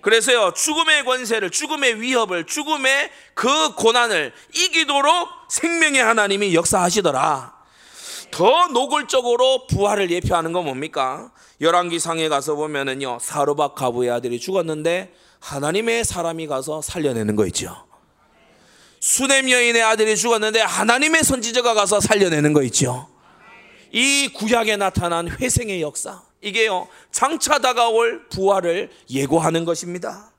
그래서요, 0.02 0.52
죽음의 0.52 1.04
권세를, 1.04 1.50
죽음의 1.50 2.00
위협을, 2.00 2.44
죽음의 2.44 3.10
그 3.34 3.74
고난을 3.76 4.32
이기도록 4.54 5.28
생명의 5.48 6.02
하나님이 6.02 6.54
역사하시더라. 6.54 7.61
더 8.32 8.66
노골적으로 8.68 9.66
부활을 9.66 10.10
예표하는 10.10 10.52
건 10.52 10.64
뭡니까? 10.64 11.30
열왕기상에 11.60 12.28
가서 12.28 12.54
보면은요, 12.56 13.18
사르밧 13.20 13.74
가부의 13.74 14.10
아들이 14.10 14.40
죽었는데 14.40 15.12
하나님의 15.38 16.04
사람이 16.04 16.46
가서 16.46 16.80
살려내는 16.80 17.36
거 17.36 17.46
있죠. 17.48 17.86
수냄 19.00 19.50
여인의 19.50 19.82
아들이 19.82 20.16
죽었는데 20.16 20.60
하나님의 20.62 21.24
선지자가 21.24 21.74
가서 21.74 22.00
살려내는 22.00 22.54
거 22.54 22.62
있죠. 22.64 23.06
이 23.90 24.30
구약에 24.32 24.76
나타난 24.76 25.28
회생의 25.28 25.82
역사. 25.82 26.22
이게요, 26.40 26.88
장차 27.10 27.58
다가올 27.58 28.28
부활을 28.30 28.90
예고하는 29.10 29.66
것입니다. 29.66 30.32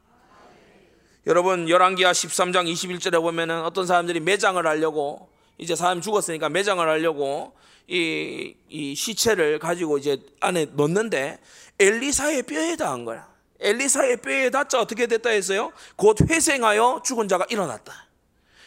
여러분, 1.27 1.69
열왕기하 1.69 2.11
13장 2.11 2.69
21절에 2.69 3.21
보면은 3.21 3.63
어떤 3.63 3.85
사람들이 3.85 4.19
매장을 4.19 4.65
하려고, 4.65 5.29
이제 5.59 5.75
사람이 5.75 6.01
죽었으니까 6.01 6.49
매장을 6.49 6.85
하려고 6.85 7.53
이, 7.87 8.55
이 8.69 8.95
시체를 8.95 9.59
가지고 9.59 9.97
이제 9.97 10.17
안에 10.39 10.67
넣는데 10.73 11.39
엘리사의 11.79 12.43
뼈에 12.43 12.75
닿은 12.75 13.05
거야. 13.05 13.27
엘리사의 13.59 14.17
뼈에 14.17 14.49
닿자 14.49 14.79
어떻게 14.79 15.07
됐다 15.07 15.29
했어요? 15.29 15.71
곧 15.95 16.17
회생하여 16.29 17.01
죽은 17.05 17.27
자가 17.27 17.45
일어났다. 17.49 18.07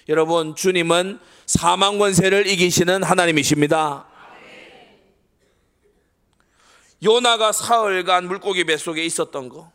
여러분, 0.09 0.55
주님은 0.55 1.19
사망 1.47 1.99
권세를 1.99 2.47
이기시는 2.47 3.03
하나님이십니다. 3.03 4.07
요나가 7.03 7.53
사흘간 7.53 8.27
물고기 8.27 8.65
뱃속에 8.65 9.05
있었던 9.05 9.49
거. 9.49 9.71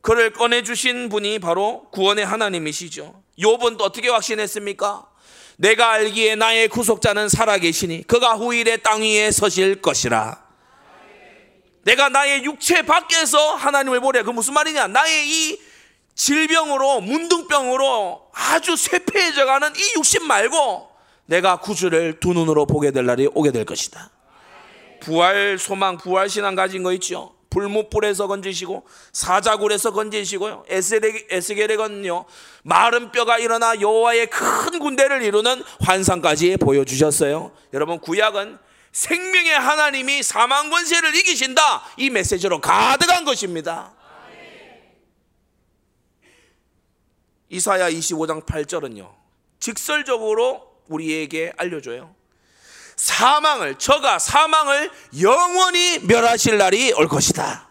그를 0.00 0.32
꺼내 0.32 0.62
주신 0.62 1.08
분이 1.08 1.38
바로 1.40 1.88
구원의 1.90 2.24
하나님이시죠. 2.24 3.22
또 3.76 3.84
어떻게 3.84 4.08
확신했습니까? 4.08 5.09
내가 5.60 5.90
알기에 5.90 6.36
나의 6.36 6.68
구속자는 6.68 7.28
살아계시니 7.28 8.06
그가 8.06 8.34
후일에 8.34 8.78
땅 8.78 9.02
위에 9.02 9.30
서실 9.30 9.82
것이라. 9.82 10.42
내가 11.82 12.08
나의 12.08 12.44
육체 12.44 12.80
밖에서 12.80 13.56
하나님을 13.56 14.00
보래. 14.00 14.22
그 14.22 14.30
무슨 14.30 14.54
말이냐? 14.54 14.86
나의 14.86 15.28
이 15.28 15.60
질병으로 16.14 17.02
문둥병으로 17.02 18.30
아주 18.32 18.74
쇠폐해져 18.74 19.44
가는 19.44 19.70
이 19.76 19.98
육신 19.98 20.26
말고 20.26 20.88
내가 21.26 21.56
구주를 21.56 22.20
두 22.20 22.32
눈으로 22.32 22.64
보게 22.64 22.90
될 22.90 23.04
날이 23.04 23.28
오게 23.34 23.50
될 23.52 23.66
것이다. 23.66 24.10
부활 25.00 25.58
소망, 25.58 25.98
부활 25.98 26.30
신앙 26.30 26.54
가진 26.54 26.82
거 26.82 26.94
있죠. 26.94 27.34
불못불에서 27.50 28.28
건지시고 28.28 28.86
사자굴에서 29.12 29.92
건지시고요. 29.92 30.64
에스겔에건요 30.68 32.24
마른 32.62 33.10
뼈가 33.10 33.38
일어나 33.38 33.80
여호와의 33.80 34.30
큰 34.30 34.78
군대를 34.78 35.22
이루는 35.22 35.62
환상까지 35.80 36.56
보여주셨어요. 36.58 37.52
여러분 37.74 37.98
구약은 37.98 38.58
생명의 38.92 39.52
하나님이 39.52 40.22
사망 40.22 40.70
권세를 40.70 41.14
이기신다 41.16 41.82
이 41.96 42.10
메시지로 42.10 42.60
가득한 42.60 43.24
것입니다. 43.24 43.92
이사야 47.48 47.90
25장 47.90 48.46
8절은요 48.46 49.12
직설적으로 49.58 50.70
우리에게 50.88 51.52
알려줘요. 51.56 52.14
사망을 53.10 53.74
저가 53.74 54.18
사망을 54.20 54.90
영원히 55.20 55.98
멸하실 56.06 56.58
날이 56.58 56.92
올 56.92 57.08
것이다. 57.08 57.68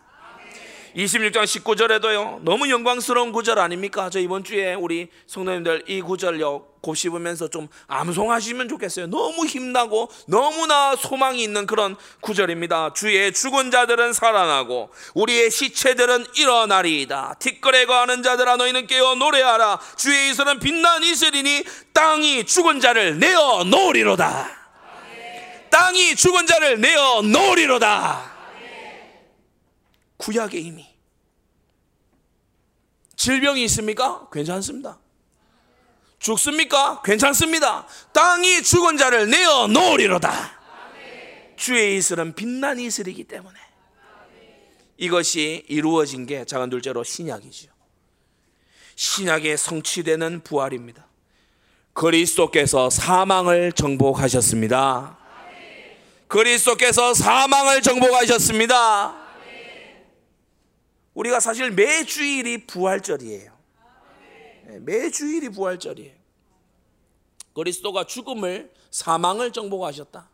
26장 0.95 1.43
19절에도요. 1.43 2.39
너무 2.41 2.69
영광스러운 2.69 3.31
구절 3.31 3.57
아닙니까? 3.57 4.09
저 4.09 4.19
이번 4.19 4.43
주에 4.43 4.73
우리 4.73 5.07
성도님들 5.27 5.83
이 5.87 6.01
구절요 6.01 6.65
곱씹으면서 6.81 7.47
좀 7.47 7.69
암송하시면 7.87 8.67
좋겠어요. 8.67 9.07
너무 9.07 9.45
힘나고 9.45 10.09
너무나 10.27 10.95
소망이 10.95 11.41
있는 11.41 11.65
그런 11.65 11.95
구절입니다. 12.21 12.93
주의 12.93 13.31
죽은 13.31 13.71
자들은 13.71 14.13
살아나고 14.13 14.89
우리의 15.13 15.51
시체들은 15.51 16.25
일어나리이다. 16.35 17.35
티끌에 17.39 17.85
거하는 17.85 18.23
자들아 18.23 18.57
너희는 18.57 18.87
깨어 18.87 19.15
노래하라. 19.15 19.79
주의 19.95 20.31
이슬은 20.31 20.59
빛난 20.59 21.03
이슬이니 21.03 21.63
땅이 21.93 22.45
죽은 22.45 22.81
자를 22.81 23.19
내어 23.19 23.63
놓으리로다. 23.63 24.58
땅이 25.69 26.15
죽은 26.15 26.45
자를 26.45 26.79
내어 26.81 27.21
놓으리로다. 27.21 28.37
구약의 30.17 30.63
힘이. 30.63 30.87
질병이 33.15 33.63
있습니까? 33.65 34.27
괜찮습니다. 34.31 34.99
죽습니까? 36.19 37.01
괜찮습니다. 37.01 37.85
땅이 38.13 38.63
죽은 38.63 38.97
자를 38.97 39.29
내어 39.29 39.67
놓으리로다. 39.67 40.59
주의 41.55 41.97
이슬은 41.97 42.35
빛난 42.35 42.79
이슬이기 42.79 43.25
때문에 43.25 43.59
이것이 44.97 45.65
이루어진 45.67 46.25
게 46.25 46.45
작은 46.45 46.69
둘째로 46.69 47.03
신약이죠. 47.03 47.69
신약의 48.95 49.57
성취되는 49.57 50.41
부활입니다. 50.43 51.07
그리스도께서 51.93 52.89
사망을 52.89 53.71
정복하셨습니다. 53.71 55.18
그리스도께서 56.29 57.15
사망을 57.15 57.81
정복하셨습니다. 57.81 59.15
우리가 61.15 61.39
사실 61.39 61.71
매 61.71 62.05
주일이 62.05 62.65
부활절이에요. 62.65 63.51
네, 64.67 64.79
매주일이 64.79 65.49
부활절이에요. 65.49 66.13
그리스도가 67.55 68.05
죽음을 68.05 68.71
사망을 68.91 69.51
정복하셨다. 69.51 70.29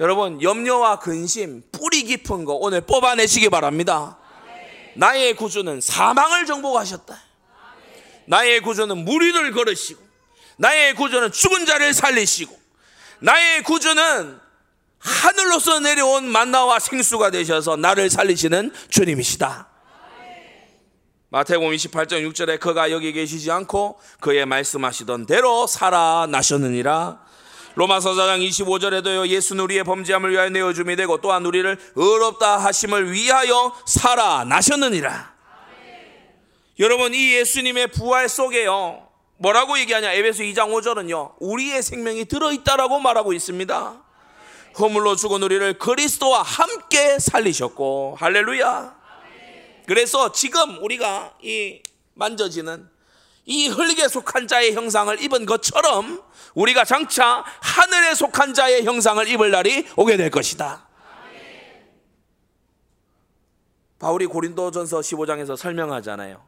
여러분 0.00 0.42
염려와 0.42 0.98
근심 0.98 1.62
뿌리 1.70 2.02
깊은 2.02 2.44
거 2.44 2.54
오늘 2.54 2.80
뽑아내시기 2.80 3.48
바랍니다. 3.48 4.18
나의 4.96 5.36
구주는 5.36 5.80
사망을 5.80 6.44
정복하셨다. 6.44 7.16
나의 8.26 8.60
구주는 8.60 8.98
무리를 8.98 9.52
걸으시고 9.52 10.04
나의 10.56 10.96
구주는 10.96 11.30
죽은 11.30 11.64
자를 11.66 11.94
살리시고 11.94 12.58
나의 13.20 13.62
구주는 13.62 14.45
하늘로서 15.06 15.78
내려온 15.80 16.28
만나와 16.28 16.80
생수가 16.80 17.30
되셔서 17.30 17.76
나를 17.76 18.10
살리시는 18.10 18.72
주님이시다. 18.88 19.68
마태복음 21.28 21.70
28장 21.70 22.28
6절에 22.30 22.58
그가 22.58 22.90
여기 22.90 23.12
계시지 23.12 23.50
않고 23.50 24.00
그의 24.20 24.46
말씀하시던 24.46 25.26
대로 25.26 25.66
살아나셨느니라. 25.66 27.24
로마서 27.76 28.14
4장 28.14 28.48
25절에도요 28.48 29.28
예수는 29.28 29.62
우리의 29.64 29.84
범죄함을 29.84 30.32
위하여 30.32 30.48
내어 30.48 30.72
줌이 30.72 30.96
되고 30.96 31.20
또한 31.20 31.44
우리를 31.44 31.78
의롭다 31.94 32.56
하심을 32.58 33.12
위하여 33.12 33.74
살아나셨느니라. 33.86 35.34
여러분 36.78 37.14
이 37.14 37.34
예수님의 37.34 37.88
부활 37.88 38.28
속에요. 38.28 39.06
뭐라고 39.38 39.78
얘기하냐? 39.78 40.12
에베소 40.12 40.42
2장 40.44 40.72
5절은요. 40.72 41.34
우리의 41.38 41.82
생명이 41.82 42.24
들어 42.24 42.52
있다라고 42.52 42.98
말하고 42.98 43.32
있습니다. 43.32 44.05
허물로 44.78 45.16
죽은 45.16 45.42
우리를 45.42 45.78
그리스도와 45.78 46.42
함께 46.42 47.18
살리셨고 47.18 48.16
할렐루야. 48.18 48.96
그래서 49.86 50.32
지금 50.32 50.82
우리가 50.82 51.34
이 51.42 51.82
만져지는 52.14 52.88
이 53.46 53.68
흙에 53.68 54.08
속한 54.08 54.48
자의 54.48 54.74
형상을 54.74 55.22
입은 55.22 55.46
것처럼 55.46 56.22
우리가 56.54 56.84
장차 56.84 57.44
하늘에 57.60 58.14
속한 58.14 58.54
자의 58.54 58.84
형상을 58.84 59.26
입을 59.28 59.50
날이 59.50 59.86
오게 59.96 60.16
될 60.16 60.30
것이다. 60.30 60.86
바울이 63.98 64.26
고린도전서 64.26 65.00
15장에서 65.00 65.56
설명하잖아요. 65.56 66.44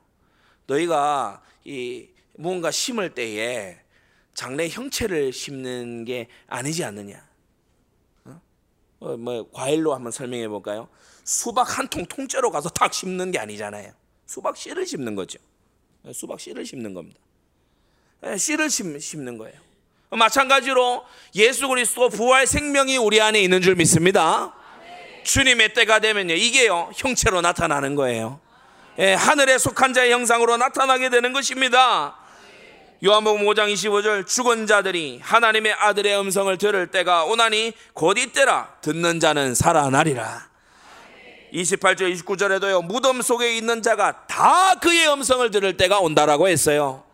너희가 0.67 1.41
이 1.65 2.09
무언가 2.35 2.71
심을 2.71 3.15
때에 3.15 3.79
장래 4.35 4.69
형체를 4.69 5.33
심는 5.33 6.05
게 6.05 6.29
아니지 6.47 6.85
않느냐. 6.85 7.28
어? 9.01 9.13
어, 9.13 9.17
뭐 9.17 9.49
과일로 9.53 9.95
한번 9.95 10.13
설명해 10.13 10.49
볼까요? 10.49 10.89
수박 11.25 11.79
한 11.79 11.89
통 11.89 12.07
통째로 12.07 12.51
가서 12.51 12.69
탁 12.71 12.93
심는 12.95 13.31
게 13.31 13.39
아니잖아요. 13.39 13.93
수박 14.27 14.57
씨를 14.57 14.87
심는 14.87 15.15
거죠. 15.15 15.39
예, 16.07 16.13
수박 16.13 16.41
씨를 16.41 16.65
심는 16.67 16.95
겁니다. 16.95 17.19
예, 18.27 18.37
씨를 18.37 18.71
심는 18.71 19.39
거예요. 19.39 19.57
마찬가지로 20.11 21.05
예수 21.35 21.69
그리스도 21.69 22.09
부활 22.09 22.47
생명이 22.47 22.97
우리 22.97 23.21
안에 23.21 23.41
있는 23.41 23.61
줄 23.61 23.75
믿습니다. 23.77 24.55
주님의 25.25 25.75
때가 25.75 25.99
되면요, 25.99 26.35
이게요 26.35 26.91
형체로 26.97 27.43
나타나는 27.43 27.95
거예요. 27.95 28.41
예, 28.99 29.13
하늘에 29.13 29.59
속한 29.59 29.93
자의 29.93 30.11
형상으로 30.13 30.57
나타나게 30.57 31.11
되는 31.11 31.33
것입니다. 31.35 32.17
요한복음 33.05 33.45
5장 33.47 33.73
25절 33.73 34.27
죽은 34.27 34.67
자들이 34.67 35.21
하나님의 35.23 35.73
아들의 35.73 36.19
음성을 36.19 36.59
들을 36.59 36.89
때가 36.89 37.27
오나니 37.27 37.73
곧 37.93 38.19
이때라 38.19 38.75
듣는 38.81 39.21
자는 39.21 39.55
살아나리라. 39.55 40.49
28절 41.53 42.13
29절에도요 42.13 42.85
무덤 42.85 43.23
속에 43.23 43.57
있는 43.57 43.83
자가 43.83 44.27
다 44.27 44.75
그의 44.81 45.09
음성을 45.13 45.49
들을 45.53 45.77
때가 45.77 46.01
온다라고 46.01 46.49
했어요. 46.49 47.05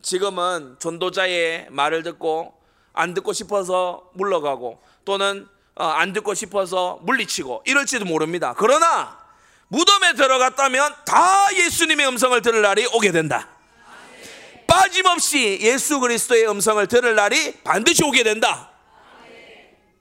지금은 0.00 0.76
전도자의 0.78 1.66
말을 1.68 2.02
듣고 2.02 2.54
안 2.94 3.12
듣고 3.12 3.34
싶어서 3.34 4.08
물러가고 4.14 4.80
또는 5.04 5.46
어, 5.74 5.84
안 5.84 6.14
듣고 6.14 6.32
싶어서 6.32 6.98
물리치고 7.02 7.64
이럴지도 7.66 8.06
모릅니다. 8.06 8.54
그러나 8.56 9.18
무덤에 9.68 10.14
들어갔다면 10.14 10.94
다 11.04 11.54
예수님의 11.54 12.08
음성을 12.08 12.40
들을 12.40 12.62
날이 12.62 12.86
오게 12.94 13.12
된다. 13.12 13.59
빠짐없이 14.70 15.58
예수 15.62 15.98
그리스도의 15.98 16.48
음성을 16.48 16.86
들을 16.86 17.16
날이 17.16 17.60
반드시 17.64 18.04
오게 18.04 18.22
된다. 18.22 18.70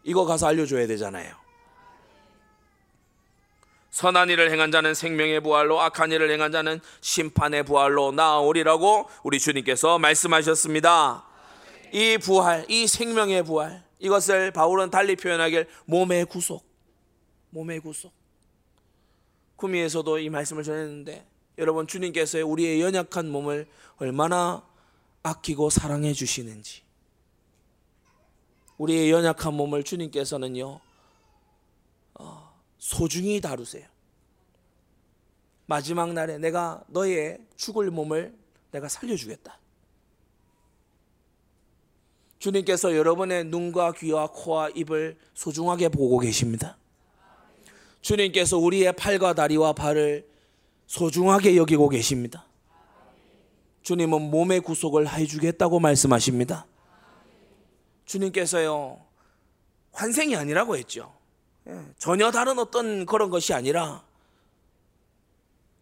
이거 0.03 0.25
가서 0.25 0.47
알려줘야 0.47 0.85
되잖아요. 0.85 1.35
선한 3.89 4.29
일을 4.29 4.51
행한 4.51 4.71
자는 4.71 4.93
생명의 4.93 5.41
부활로 5.41 5.81
악한 5.81 6.11
일을 6.11 6.31
행한 6.31 6.51
자는 6.51 6.79
심판의 7.01 7.63
부활로 7.63 8.11
나오리라고 8.11 9.09
우리 9.23 9.39
주님께서 9.39 9.97
말씀하셨습니다. 9.97 11.25
이 11.91 12.19
부활, 12.19 12.65
이 12.69 12.85
생명의 12.85 13.43
부활, 13.43 13.83
이것을 13.97 14.51
바울은 14.51 14.91
달리 14.91 15.15
표현하길 15.15 15.67
몸의 15.85 16.25
구속, 16.25 16.63
몸의 17.49 17.79
구속. 17.79 18.13
구미에서도 19.55 20.19
이 20.19 20.29
말씀을 20.29 20.63
전했는데 20.63 21.25
여러분 21.59 21.87
주님께서 21.87 22.45
우리의 22.45 22.81
연약한 22.81 23.29
몸을 23.29 23.67
얼마나 23.97 24.65
아끼고 25.23 25.69
사랑해 25.69 26.13
주시는지 26.13 26.83
우리의 28.77 29.11
연약한 29.11 29.53
몸을 29.53 29.83
주님께서는요 29.83 30.79
어, 32.13 32.61
소중히 32.77 33.41
다루세요. 33.41 33.85
마지막 35.65 36.13
날에 36.13 36.37
내가 36.37 36.81
너의 36.87 37.39
죽을 37.57 37.91
몸을 37.91 38.33
내가 38.71 38.87
살려주겠다. 38.87 39.59
주님께서 42.39 42.95
여러분의 42.95 43.43
눈과 43.43 43.91
귀와 43.93 44.27
코와 44.27 44.69
입을 44.69 45.17
소중하게 45.33 45.89
보고 45.89 46.19
계십니다. 46.19 46.77
주님께서 47.99 48.57
우리의 48.57 48.93
팔과 48.93 49.33
다리와 49.33 49.73
발을 49.73 50.28
소중하게 50.89 51.55
여기고 51.55 51.87
계십니다. 51.87 52.45
주님은 53.83 54.31
몸의 54.31 54.61
구속을 54.61 55.07
해주겠다고 55.07 55.79
말씀하십니다. 55.79 56.65
주님께서요, 58.05 58.99
환생이 59.91 60.35
아니라고 60.35 60.77
했죠. 60.77 61.13
예, 61.67 61.79
전혀 61.99 62.31
다른 62.31 62.57
어떤 62.57 63.05
그런 63.05 63.29
것이 63.29 63.53
아니라 63.53 64.03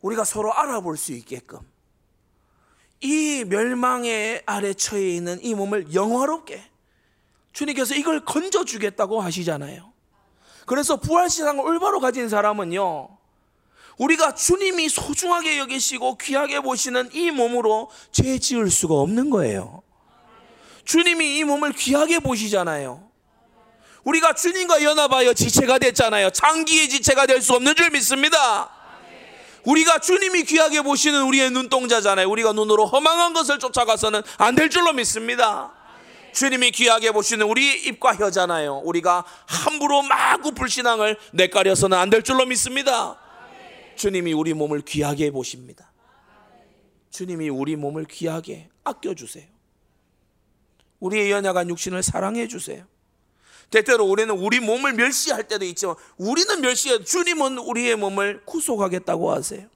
우리가 0.02 0.26
서로 0.26 0.54
알아볼 0.54 0.98
수 0.98 1.14
있게끔 1.14 1.60
이 3.00 3.46
멸망의 3.48 4.44
아래 4.46 4.74
처해 4.74 5.16
있는 5.16 5.42
이 5.42 5.56
몸을 5.56 5.94
영화롭게 5.94 6.62
주님께서 7.54 7.96
이걸 7.96 8.26
건져주겠다고 8.26 9.22
하시잖아요. 9.22 9.90
그래서 10.66 10.98
부활신앙을 10.98 11.64
올바로 11.64 12.02
가진 12.02 12.28
사람은요, 12.28 13.17
우리가 13.98 14.36
주님이 14.36 14.90
소중하게 14.90 15.58
여기시고 15.60 16.18
귀하게 16.18 16.60
보시는 16.60 17.10
이 17.14 17.32
몸으로 17.32 17.90
죄 18.12 18.38
지을 18.38 18.70
수가 18.70 18.96
없는 18.96 19.30
거예요. 19.30 19.82
주님이 20.86 21.38
이 21.40 21.44
몸을 21.44 21.74
귀하게 21.74 22.20
보시잖아요. 22.20 23.08
우리가 24.04 24.34
주님과 24.34 24.84
연합하여 24.84 25.34
지체가 25.34 25.80
됐잖아요. 25.80 26.30
장기의 26.30 26.88
지체가 26.90 27.26
될 27.26 27.42
수 27.42 27.54
없는 27.54 27.76
줄 27.76 27.90
믿습니다. 27.90 28.70
우리가 29.66 30.00
주님이 30.00 30.44
귀하게 30.44 30.82
보시는 30.82 31.24
우리의 31.24 31.52
눈동자잖아요. 31.52 32.30
우리가 32.30 32.54
눈으로 32.54 32.86
허망한 32.86 33.34
것을 33.34 33.60
쫓아가서는 33.60 34.22
안 34.38 34.56
될 34.56 34.70
줄로 34.70 34.94
믿습니다. 34.94 35.74
주님이 36.34 36.72
귀하게 36.72 37.12
보시는 37.12 37.46
우리 37.48 37.74
입과 37.84 38.16
혀잖아요. 38.16 38.82
우리가 38.86 39.26
함부로 39.48 40.04
마구 40.04 40.52
불신앙을 40.54 41.18
내가려서는 41.34 41.98
안 41.98 42.10
될 42.10 42.22
줄로 42.24 42.46
믿습니다. 42.46 43.18
주님이 43.98 44.34
우리 44.34 44.54
몸을 44.54 44.82
귀하게 44.82 45.32
보십니다. 45.32 45.92
주님이 47.10 47.50
우리 47.50 47.76
몸을 47.76 48.06
귀하게 48.06 48.70
아껴주세요. 48.84 49.46
우리의 51.00 51.32
연약한 51.32 51.70
육신을 51.70 52.04
사랑해 52.04 52.48
주세요. 52.48 52.86
때때로 53.70 54.06
우리는 54.06 54.34
우리 54.34 54.60
몸을 54.60 54.94
멸시할 54.94 55.48
때도 55.48 55.66
있지만 55.66 55.96
우리는 56.18 56.62
멸시해 56.62 57.04
주님은 57.04 57.58
우리의 57.58 57.96
몸을 57.96 58.44
구속하겠다고 58.46 59.32
하세요. 59.32 59.68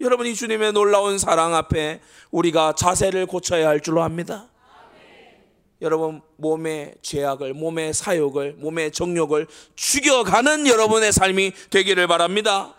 여러분 0.00 0.26
이 0.26 0.34
주님의 0.34 0.72
놀라운 0.72 1.18
사랑 1.18 1.54
앞에 1.54 2.00
우리가 2.30 2.74
자세를 2.74 3.26
고쳐야 3.26 3.68
할 3.68 3.80
줄로 3.80 4.02
압니다. 4.02 4.48
여러분 5.82 6.22
몸의 6.36 6.94
죄악을 7.02 7.52
몸의 7.52 7.92
사욕을 7.92 8.54
몸의 8.58 8.92
정욕을 8.92 9.46
죽여가는 9.74 10.66
여러분의 10.66 11.12
삶이 11.12 11.52
되기를 11.70 12.06
바랍니다. 12.06 12.75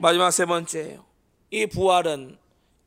마지막 0.00 0.30
세 0.30 0.46
번째예요. 0.46 1.04
이 1.50 1.66
부활은 1.66 2.38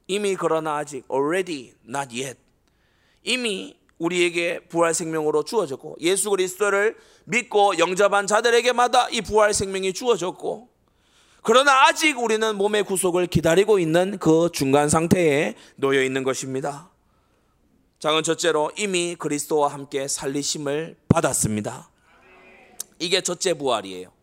이미 0.07 0.35
그러나 0.35 0.77
아직 0.77 1.05
already 1.11 1.73
not 1.87 2.09
yet 2.19 2.39
이미 3.23 3.77
우리에게 3.99 4.61
부활 4.67 4.95
생명으로 4.95 5.43
주어졌고 5.43 5.97
예수 6.01 6.31
그리스도를 6.31 6.97
믿고 7.25 7.77
영접한 7.77 8.25
자들에게마다 8.25 9.09
이 9.09 9.21
부활 9.21 9.53
생명이 9.53 9.93
주어졌고 9.93 10.69
그러나 11.43 11.87
아직 11.87 12.17
우리는 12.17 12.55
몸의 12.55 12.83
구속을 12.83 13.27
기다리고 13.27 13.77
있는 13.77 14.17
그 14.17 14.49
중간 14.51 14.89
상태에 14.89 15.55
놓여 15.75 16.01
있는 16.01 16.23
것입니다. 16.23 16.89
작은 17.99 18.23
첫째로 18.23 18.71
이미 18.75 19.15
그리스도와 19.17 19.67
함께 19.67 20.07
살리심을 20.07 20.97
받았습니다. 21.07 21.89
이게 22.99 23.21
첫째 23.21 23.53
부활이에요. 23.53 24.22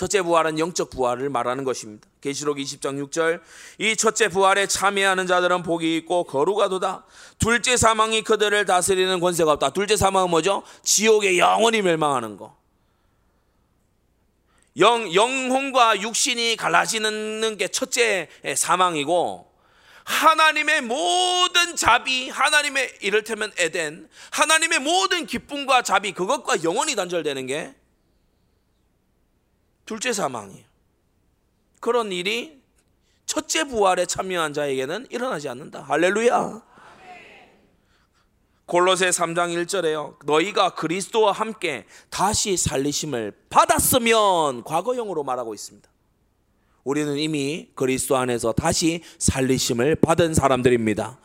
첫째 0.00 0.22
부활은 0.22 0.58
영적 0.58 0.88
부활을 0.88 1.28
말하는 1.28 1.62
것입니다. 1.62 2.08
계시록 2.22 2.56
20장 2.56 3.06
6절 3.06 3.42
이 3.76 3.94
첫째 3.96 4.28
부활에 4.28 4.66
참여하는 4.66 5.26
자들은 5.26 5.62
복이 5.62 5.94
있고 5.98 6.24
거루가도다. 6.24 7.04
둘째 7.38 7.76
사망이 7.76 8.22
그들을 8.22 8.64
다스리는 8.64 9.20
권세가 9.20 9.52
없다. 9.52 9.74
둘째 9.74 9.98
사망은 9.98 10.30
뭐죠? 10.30 10.62
지옥에 10.82 11.36
영원히 11.36 11.82
멸망하는 11.82 12.38
거. 12.38 12.56
영 14.78 15.12
영혼과 15.12 16.00
육신이 16.00 16.56
갈라지는 16.56 17.58
게 17.58 17.68
첫째 17.68 18.30
사망이고 18.56 19.52
하나님의 20.04 20.80
모든 20.80 21.76
자비, 21.76 22.30
하나님의 22.30 23.00
이를테면 23.02 23.52
에덴, 23.58 24.08
하나님의 24.30 24.78
모든 24.78 25.26
기쁨과 25.26 25.82
자비, 25.82 26.12
그것과 26.12 26.64
영원히 26.64 26.96
단절되는 26.96 27.46
게 27.46 27.74
둘째 29.90 30.12
사망이에요. 30.12 30.64
그런 31.80 32.12
일이 32.12 32.62
첫째 33.26 33.64
부활에 33.64 34.06
참여한 34.06 34.52
자에게는 34.52 35.08
일어나지 35.10 35.48
않는다. 35.48 35.82
할렐루야. 35.82 36.62
골로새 38.66 39.08
3장 39.08 39.52
1절에요. 39.52 40.24
너희가 40.24 40.76
그리스도와 40.76 41.32
함께 41.32 41.86
다시 42.08 42.56
살리심을 42.56 43.32
받았으면 43.50 44.62
과거형으로 44.62 45.24
말하고 45.24 45.54
있습니다. 45.54 45.90
우리는 46.84 47.16
이미 47.16 47.70
그리스도 47.74 48.16
안에서 48.16 48.52
다시 48.52 49.02
살리심을 49.18 49.96
받은 49.96 50.34
사람들입니다. 50.34 51.18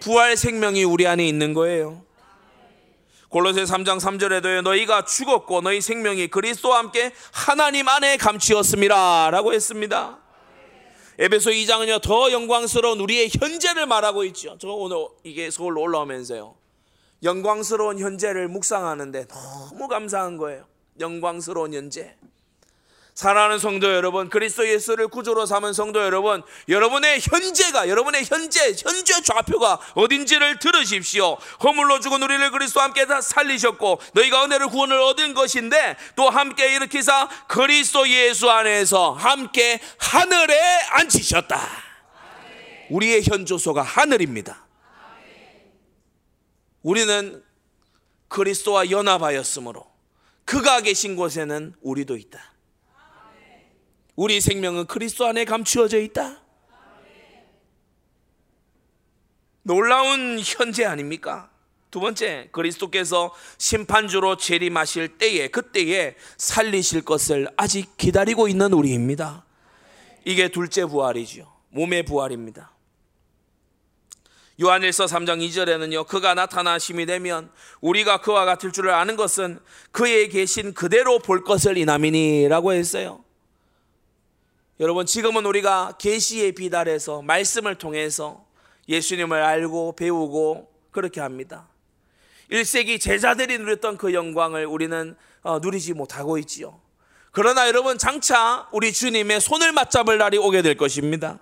부활 0.00 0.36
생명이 0.36 0.84
우리 0.84 1.06
안에 1.06 1.26
있는 1.26 1.54
거예요. 1.54 2.04
골로새 3.28 3.64
3장 3.64 4.00
3절에도 4.00 4.62
너희가 4.62 5.04
죽었고 5.04 5.60
너희 5.60 5.80
생명이 5.80 6.28
그리스도와 6.28 6.78
함께 6.78 7.12
하나님 7.32 7.88
안에 7.88 8.16
감추었습니다. 8.16 9.30
라고 9.30 9.52
했습니다. 9.52 10.18
에베소 11.18 11.50
2장은요, 11.50 12.00
더 12.00 12.30
영광스러운 12.30 13.00
우리의 13.00 13.28
현재를 13.38 13.86
말하고 13.86 14.24
있죠. 14.24 14.56
저 14.60 14.68
오늘 14.68 15.08
이게 15.24 15.50
서울로 15.50 15.82
올라오면서요. 15.82 16.54
영광스러운 17.22 17.98
현재를 17.98 18.48
묵상하는데 18.48 19.26
너무 19.26 19.88
감사한 19.88 20.36
거예요. 20.36 20.64
영광스러운 21.00 21.74
현재. 21.74 22.16
사랑하는 23.18 23.58
성도 23.58 23.92
여러분, 23.92 24.28
그리스도 24.28 24.68
예수를 24.68 25.08
구조로 25.08 25.44
삼은 25.44 25.72
성도 25.72 26.00
여러분, 26.04 26.40
여러분의 26.68 27.18
현재가, 27.20 27.88
여러분의 27.88 28.24
현재, 28.24 28.72
현재 28.78 29.20
좌표가 29.20 29.80
어딘지를 29.94 30.60
들으십시오. 30.60 31.34
허물로 31.64 31.98
죽은 31.98 32.22
우리를 32.22 32.48
그리스도와 32.52 32.84
함께 32.84 33.06
다 33.06 33.20
살리셨고, 33.20 34.00
너희가 34.14 34.44
은혜를 34.44 34.68
구원을 34.68 35.00
얻은 35.00 35.34
것인데, 35.34 35.96
또 36.14 36.30
함께 36.30 36.76
일으키사 36.76 37.28
그리스도 37.48 38.08
예수 38.08 38.48
안에서 38.52 39.14
함께 39.14 39.80
하늘에 39.98 40.56
앉히셨다. 40.90 41.60
우리의 42.90 43.24
현조소가 43.24 43.82
하늘입니다. 43.82 44.64
우리는 46.82 47.42
그리스도와 48.28 48.92
연합하였으므로, 48.92 49.90
그가 50.44 50.82
계신 50.82 51.16
곳에는 51.16 51.74
우리도 51.82 52.16
있다. 52.16 52.57
우리 54.18 54.40
생명은 54.40 54.86
그리스도 54.86 55.26
안에 55.26 55.44
감추어져 55.44 56.00
있다. 56.00 56.42
놀라운 59.62 60.40
현재 60.44 60.84
아닙니까? 60.84 61.50
두 61.92 62.00
번째, 62.00 62.48
그리스도께서 62.50 63.32
심판주로 63.58 64.36
재림하실 64.36 65.18
때에 65.18 65.46
그때에 65.46 66.16
살리실 66.36 67.02
것을 67.02 67.46
아직 67.56 67.96
기다리고 67.96 68.48
있는 68.48 68.72
우리입니다. 68.72 69.44
이게 70.24 70.48
둘째 70.48 70.84
부활이죠. 70.84 71.48
몸의 71.68 72.02
부활입니다. 72.02 72.72
요한일서 74.60 75.04
3장 75.04 75.48
2절에는요, 75.48 76.08
그가 76.08 76.34
나타나 76.34 76.80
심이 76.80 77.06
되면 77.06 77.52
우리가 77.80 78.20
그와 78.20 78.44
같을 78.46 78.72
줄을 78.72 78.90
아는 78.90 79.14
것은 79.14 79.60
그에 79.92 80.26
계신 80.26 80.74
그대로 80.74 81.20
볼 81.20 81.44
것을 81.44 81.78
이남이니라고 81.78 82.72
했어요. 82.72 83.22
여러분 84.80 85.06
지금은 85.06 85.44
우리가 85.44 85.94
계시의 85.98 86.52
비달에서 86.52 87.22
말씀을 87.22 87.74
통해서 87.74 88.46
예수님을 88.88 89.42
알고 89.42 89.96
배우고 89.96 90.72
그렇게 90.92 91.20
합니다. 91.20 91.66
1세기 92.52 93.00
제자들이 93.00 93.58
누렸던 93.58 93.98
그 93.98 94.14
영광을 94.14 94.66
우리는 94.66 95.16
어, 95.42 95.58
누리지 95.58 95.94
못하고 95.94 96.38
있지요. 96.38 96.80
그러나 97.32 97.66
여러분 97.66 97.98
장차 97.98 98.68
우리 98.70 98.92
주님의 98.92 99.40
손을 99.40 99.72
맞잡을 99.72 100.16
날이 100.16 100.38
오게 100.38 100.62
될 100.62 100.76
것입니다. 100.76 101.40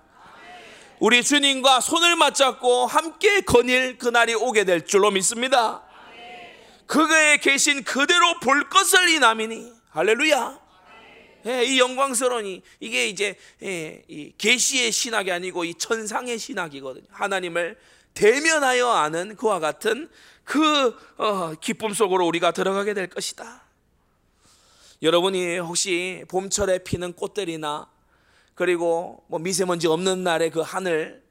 우리 0.99 1.23
주님과 1.23 1.79
손을 1.79 2.15
맞잡고 2.15 2.87
함께 2.87 3.41
거닐 3.41 3.99
그날이 3.99 4.33
오게 4.33 4.63
될 4.63 4.83
줄로 4.87 5.11
믿습니다. 5.11 5.83
그에 6.87 7.37
계신 7.37 7.83
그대로 7.83 8.39
볼 8.39 8.67
것을 8.67 9.09
이남이니 9.09 9.73
할렐루야. 9.91 10.66
예, 11.45 11.63
이 11.63 11.79
영광스러우니 11.79 12.61
이게 12.79 13.07
이제 13.07 13.35
예, 13.63 14.03
이 14.07 14.33
계시의 14.37 14.91
신학이 14.91 15.31
아니고 15.31 15.65
이 15.65 15.73
천상의 15.75 16.39
신학이거든요. 16.39 17.05
하나님을 17.09 17.77
대면하여 18.13 18.89
아는 18.89 19.35
그와 19.35 19.59
같은 19.59 20.09
그 20.43 20.97
어, 21.17 21.53
기쁨 21.61 21.93
속으로 21.93 22.25
우리가 22.25 22.51
들어가게 22.51 22.93
될 22.93 23.07
것이다. 23.07 23.63
여러분이 25.01 25.59
혹시 25.59 26.25
봄철에 26.29 26.79
피는 26.79 27.13
꽃들이나 27.13 27.87
그리고 28.55 29.23
뭐 29.27 29.39
미세먼지 29.39 29.87
없는 29.87 30.23
날의 30.23 30.49
그 30.49 30.61
하늘 30.61 31.21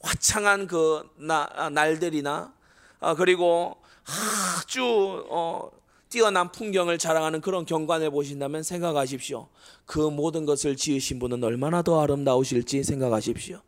화창한 0.00 0.66
그 0.66 1.06
나, 1.16 1.68
날들이나 1.70 2.54
아, 3.00 3.14
그리고 3.14 3.82
아주 4.06 5.26
어, 5.28 5.70
뛰어난 6.10 6.50
풍경을 6.50 6.98
자랑하는 6.98 7.40
그런 7.40 7.64
경관을 7.64 8.10
보신다면 8.10 8.64
생각하십시오. 8.64 9.48
그 9.86 10.00
모든 10.00 10.44
것을 10.44 10.76
지으신 10.76 11.20
분은 11.20 11.42
얼마나 11.42 11.82
더 11.82 12.02
아름다우실지 12.02 12.82
생각하십시오. 12.82 13.62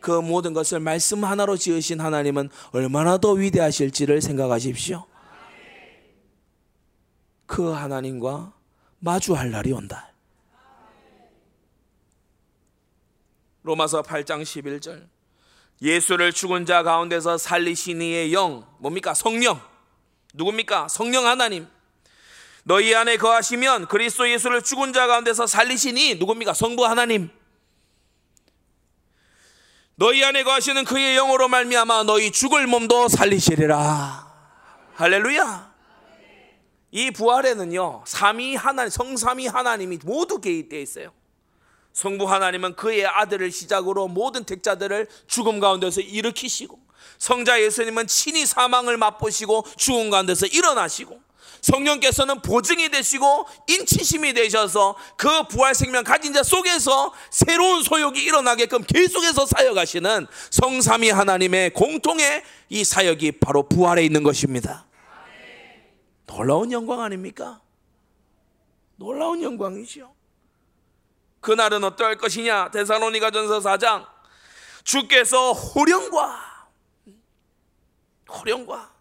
그 0.00 0.12
모든 0.20 0.52
것을 0.52 0.80
말씀 0.80 1.24
하나로 1.24 1.56
지으신 1.56 2.00
하나님은 2.00 2.50
얼마나 2.70 3.18
더 3.18 3.32
위대하실지를 3.32 4.22
생각하십시오. 4.22 5.04
그 7.46 7.70
하나님과 7.70 8.52
마주할 9.00 9.50
날이 9.50 9.72
온다. 9.72 10.12
로마서 13.62 14.02
8장 14.02 14.42
11절. 14.42 15.08
예수를 15.82 16.32
죽은 16.32 16.64
자 16.64 16.82
가운데서 16.82 17.38
살리신 17.38 18.00
이의 18.02 18.32
영, 18.32 18.64
뭡니까? 18.78 19.14
성령. 19.14 19.73
누굽니까? 20.34 20.88
성령 20.88 21.26
하나님. 21.26 21.66
너희 22.64 22.94
안에 22.94 23.16
거하시면 23.16 23.88
그리스도 23.88 24.28
예수를 24.28 24.62
죽은 24.62 24.92
자 24.92 25.06
가운데서 25.06 25.46
살리시니 25.46 26.16
누굽니까? 26.16 26.54
성부 26.54 26.84
하나님. 26.84 27.30
너희 29.96 30.24
안에 30.24 30.42
거하시는 30.42 30.84
그의 30.84 31.14
영으로 31.14 31.48
말미암아 31.48 32.02
너희 32.02 32.32
죽을 32.32 32.66
몸도 32.66 33.08
살리시리라. 33.08 34.32
할렐루야. 34.94 35.72
이 36.90 37.10
부활에는요, 37.10 38.04
삼위 38.06 38.54
하나님, 38.54 38.90
성삼위 38.90 39.46
하나님이 39.48 39.98
모두 40.04 40.40
개입되어 40.40 40.80
있어요. 40.80 41.12
성부 41.92 42.30
하나님은 42.30 42.74
그의 42.74 43.06
아들을 43.06 43.52
시작으로 43.52 44.08
모든 44.08 44.44
택자들을 44.44 45.06
죽음 45.26 45.60
가운데서 45.60 46.00
일으키시고 46.00 46.83
성자 47.18 47.62
예수님은 47.62 48.06
친히 48.06 48.46
사망을 48.46 48.96
맛보시고 48.96 49.64
죽은 49.76 50.10
가운데서 50.10 50.46
일어나시고 50.46 51.20
성령께서는 51.64 52.42
보증이 52.42 52.90
되시고 52.90 53.46
인치심이 53.66 54.34
되셔서 54.34 54.96
그 55.16 55.44
부활 55.44 55.74
생명 55.74 56.04
가진 56.04 56.34
자 56.34 56.42
속에서 56.42 57.14
새로운 57.30 57.82
소욕이 57.82 58.22
일어나게끔 58.22 58.84
계속해서 58.84 59.46
사역하시는 59.46 60.26
성삼위 60.50 61.08
하나님의 61.08 61.72
공통의 61.72 62.42
이 62.68 62.84
사역이 62.84 63.32
바로 63.40 63.66
부활에 63.66 64.04
있는 64.04 64.22
것입니다. 64.22 64.84
놀라운 66.26 66.70
영광 66.70 67.00
아닙니까? 67.00 67.60
놀라운 68.96 69.42
영광이죠. 69.42 70.14
그날은 71.40 71.82
어떠할 71.84 72.16
것이냐? 72.16 72.70
데살로니가 72.72 73.30
전서 73.30 73.60
4장 73.60 74.06
주께서 74.82 75.52
호령과 75.52 76.53
호령과 78.34 78.92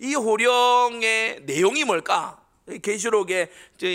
이 0.00 0.14
호령의 0.14 1.42
내용이 1.44 1.84
뭘까? 1.84 2.40
계시록에 2.82 3.50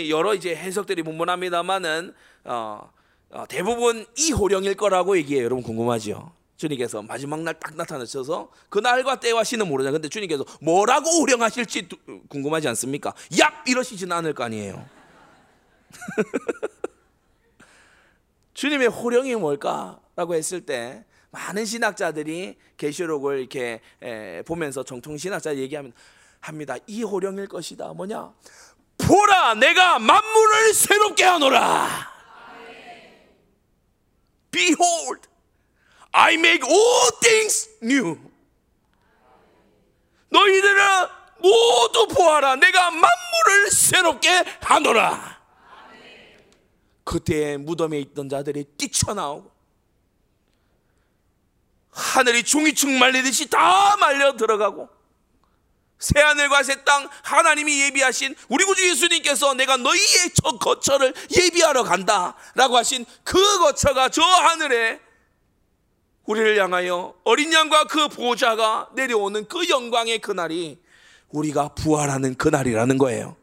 여러 0.08 0.34
이제 0.34 0.54
해석들이 0.54 1.02
문문합니다만은 1.02 2.14
어, 2.44 2.90
어, 3.30 3.44
대부분 3.48 4.06
이 4.16 4.32
호령일 4.32 4.74
거라고 4.74 5.16
얘기해요. 5.18 5.44
여러분 5.44 5.62
궁금하죠? 5.64 6.32
주님께서 6.56 7.02
마지막 7.02 7.40
날 7.42 7.54
딱 7.60 7.74
나타나셔서 7.76 8.50
그 8.68 8.78
날과 8.78 9.20
때와 9.20 9.44
시는 9.44 9.68
모르잖아요. 9.68 9.94
근데 9.94 10.08
주님께서 10.08 10.44
뭐라고 10.62 11.08
호령하실지 11.20 11.88
궁금하지 12.28 12.68
않습니까? 12.68 13.12
얍 13.30 13.68
이러시진 13.68 14.12
않을 14.12 14.32
거 14.34 14.44
아니에요. 14.44 14.86
주님의 18.54 18.88
호령이 18.88 19.34
뭘까라고 19.36 20.34
했을 20.34 20.64
때 20.64 21.04
많은 21.30 21.64
신학자들이 21.64 22.56
계시록을 22.76 23.40
이렇게 23.40 23.80
보면서 24.46 24.82
정통 24.82 25.18
신학자 25.18 25.56
얘기하면 25.56 25.92
합니다. 26.40 26.76
이 26.86 27.02
호령일 27.02 27.48
것이다. 27.48 27.92
뭐냐? 27.92 28.32
보라, 28.98 29.54
내가 29.54 29.98
만물을 29.98 30.74
새롭게 30.74 31.24
하노라. 31.24 32.14
Behold, 34.50 35.28
I 36.12 36.34
make 36.34 36.68
all 36.68 37.10
things 37.20 37.78
new. 37.82 38.18
너희들은 40.30 40.82
모두 41.38 42.08
보아라. 42.08 42.56
내가 42.56 42.90
만물을 42.90 43.70
새롭게 43.70 44.30
하노라. 44.62 45.36
그때 47.04 47.56
무덤에 47.56 47.98
있던 48.00 48.28
자들이 48.28 48.64
뛰쳐나오고 48.78 49.55
하늘이 51.96 52.42
종이축 52.42 52.90
말리듯이 52.90 53.48
다 53.48 53.96
말려 53.96 54.36
들어가고 54.36 54.88
새하늘과 55.98 56.62
새 56.62 56.84
땅 56.84 57.08
하나님이 57.22 57.80
예비하신 57.84 58.34
우리 58.50 58.64
구주 58.66 58.86
예수님께서 58.90 59.54
내가 59.54 59.78
너희의 59.78 60.30
저 60.34 60.58
거처를 60.58 61.14
예비하러 61.34 61.84
간다 61.84 62.36
라고 62.54 62.76
하신 62.76 63.06
그 63.24 63.58
거처가 63.60 64.10
저 64.10 64.22
하늘에 64.22 65.00
우리를 66.26 66.60
향하여 66.62 67.14
어린 67.24 67.50
양과 67.52 67.84
그 67.84 68.08
보좌가 68.08 68.90
내려오는 68.94 69.48
그 69.48 69.68
영광의 69.68 70.18
그날이 70.18 70.78
우리가 71.30 71.68
부활하는 71.68 72.34
그날이라는 72.34 72.98
거예요. 72.98 73.36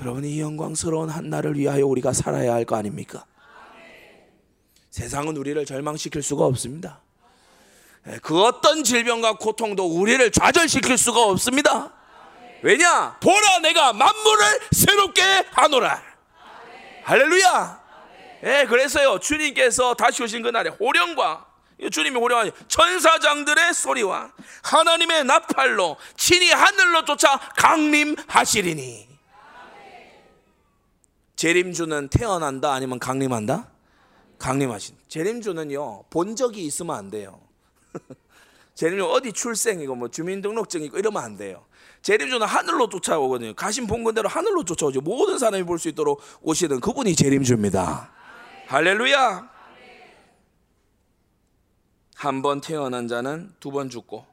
여러분 0.00 0.24
이 0.24 0.38
영광스러운 0.38 1.08
한 1.08 1.30
날을 1.30 1.56
위하여 1.56 1.86
우리가 1.86 2.12
살아야 2.12 2.52
할 2.52 2.66
거 2.66 2.76
아닙니까? 2.76 3.24
세상은 4.90 5.36
우리를 5.38 5.64
절망시킬 5.64 6.22
수가 6.22 6.44
없습니다. 6.44 7.00
예, 8.08 8.18
그 8.22 8.42
어떤 8.42 8.84
질병과 8.84 9.34
고통도 9.34 9.84
우리를 9.84 10.30
좌절시킬 10.30 10.96
수가 10.96 11.22
없습니다. 11.24 11.92
왜냐? 12.62 13.18
보라 13.20 13.58
내가 13.60 13.92
만물을 13.92 14.60
새롭게 14.72 15.22
하노라. 15.52 16.02
할렐루야. 17.04 17.86
예, 18.44 18.66
그래서요 18.68 19.18
주님께서 19.18 19.94
다시 19.94 20.22
오신 20.22 20.42
그날에 20.42 20.70
호령과 20.70 21.46
주님이 21.90 22.16
호령하니 22.18 22.52
천사장들의 22.68 23.74
소리와 23.74 24.30
하나님의 24.62 25.24
나팔로 25.24 25.96
친히 26.16 26.50
하늘로 26.50 27.04
쫓아 27.04 27.38
강림하시리니. 27.56 29.06
재림주는 31.34 32.08
태어난다 32.08 32.72
아니면 32.72 32.98
강림한다? 32.98 33.68
강림하신. 34.38 34.96
재림주는요 35.08 36.04
본 36.04 36.36
적이 36.36 36.64
있으면 36.64 36.96
안 36.96 37.10
돼요. 37.10 37.45
재림주 38.76 39.04
어디 39.06 39.32
출생이고 39.32 39.94
뭐 39.94 40.08
주민등록증 40.08 40.82
이고 40.82 40.98
이러면 40.98 41.22
안 41.22 41.36
돼요. 41.36 41.64
재림주는 42.02 42.46
하늘로 42.46 42.88
쫓아오거든요. 42.90 43.54
가신 43.54 43.86
본건대로 43.86 44.28
하늘로 44.28 44.64
쫓아오죠. 44.64 45.00
모든 45.00 45.38
사람이 45.38 45.64
볼 45.64 45.78
수 45.78 45.88
있도록 45.88 46.20
오시는 46.42 46.80
그분이 46.80 47.16
재림주입니다. 47.16 48.12
할렐루야. 48.68 49.56
한 52.16 52.40
번 52.42 52.60
태어난 52.62 53.08
자는 53.08 53.52
두 53.60 53.70
번 53.72 53.88
죽고 53.90 54.24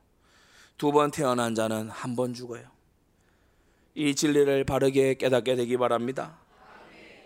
두 0.78 0.92
번 0.92 1.10
태어난 1.12 1.56
자는 1.56 1.90
한 1.90 2.16
번 2.16 2.34
죽어요. 2.34 2.64
이 3.96 4.14
진리를 4.16 4.64
바르게 4.66 5.16
깨닫게 5.16 5.56
되기 5.56 5.78
바랍니다. 5.78 6.38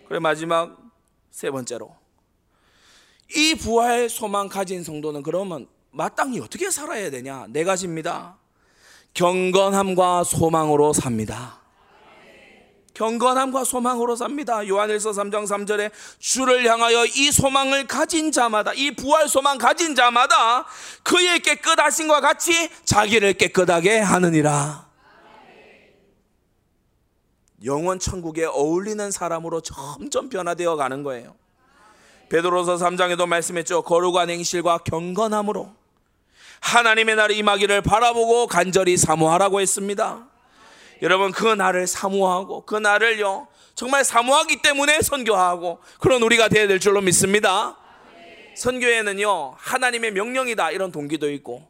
그래 0.08 0.20
마지막 0.20 0.78
세 1.32 1.50
번째로 1.50 1.96
이 3.36 3.56
부활 3.56 4.08
소망 4.10 4.48
가진 4.50 4.84
성도는 4.84 5.24
그러면 5.24 5.68
마땅히 5.92 6.40
어떻게 6.40 6.70
살아야 6.70 7.10
되냐? 7.10 7.46
네 7.50 7.64
가지입니다. 7.64 8.38
경건함과 9.14 10.24
소망으로 10.24 10.94
삽니다. 10.94 11.60
경건함과 12.94 13.64
소망으로 13.64 14.16
삽니다. 14.16 14.68
요한일서 14.68 15.12
3장 15.12 15.46
3절에 15.46 15.92
주를 16.18 16.66
향하여 16.66 17.06
이 17.06 17.32
소망을 17.32 17.86
가진 17.86 18.32
자마다 18.32 18.74
이 18.74 18.92
부활 18.96 19.28
소망 19.28 19.60
가진 19.60 19.94
자마다 19.94 20.66
그의 21.04 21.40
깨끗하신과 21.42 22.22
같이 22.22 22.70
자기를 22.86 23.34
깨끗하게 23.34 24.00
하느니라. 24.00 24.88
영원 27.66 28.00
천국에 28.00 28.46
어울리는 28.46 29.12
사람으로 29.12 29.62
점점 29.62 30.30
변화되어 30.30 30.76
가는 30.76 31.04
거예요. 31.04 31.36
베드로서 32.30 32.76
3장에도 32.76 33.26
말씀했죠. 33.28 33.84
거룩한 33.84 34.30
행실과 34.30 34.80
경건함으로 34.80 35.74
하나님의 36.60 37.16
날이 37.16 37.38
임하기를 37.38 37.82
바라보고 37.82 38.48
간절히 38.48 38.98
사모하라고 38.98 39.62
했습니다. 39.62 40.28
여러분 41.02 41.32
그 41.32 41.46
날을 41.46 41.88
사모하고 41.88 42.66
그 42.66 42.76
날을요 42.76 43.48
정말 43.76 44.04
사모하기 44.04 44.62
때문에 44.64 45.02
선교하고 45.02 45.80
그런 46.00 46.24
우리가 46.24 46.48
되어야 46.48 46.68
될 46.68 46.80
줄로 46.80 47.02
믿습니다. 47.02 47.78
선교에는요 48.56 49.54
하나님의 49.58 50.12
명령이다 50.12 50.72
이런 50.72 50.92
동기도 50.92 51.30
있고 51.32 51.70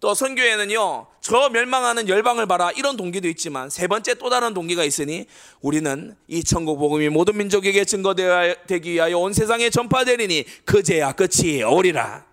또 0.00 0.14
선교에는요 0.14 1.06
저 1.20 1.48
멸망하는 1.48 2.08
열방을 2.08 2.46
봐라 2.46 2.70
이런 2.72 2.96
동기도 2.96 3.28
있지만 3.28 3.70
세 3.70 3.86
번째 3.86 4.14
또 4.14 4.28
다른 4.28 4.52
동기가 4.52 4.84
있으니 4.84 5.26
우리는 5.60 6.14
이 6.28 6.44
천국 6.44 6.78
복음이 6.78 7.08
모든 7.08 7.38
민족에게 7.38 7.84
증거되기 7.84 8.92
위하여 8.92 9.18
온 9.18 9.32
세상에 9.32 9.70
전파되리니 9.70 10.44
그제야 10.64 11.12
끝이 11.12 11.62
오리라. 11.62 12.26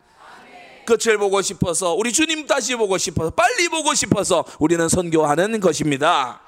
끝을 0.85 1.17
보고 1.17 1.41
싶어서 1.41 1.93
우리 1.93 2.11
주님 2.11 2.47
다시 2.47 2.75
보고 2.75 2.97
싶어서 2.97 3.29
빨리 3.29 3.69
보고 3.69 3.93
싶어서 3.93 4.43
우리는 4.59 4.89
선교하는 4.89 5.59
것입니다. 5.59 6.41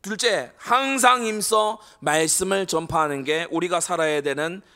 둘째, 0.00 0.52
항상 0.56 1.26
힘써 1.26 1.78
말씀을 2.00 2.66
전파하는 2.66 3.24
게 3.24 3.46
우리가 3.50 3.80
살아야 3.80 4.20
되는 4.20 4.62
어, 4.62 4.68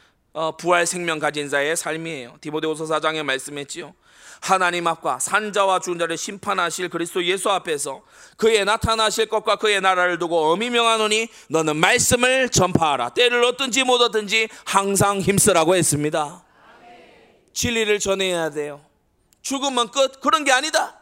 부활 0.58 0.86
생명 0.86 1.18
가진 1.18 1.48
자의 1.48 1.76
삶이에요. 1.76 2.36
디모데후서 2.40 2.84
4장에 2.84 3.22
말씀했지요. 3.22 3.94
하나님 4.40 4.88
앞과 4.88 5.20
산자와 5.20 5.78
주자를 5.78 6.16
심판하실 6.16 6.88
그리스도 6.88 7.22
예수 7.24 7.48
앞에서 7.50 8.02
그의 8.36 8.64
나타나실 8.64 9.26
것과 9.26 9.56
그의 9.56 9.80
나라를 9.80 10.18
두고 10.18 10.50
엄히 10.50 10.68
명하노니 10.68 11.28
너는 11.48 11.76
말씀을 11.76 12.48
전파하라. 12.48 13.10
때를 13.10 13.44
얻든지 13.44 13.84
못 13.84 14.00
얻든지 14.00 14.48
항상 14.64 15.20
힘쓰라고 15.20 15.76
했습니다. 15.76 16.44
진리를 17.52 17.98
전해야 18.00 18.50
돼요. 18.50 18.84
죽으면 19.42 19.90
끝 19.90 20.20
그런 20.20 20.42
게 20.42 20.50
아니다. 20.50 20.98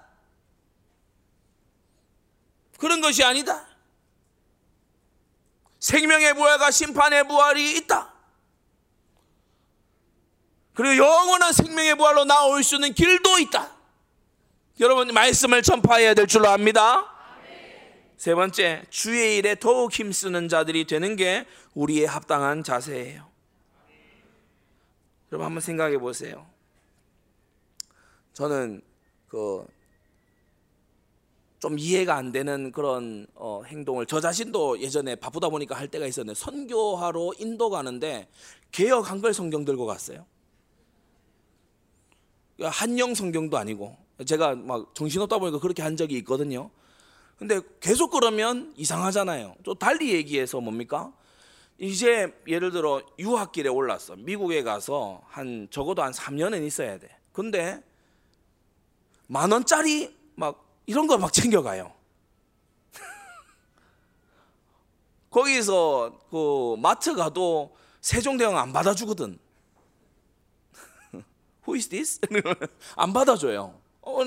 그런 2.78 3.01
것이 3.01 3.22
아니다. 3.24 3.66
생명의 5.78 6.35
부활과 6.35 6.70
심판의 6.70 7.26
부활이 7.26 7.76
있다. 7.78 8.09
그리고 10.75 10.97
영원한 10.97 11.53
생명의 11.53 11.97
부활로 11.97 12.25
나올 12.25 12.62
수 12.62 12.77
있는 12.77 12.93
길도 12.93 13.39
있다. 13.39 13.71
여러분 14.81 15.09
말씀을 15.09 15.62
전파해야 15.62 16.14
될 16.14 16.27
줄로 16.27 16.49
압니다. 16.49 17.07
세 18.16 18.35
번째, 18.35 18.85
주의 18.91 19.39
일에 19.39 19.55
더욱 19.55 19.93
힘쓰는 19.93 20.49
자들이 20.49 20.87
되는 20.87 21.16
게 21.16 21.47
우리의 21.75 22.07
합당한 22.07 22.62
자세예요. 22.62 23.29
여러분 25.33 25.47
한번 25.47 25.61
생각해 25.61 25.99
보세요. 25.99 26.47
저는 28.33 28.83
그 29.29 29.81
좀 31.61 31.79
이해가 31.79 32.16
안 32.16 32.33
되는 32.33 32.73
그런 32.73 33.27
어, 33.35 33.62
행동을 33.66 34.07
저 34.07 34.18
자신도 34.18 34.81
예전에 34.81 35.14
바쁘다 35.14 35.51
보니까 35.51 35.77
할 35.77 35.89
때가 35.89 36.07
있었는데 36.07 36.39
선교하러 36.41 37.33
인도 37.39 37.68
가는데 37.68 38.29
개혁 38.73 39.11
한글 39.11 39.35
성경 39.35 39.66
들고 39.66 39.85
갔어요. 39.85 40.25
한영 42.68 43.14
성경도 43.14 43.56
아니고 43.58 43.96
제가 44.26 44.54
막 44.54 44.94
정신없다 44.94 45.38
보니까 45.38 45.58
그렇게 45.61 45.82
한 45.82 45.96
적이 45.96 46.16
있거든요. 46.18 46.70
근데 47.38 47.61
계속 47.80 48.11
그러면 48.11 48.74
이상하잖아요. 48.76 49.54
또 49.62 49.74
달리 49.74 50.12
얘기해서 50.12 50.61
뭡니까? 50.61 51.12
이제 51.78 52.34
예를 52.46 52.70
들어 52.70 53.02
유학길에 53.18 53.70
올랐어. 53.70 54.14
미국에 54.16 54.62
가서 54.62 55.22
한 55.26 55.68
적어도 55.70 56.02
한 56.02 56.12
3년은 56.12 56.66
있어야 56.66 56.98
돼. 56.98 57.08
근데 57.32 57.82
만 59.26 59.50
원짜리 59.50 60.14
막 60.34 60.66
이런 60.86 61.06
거 61.06 61.16
막 61.16 61.32
챙겨가요. 61.32 61.92
거기서 65.30 66.18
그 66.30 66.76
마트 66.78 67.14
가도 67.14 67.74
세종대왕 68.02 68.58
안 68.58 68.72
받아주거든. 68.72 69.38
Who 71.66 71.76
is 71.76 71.88
this? 71.88 72.20
안 72.96 73.12
받아줘요. 73.12 73.74
어, 74.02 74.18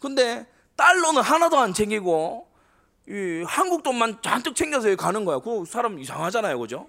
근데 0.00 0.46
달러는 0.76 1.22
하나도 1.22 1.58
안 1.58 1.74
챙기고 1.74 2.48
이 3.08 3.44
한국 3.46 3.82
돈만 3.82 4.22
잔뜩 4.22 4.54
챙겨서 4.54 4.94
가는 4.96 5.24
거야. 5.24 5.38
그 5.38 5.64
사람 5.66 5.98
이상하잖아요, 5.98 6.58
그죠? 6.58 6.88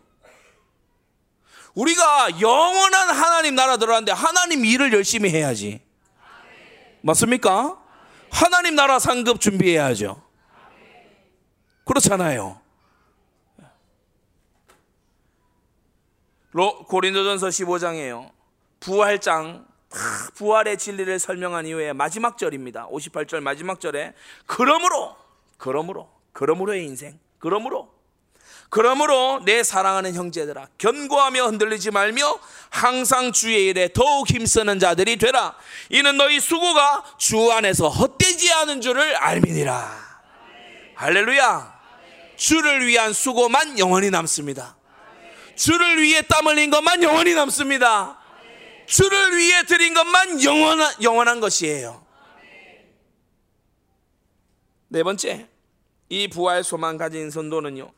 우리가 1.74 2.40
영원한 2.40 3.10
하나님 3.10 3.56
나라 3.56 3.78
들어왔는데 3.78 4.12
하나님 4.12 4.64
일을 4.64 4.94
열심히 4.94 5.30
해야지. 5.32 5.82
맞습니까? 7.02 7.80
하나님 8.32 8.76
나라 8.76 9.00
상급 9.00 9.42
준비해야죠. 9.42 10.22
그렇잖아요. 11.86 12.62
고린도전서 16.88 17.48
15장이에요. 17.48 18.32
부활장 18.80 19.66
부활의 20.36 20.78
진리를 20.78 21.20
설명한 21.20 21.68
이후에 21.68 21.94
마지막 21.94 22.38
절입니다. 22.38 22.88
58절 22.90 23.42
마지막 23.42 23.80
절에 23.80 24.14
그러므로 24.46 25.16
그러므로 25.58 26.10
그러므로의 26.32 26.86
인생 26.86 27.20
그러므로 27.40 27.94
그러므로 28.70 29.40
내 29.46 29.62
사랑하는 29.62 30.16
형제들아 30.16 30.68
견고하며 30.80 31.46
흔들리지 31.46 31.92
말며 31.92 32.40
항상 32.72 33.32
주의 33.32 33.68
일에 33.68 33.90
더욱 33.94 34.28
힘쓰는 34.28 34.80
자들이 34.80 35.18
되라. 35.18 35.56
이는 35.90 36.18
너희 36.18 36.40
수고가 36.40 37.04
주 37.20 37.52
안에서 37.52 37.88
헛되지 37.88 38.52
않은 38.52 38.82
줄을 38.82 39.16
알미니라. 39.16 40.14
할렐루야. 40.96 41.74
주를 42.36 42.88
위한 42.88 43.14
수고만 43.14 43.78
영원히 43.78 44.10
남습니다. 44.10 44.76
주를 45.56 46.02
위해 46.02 46.24
땀 46.24 46.48
흘린 46.48 46.72
것만 46.72 47.04
영원히 47.04 47.36
남습니다 47.36 48.23
주를 48.86 49.38
위해 49.38 49.64
드린 49.66 49.94
것만 49.94 50.44
영원한, 50.44 50.94
영원한 51.02 51.40
것이에요 51.40 52.06
네 54.90 55.04
번째 55.04 55.48
이 56.10 56.28
부활 56.28 56.64
소망 56.64 56.98
가진 56.98 57.32
선도는요 57.32 57.92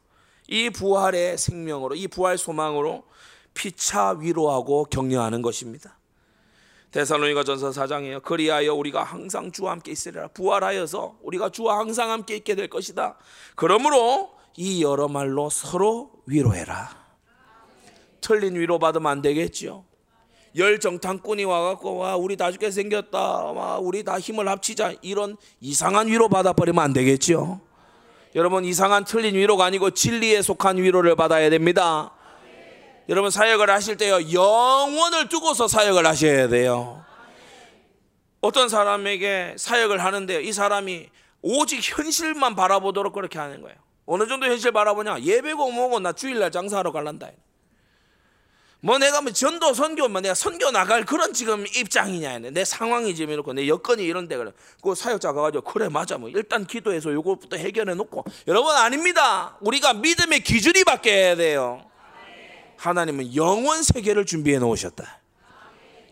이 0.47 0.69
부활의 0.69 1.38
생명으로 1.38 1.95
이 1.95 2.07
부활 2.07 2.38
소망으로 2.38 3.03
피차 3.53 4.17
위로하고 4.19 4.86
격려하는 4.86 5.41
것입니다. 5.41 5.97
데살로니가 6.91 7.43
전서 7.43 7.71
4장이에요. 7.71 8.21
그리하여 8.21 8.73
우리가 8.73 9.03
항상 9.03 9.51
주와 9.51 9.71
함께 9.71 9.91
있으리라. 9.91 10.27
부활하여서 10.29 11.19
우리가 11.23 11.49
주와 11.49 11.79
항상 11.79 12.11
함께 12.11 12.36
있게 12.38 12.55
될 12.55 12.69
것이다. 12.69 13.17
그러므로 13.55 14.36
이 14.55 14.83
여러 14.83 15.07
말로 15.07 15.49
서로 15.49 16.11
위로해라. 16.25 17.05
틀린 18.21 18.55
위로 18.55 18.79
받으면 18.79 19.11
안 19.11 19.21
되겠죠. 19.21 19.86
열 20.58 20.80
정탐꾼이 20.80 21.43
와갖고 21.43 21.97
와 21.97 22.16
우리 22.16 22.38
다 22.38 22.51
죽게 22.51 22.72
생겼다. 22.72 23.20
와 23.20 23.78
우리 23.78 24.03
다 24.03 24.20
힘을 24.20 24.47
합치자. 24.47 24.93
이런 25.01 25.36
이상한 25.60 26.08
위로 26.08 26.30
받아버리면 26.30 26.84
안 26.84 26.93
되겠죠. 26.93 27.60
여러분 28.36 28.66
이상한 28.66 29.06
틀린 29.06 29.36
위로가 29.36 29.66
아니고 29.66 29.91
진리에 29.91 30.41
속한 30.41 30.78
위로를 30.78 31.16
받아야 31.16 31.49
됩니다. 31.49 32.12
여러분 33.08 33.30
사역을 33.30 33.70
하실 33.70 33.97
때요 33.97 34.18
영원을 34.34 35.30
두고서 35.30 35.68
사역을 35.68 36.06
하셔야 36.06 36.47
돼요. 36.47 37.03
어떤 38.41 38.70
사람에게 38.70 39.56
사역을 39.58 40.03
하는데요 40.03 40.39
이 40.39 40.51
사람이 40.53 41.10
오직 41.41 41.80
현실만 41.82 42.56
바라보도록 42.56 43.14
그렇게 43.14 43.39
하는 43.39 43.62
거예요. 43.62 43.76
어느 44.06 44.28
정도 44.28 44.45
현실 44.47 44.72
바라보냐? 44.72 45.22
예배고 45.22 45.72
뭐고 45.72 45.99
나 45.99 46.14
주일날 46.14 46.51
장사하러 46.51 46.91
갈란다. 46.91 47.30
뭐 48.86 48.99
내가 48.99 49.19
뭐 49.19 49.31
전도 49.31 49.73
선교 49.73 50.07
뭐 50.07 50.21
내가 50.21 50.36
선교 50.36 50.69
나갈 50.69 51.05
그런 51.05 51.33
지금 51.33 51.65
입장이냐 51.65 52.38
내 52.51 52.63
상황이 52.63 53.15
지금 53.15 53.33
이렇고 53.33 53.51
내 53.51 53.67
여건이 53.67 54.03
이런데 54.03 54.38
그래. 54.38 54.51
그 54.79 54.93
사역자 54.93 55.33
가 55.33 55.41
가지고 55.41 55.63
그래 55.63 55.89
맞아. 55.89 56.19
뭐 56.19 56.29
일단 56.29 56.67
기도해서 56.67 57.11
요것부터 57.11 57.57
해결해 57.57 57.95
놓고. 57.95 58.23
여러분 58.47 58.75
아닙니다. 58.75 59.57
우리가 59.61 59.95
믿음의 59.95 60.41
기준이 60.41 60.83
바뀌어야 60.83 61.36
돼요. 61.36 61.83
하나님은 62.77 63.36
영원 63.36 63.81
세계를 63.81 64.27
준비해 64.27 64.59
놓으셨다. 64.59 65.19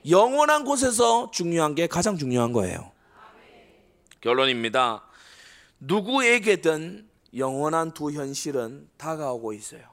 영원한 0.10 0.64
곳에서 0.64 1.30
중요한 1.30 1.76
게 1.76 1.86
가장 1.86 2.18
중요한 2.18 2.54
거예요. 2.54 2.92
결론입니다. 4.22 5.04
누구에게든 5.80 7.08
영원한 7.38 7.94
두 7.94 8.12
현실은 8.12 8.90
다가오고 8.98 9.54
있어요 9.54 9.93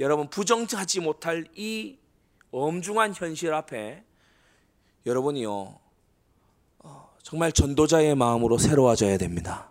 여러분 0.00 0.30
부정하지 0.30 1.00
못할 1.00 1.46
이 1.54 1.98
엄중한 2.50 3.14
현실 3.14 3.52
앞에 3.52 4.02
여러분이요 5.04 5.78
어, 6.78 7.16
정말 7.22 7.52
전도자의 7.52 8.14
마음으로 8.14 8.56
새로워져야 8.56 9.18
됩니다. 9.18 9.70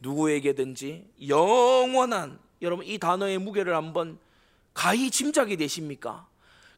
누구에게든지 0.00 1.10
영원한 1.28 2.38
여러분 2.60 2.84
이 2.84 2.98
단어의 2.98 3.38
무게를 3.38 3.74
한번 3.74 4.18
가히 4.74 5.10
짐작이 5.10 5.56
되십니까? 5.56 6.28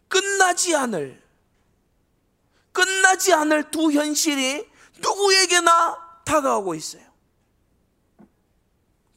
끝나지 0.07 0.77
않을 0.77 1.21
끝나지 2.71 3.35
않을 3.35 3.73
두 3.73 3.91
현실이 3.91 4.65
누구에게나 5.03 6.23
다가오고 6.25 6.77
있어요. 6.77 7.03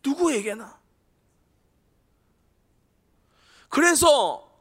누구에게나 0.04 0.81
그래서 3.72 4.52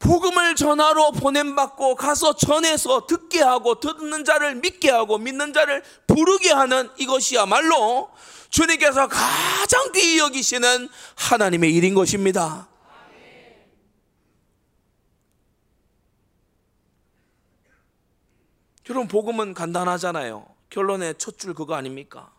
복음을 0.00 0.54
전하러 0.56 1.12
보냄받고 1.12 1.94
가서 1.94 2.34
전해서 2.34 3.06
듣게 3.06 3.40
하고 3.40 3.78
듣는 3.80 4.24
자를 4.24 4.56
믿게 4.56 4.90
하고 4.90 5.16
믿는 5.18 5.52
자를 5.52 5.82
부르게 6.06 6.50
하는 6.50 6.90
이것이야말로 6.98 8.10
주님께서 8.48 9.06
가장 9.08 9.92
귀히 9.92 10.18
여기시는 10.18 10.88
하나님의 11.16 11.72
일인 11.72 11.94
것입니다. 11.94 12.68
여러분 18.88 19.06
복음은 19.06 19.54
간단하잖아요. 19.54 20.46
결론의 20.70 21.14
첫 21.18 21.38
줄 21.38 21.54
그거 21.54 21.74
아닙니까? 21.74 22.32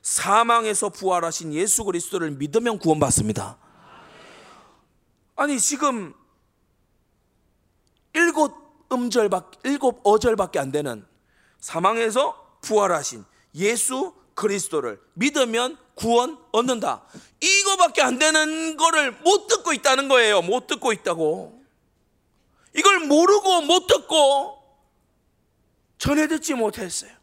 사망에서 0.00 0.88
부활하신 0.88 1.52
예수 1.52 1.84
그리스도를 1.84 2.30
믿으면 2.30 2.78
구원받습니다. 2.78 3.58
아니 5.36 5.58
지금 5.58 6.14
일곱 8.14 8.86
음절밖 8.92 9.52
일곱 9.64 10.00
어절밖에 10.04 10.58
안 10.58 10.70
되는 10.70 11.06
사망에서 11.58 12.58
부활하신 12.60 13.24
예수 13.54 14.14
그리스도를 14.34 15.00
믿으면 15.14 15.78
구원 15.94 16.38
얻는다. 16.52 17.04
이거밖에 17.40 18.02
안 18.02 18.18
되는 18.18 18.76
거를 18.76 19.12
못 19.22 19.46
듣고 19.46 19.72
있다는 19.72 20.08
거예요. 20.08 20.42
못 20.42 20.66
듣고 20.66 20.92
있다고. 20.92 21.62
이걸 22.74 23.00
모르고 23.00 23.62
못 23.62 23.86
듣고 23.86 24.58
전해 25.98 26.26
듣지 26.26 26.54
못했어요. 26.54 27.21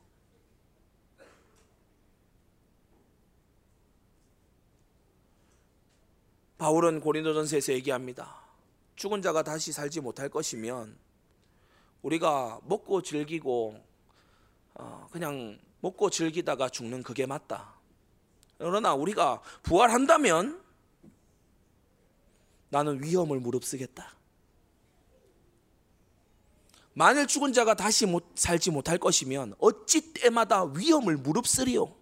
바울은 6.59 6.99
고린도전서에서 6.99 7.71
얘기합니다. 7.73 8.35
죽은 8.97 9.21
자가 9.21 9.43
다시 9.43 9.71
살지 9.71 10.01
못할 10.01 10.27
것이면 10.27 10.97
우리가 12.01 12.59
먹고 12.65 13.01
즐기고 13.01 13.81
어, 14.75 15.07
그냥 15.09 15.57
먹고 15.79 16.09
즐기다가 16.09 16.67
죽는 16.67 17.01
그게 17.01 17.25
맞다. 17.25 17.75
그러나 18.57 18.93
우리가 18.93 19.41
부활한다면 19.63 20.61
나는 22.67 23.01
위험을 23.01 23.39
무릅쓰겠다. 23.39 24.13
만일 26.93 27.25
죽은 27.25 27.53
자가 27.53 27.75
다시 27.75 28.05
못, 28.05 28.33
살지 28.35 28.71
못할 28.71 28.97
것이면 28.97 29.55
어찌 29.59 30.11
때마다 30.11 30.65
위험을 30.65 31.15
무릅쓰리요. 31.15 31.95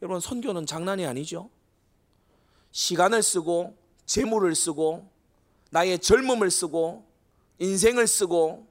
여러분 0.00 0.18
선교는 0.18 0.64
장난이 0.64 1.04
아니죠. 1.04 1.50
시간을 2.76 3.22
쓰고 3.22 3.74
재물을 4.04 4.54
쓰고 4.54 5.10
나의 5.70 5.98
젊음을 5.98 6.50
쓰고 6.50 7.06
인생을 7.58 8.06
쓰고 8.06 8.68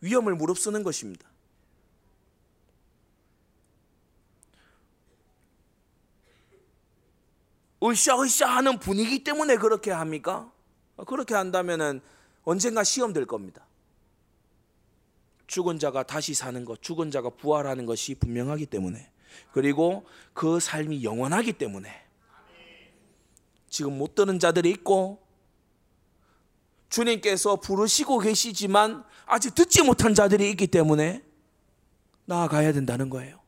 위험을 0.00 0.34
무릅쓰는 0.34 0.82
것입니다. 0.82 1.24
으쌰으쌰 7.80 8.46
하는 8.46 8.80
분위기 8.80 9.22
때문에 9.22 9.58
그렇게 9.58 9.92
합니까? 9.92 10.52
그렇게 11.06 11.36
한다면 11.36 12.00
언젠가 12.42 12.82
시험 12.82 13.12
될 13.12 13.24
겁니다. 13.24 13.64
죽은 15.46 15.78
자가 15.78 16.02
다시 16.02 16.34
사는 16.34 16.64
것, 16.64 16.82
죽은 16.82 17.12
자가 17.12 17.30
부활하는 17.30 17.86
것이 17.86 18.16
분명하기 18.16 18.66
때문에. 18.66 19.12
그리고 19.52 20.06
그 20.32 20.60
삶이 20.60 21.04
영원하기 21.04 21.54
때문에 21.54 21.90
지금 23.68 23.98
못 23.98 24.14
드는 24.14 24.38
자들이 24.38 24.70
있고 24.70 25.22
주님께서 26.88 27.56
부르시고 27.56 28.20
계시지만 28.20 29.04
아직 29.26 29.54
듣지 29.54 29.82
못한 29.82 30.14
자들이 30.14 30.48
있기 30.50 30.66
때문에 30.68 31.22
나아가야 32.26 32.72
된다는 32.72 33.10
거예요. 33.10 33.40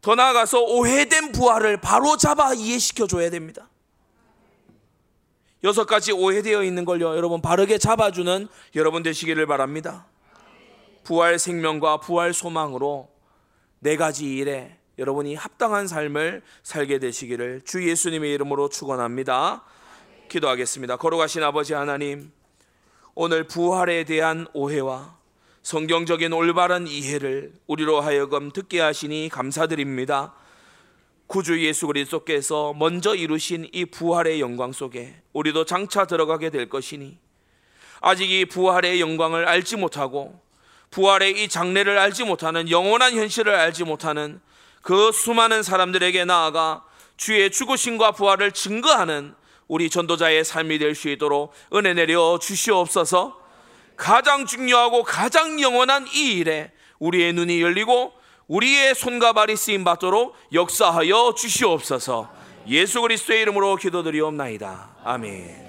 더 0.00 0.16
나아가서 0.16 0.60
오해된 0.62 1.32
부활을 1.32 1.80
바로 1.80 2.16
잡아 2.16 2.52
이해시켜 2.54 3.06
줘야 3.06 3.30
됩니다. 3.30 3.68
여섯 5.64 5.86
가지 5.86 6.10
오해되어 6.10 6.64
있는 6.64 6.84
걸요, 6.84 7.16
여러분 7.16 7.40
바르게 7.40 7.78
잡아주는 7.78 8.48
여러분 8.74 9.04
되시기를 9.04 9.46
바랍니다. 9.46 10.06
부활 11.04 11.38
생명과 11.38 11.98
부활 12.00 12.32
소망으로 12.32 13.10
네 13.80 13.96
가지 13.96 14.36
일에 14.36 14.76
여러분이 14.98 15.34
합당한 15.34 15.86
삶을 15.86 16.42
살게 16.62 16.98
되시기를 16.98 17.62
주 17.64 17.88
예수님의 17.88 18.32
이름으로 18.34 18.68
축원합니다. 18.68 19.64
기도하겠습니다. 20.28 20.96
걸어가신 20.96 21.42
아버지 21.42 21.74
하나님, 21.74 22.30
오늘 23.14 23.44
부활에 23.44 24.04
대한 24.04 24.46
오해와 24.52 25.16
성경적인 25.62 26.32
올바른 26.32 26.86
이해를 26.86 27.52
우리로 27.66 28.00
하여금 28.00 28.50
듣게 28.50 28.80
하시니 28.80 29.28
감사드립니다. 29.30 30.34
구주 31.26 31.64
예수 31.64 31.86
그리스도께서 31.86 32.74
먼저 32.74 33.14
이루신 33.14 33.68
이 33.72 33.86
부활의 33.86 34.40
영광 34.40 34.72
속에 34.72 35.22
우리도 35.32 35.64
장차 35.64 36.04
들어가게 36.04 36.50
될 36.50 36.68
것이니 36.68 37.18
아직 38.00 38.30
이 38.30 38.44
부활의 38.44 39.00
영광을 39.00 39.46
알지 39.46 39.76
못하고 39.76 40.38
부활의 40.92 41.42
이 41.42 41.48
장례를 41.48 41.98
알지 41.98 42.24
못하는 42.24 42.70
영원한 42.70 43.14
현실을 43.14 43.54
알지 43.54 43.82
못하는 43.84 44.40
그 44.82 45.10
수많은 45.10 45.62
사람들에게 45.62 46.24
나아가 46.26 46.84
주의 47.16 47.50
죽으심과 47.50 48.12
부활을 48.12 48.52
증거하는 48.52 49.34
우리 49.68 49.88
전도자의 49.88 50.44
삶이 50.44 50.78
될 50.78 50.94
수 50.94 51.08
있도록 51.08 51.54
은혜 51.72 51.94
내려 51.94 52.38
주시옵소서. 52.40 53.40
가장 53.96 54.46
중요하고 54.46 55.02
가장 55.02 55.60
영원한 55.60 56.06
이 56.12 56.38
일에 56.38 56.72
우리의 56.98 57.32
눈이 57.32 57.62
열리고 57.62 58.12
우리의 58.48 58.94
손과 58.94 59.32
발이 59.32 59.56
쓰임 59.56 59.84
받도록 59.84 60.36
역사하여 60.52 61.34
주시옵소서. 61.36 62.30
예수 62.68 63.00
그리스도의 63.00 63.42
이름으로 63.42 63.76
기도드리옵나이다. 63.76 64.96
아멘. 65.04 65.61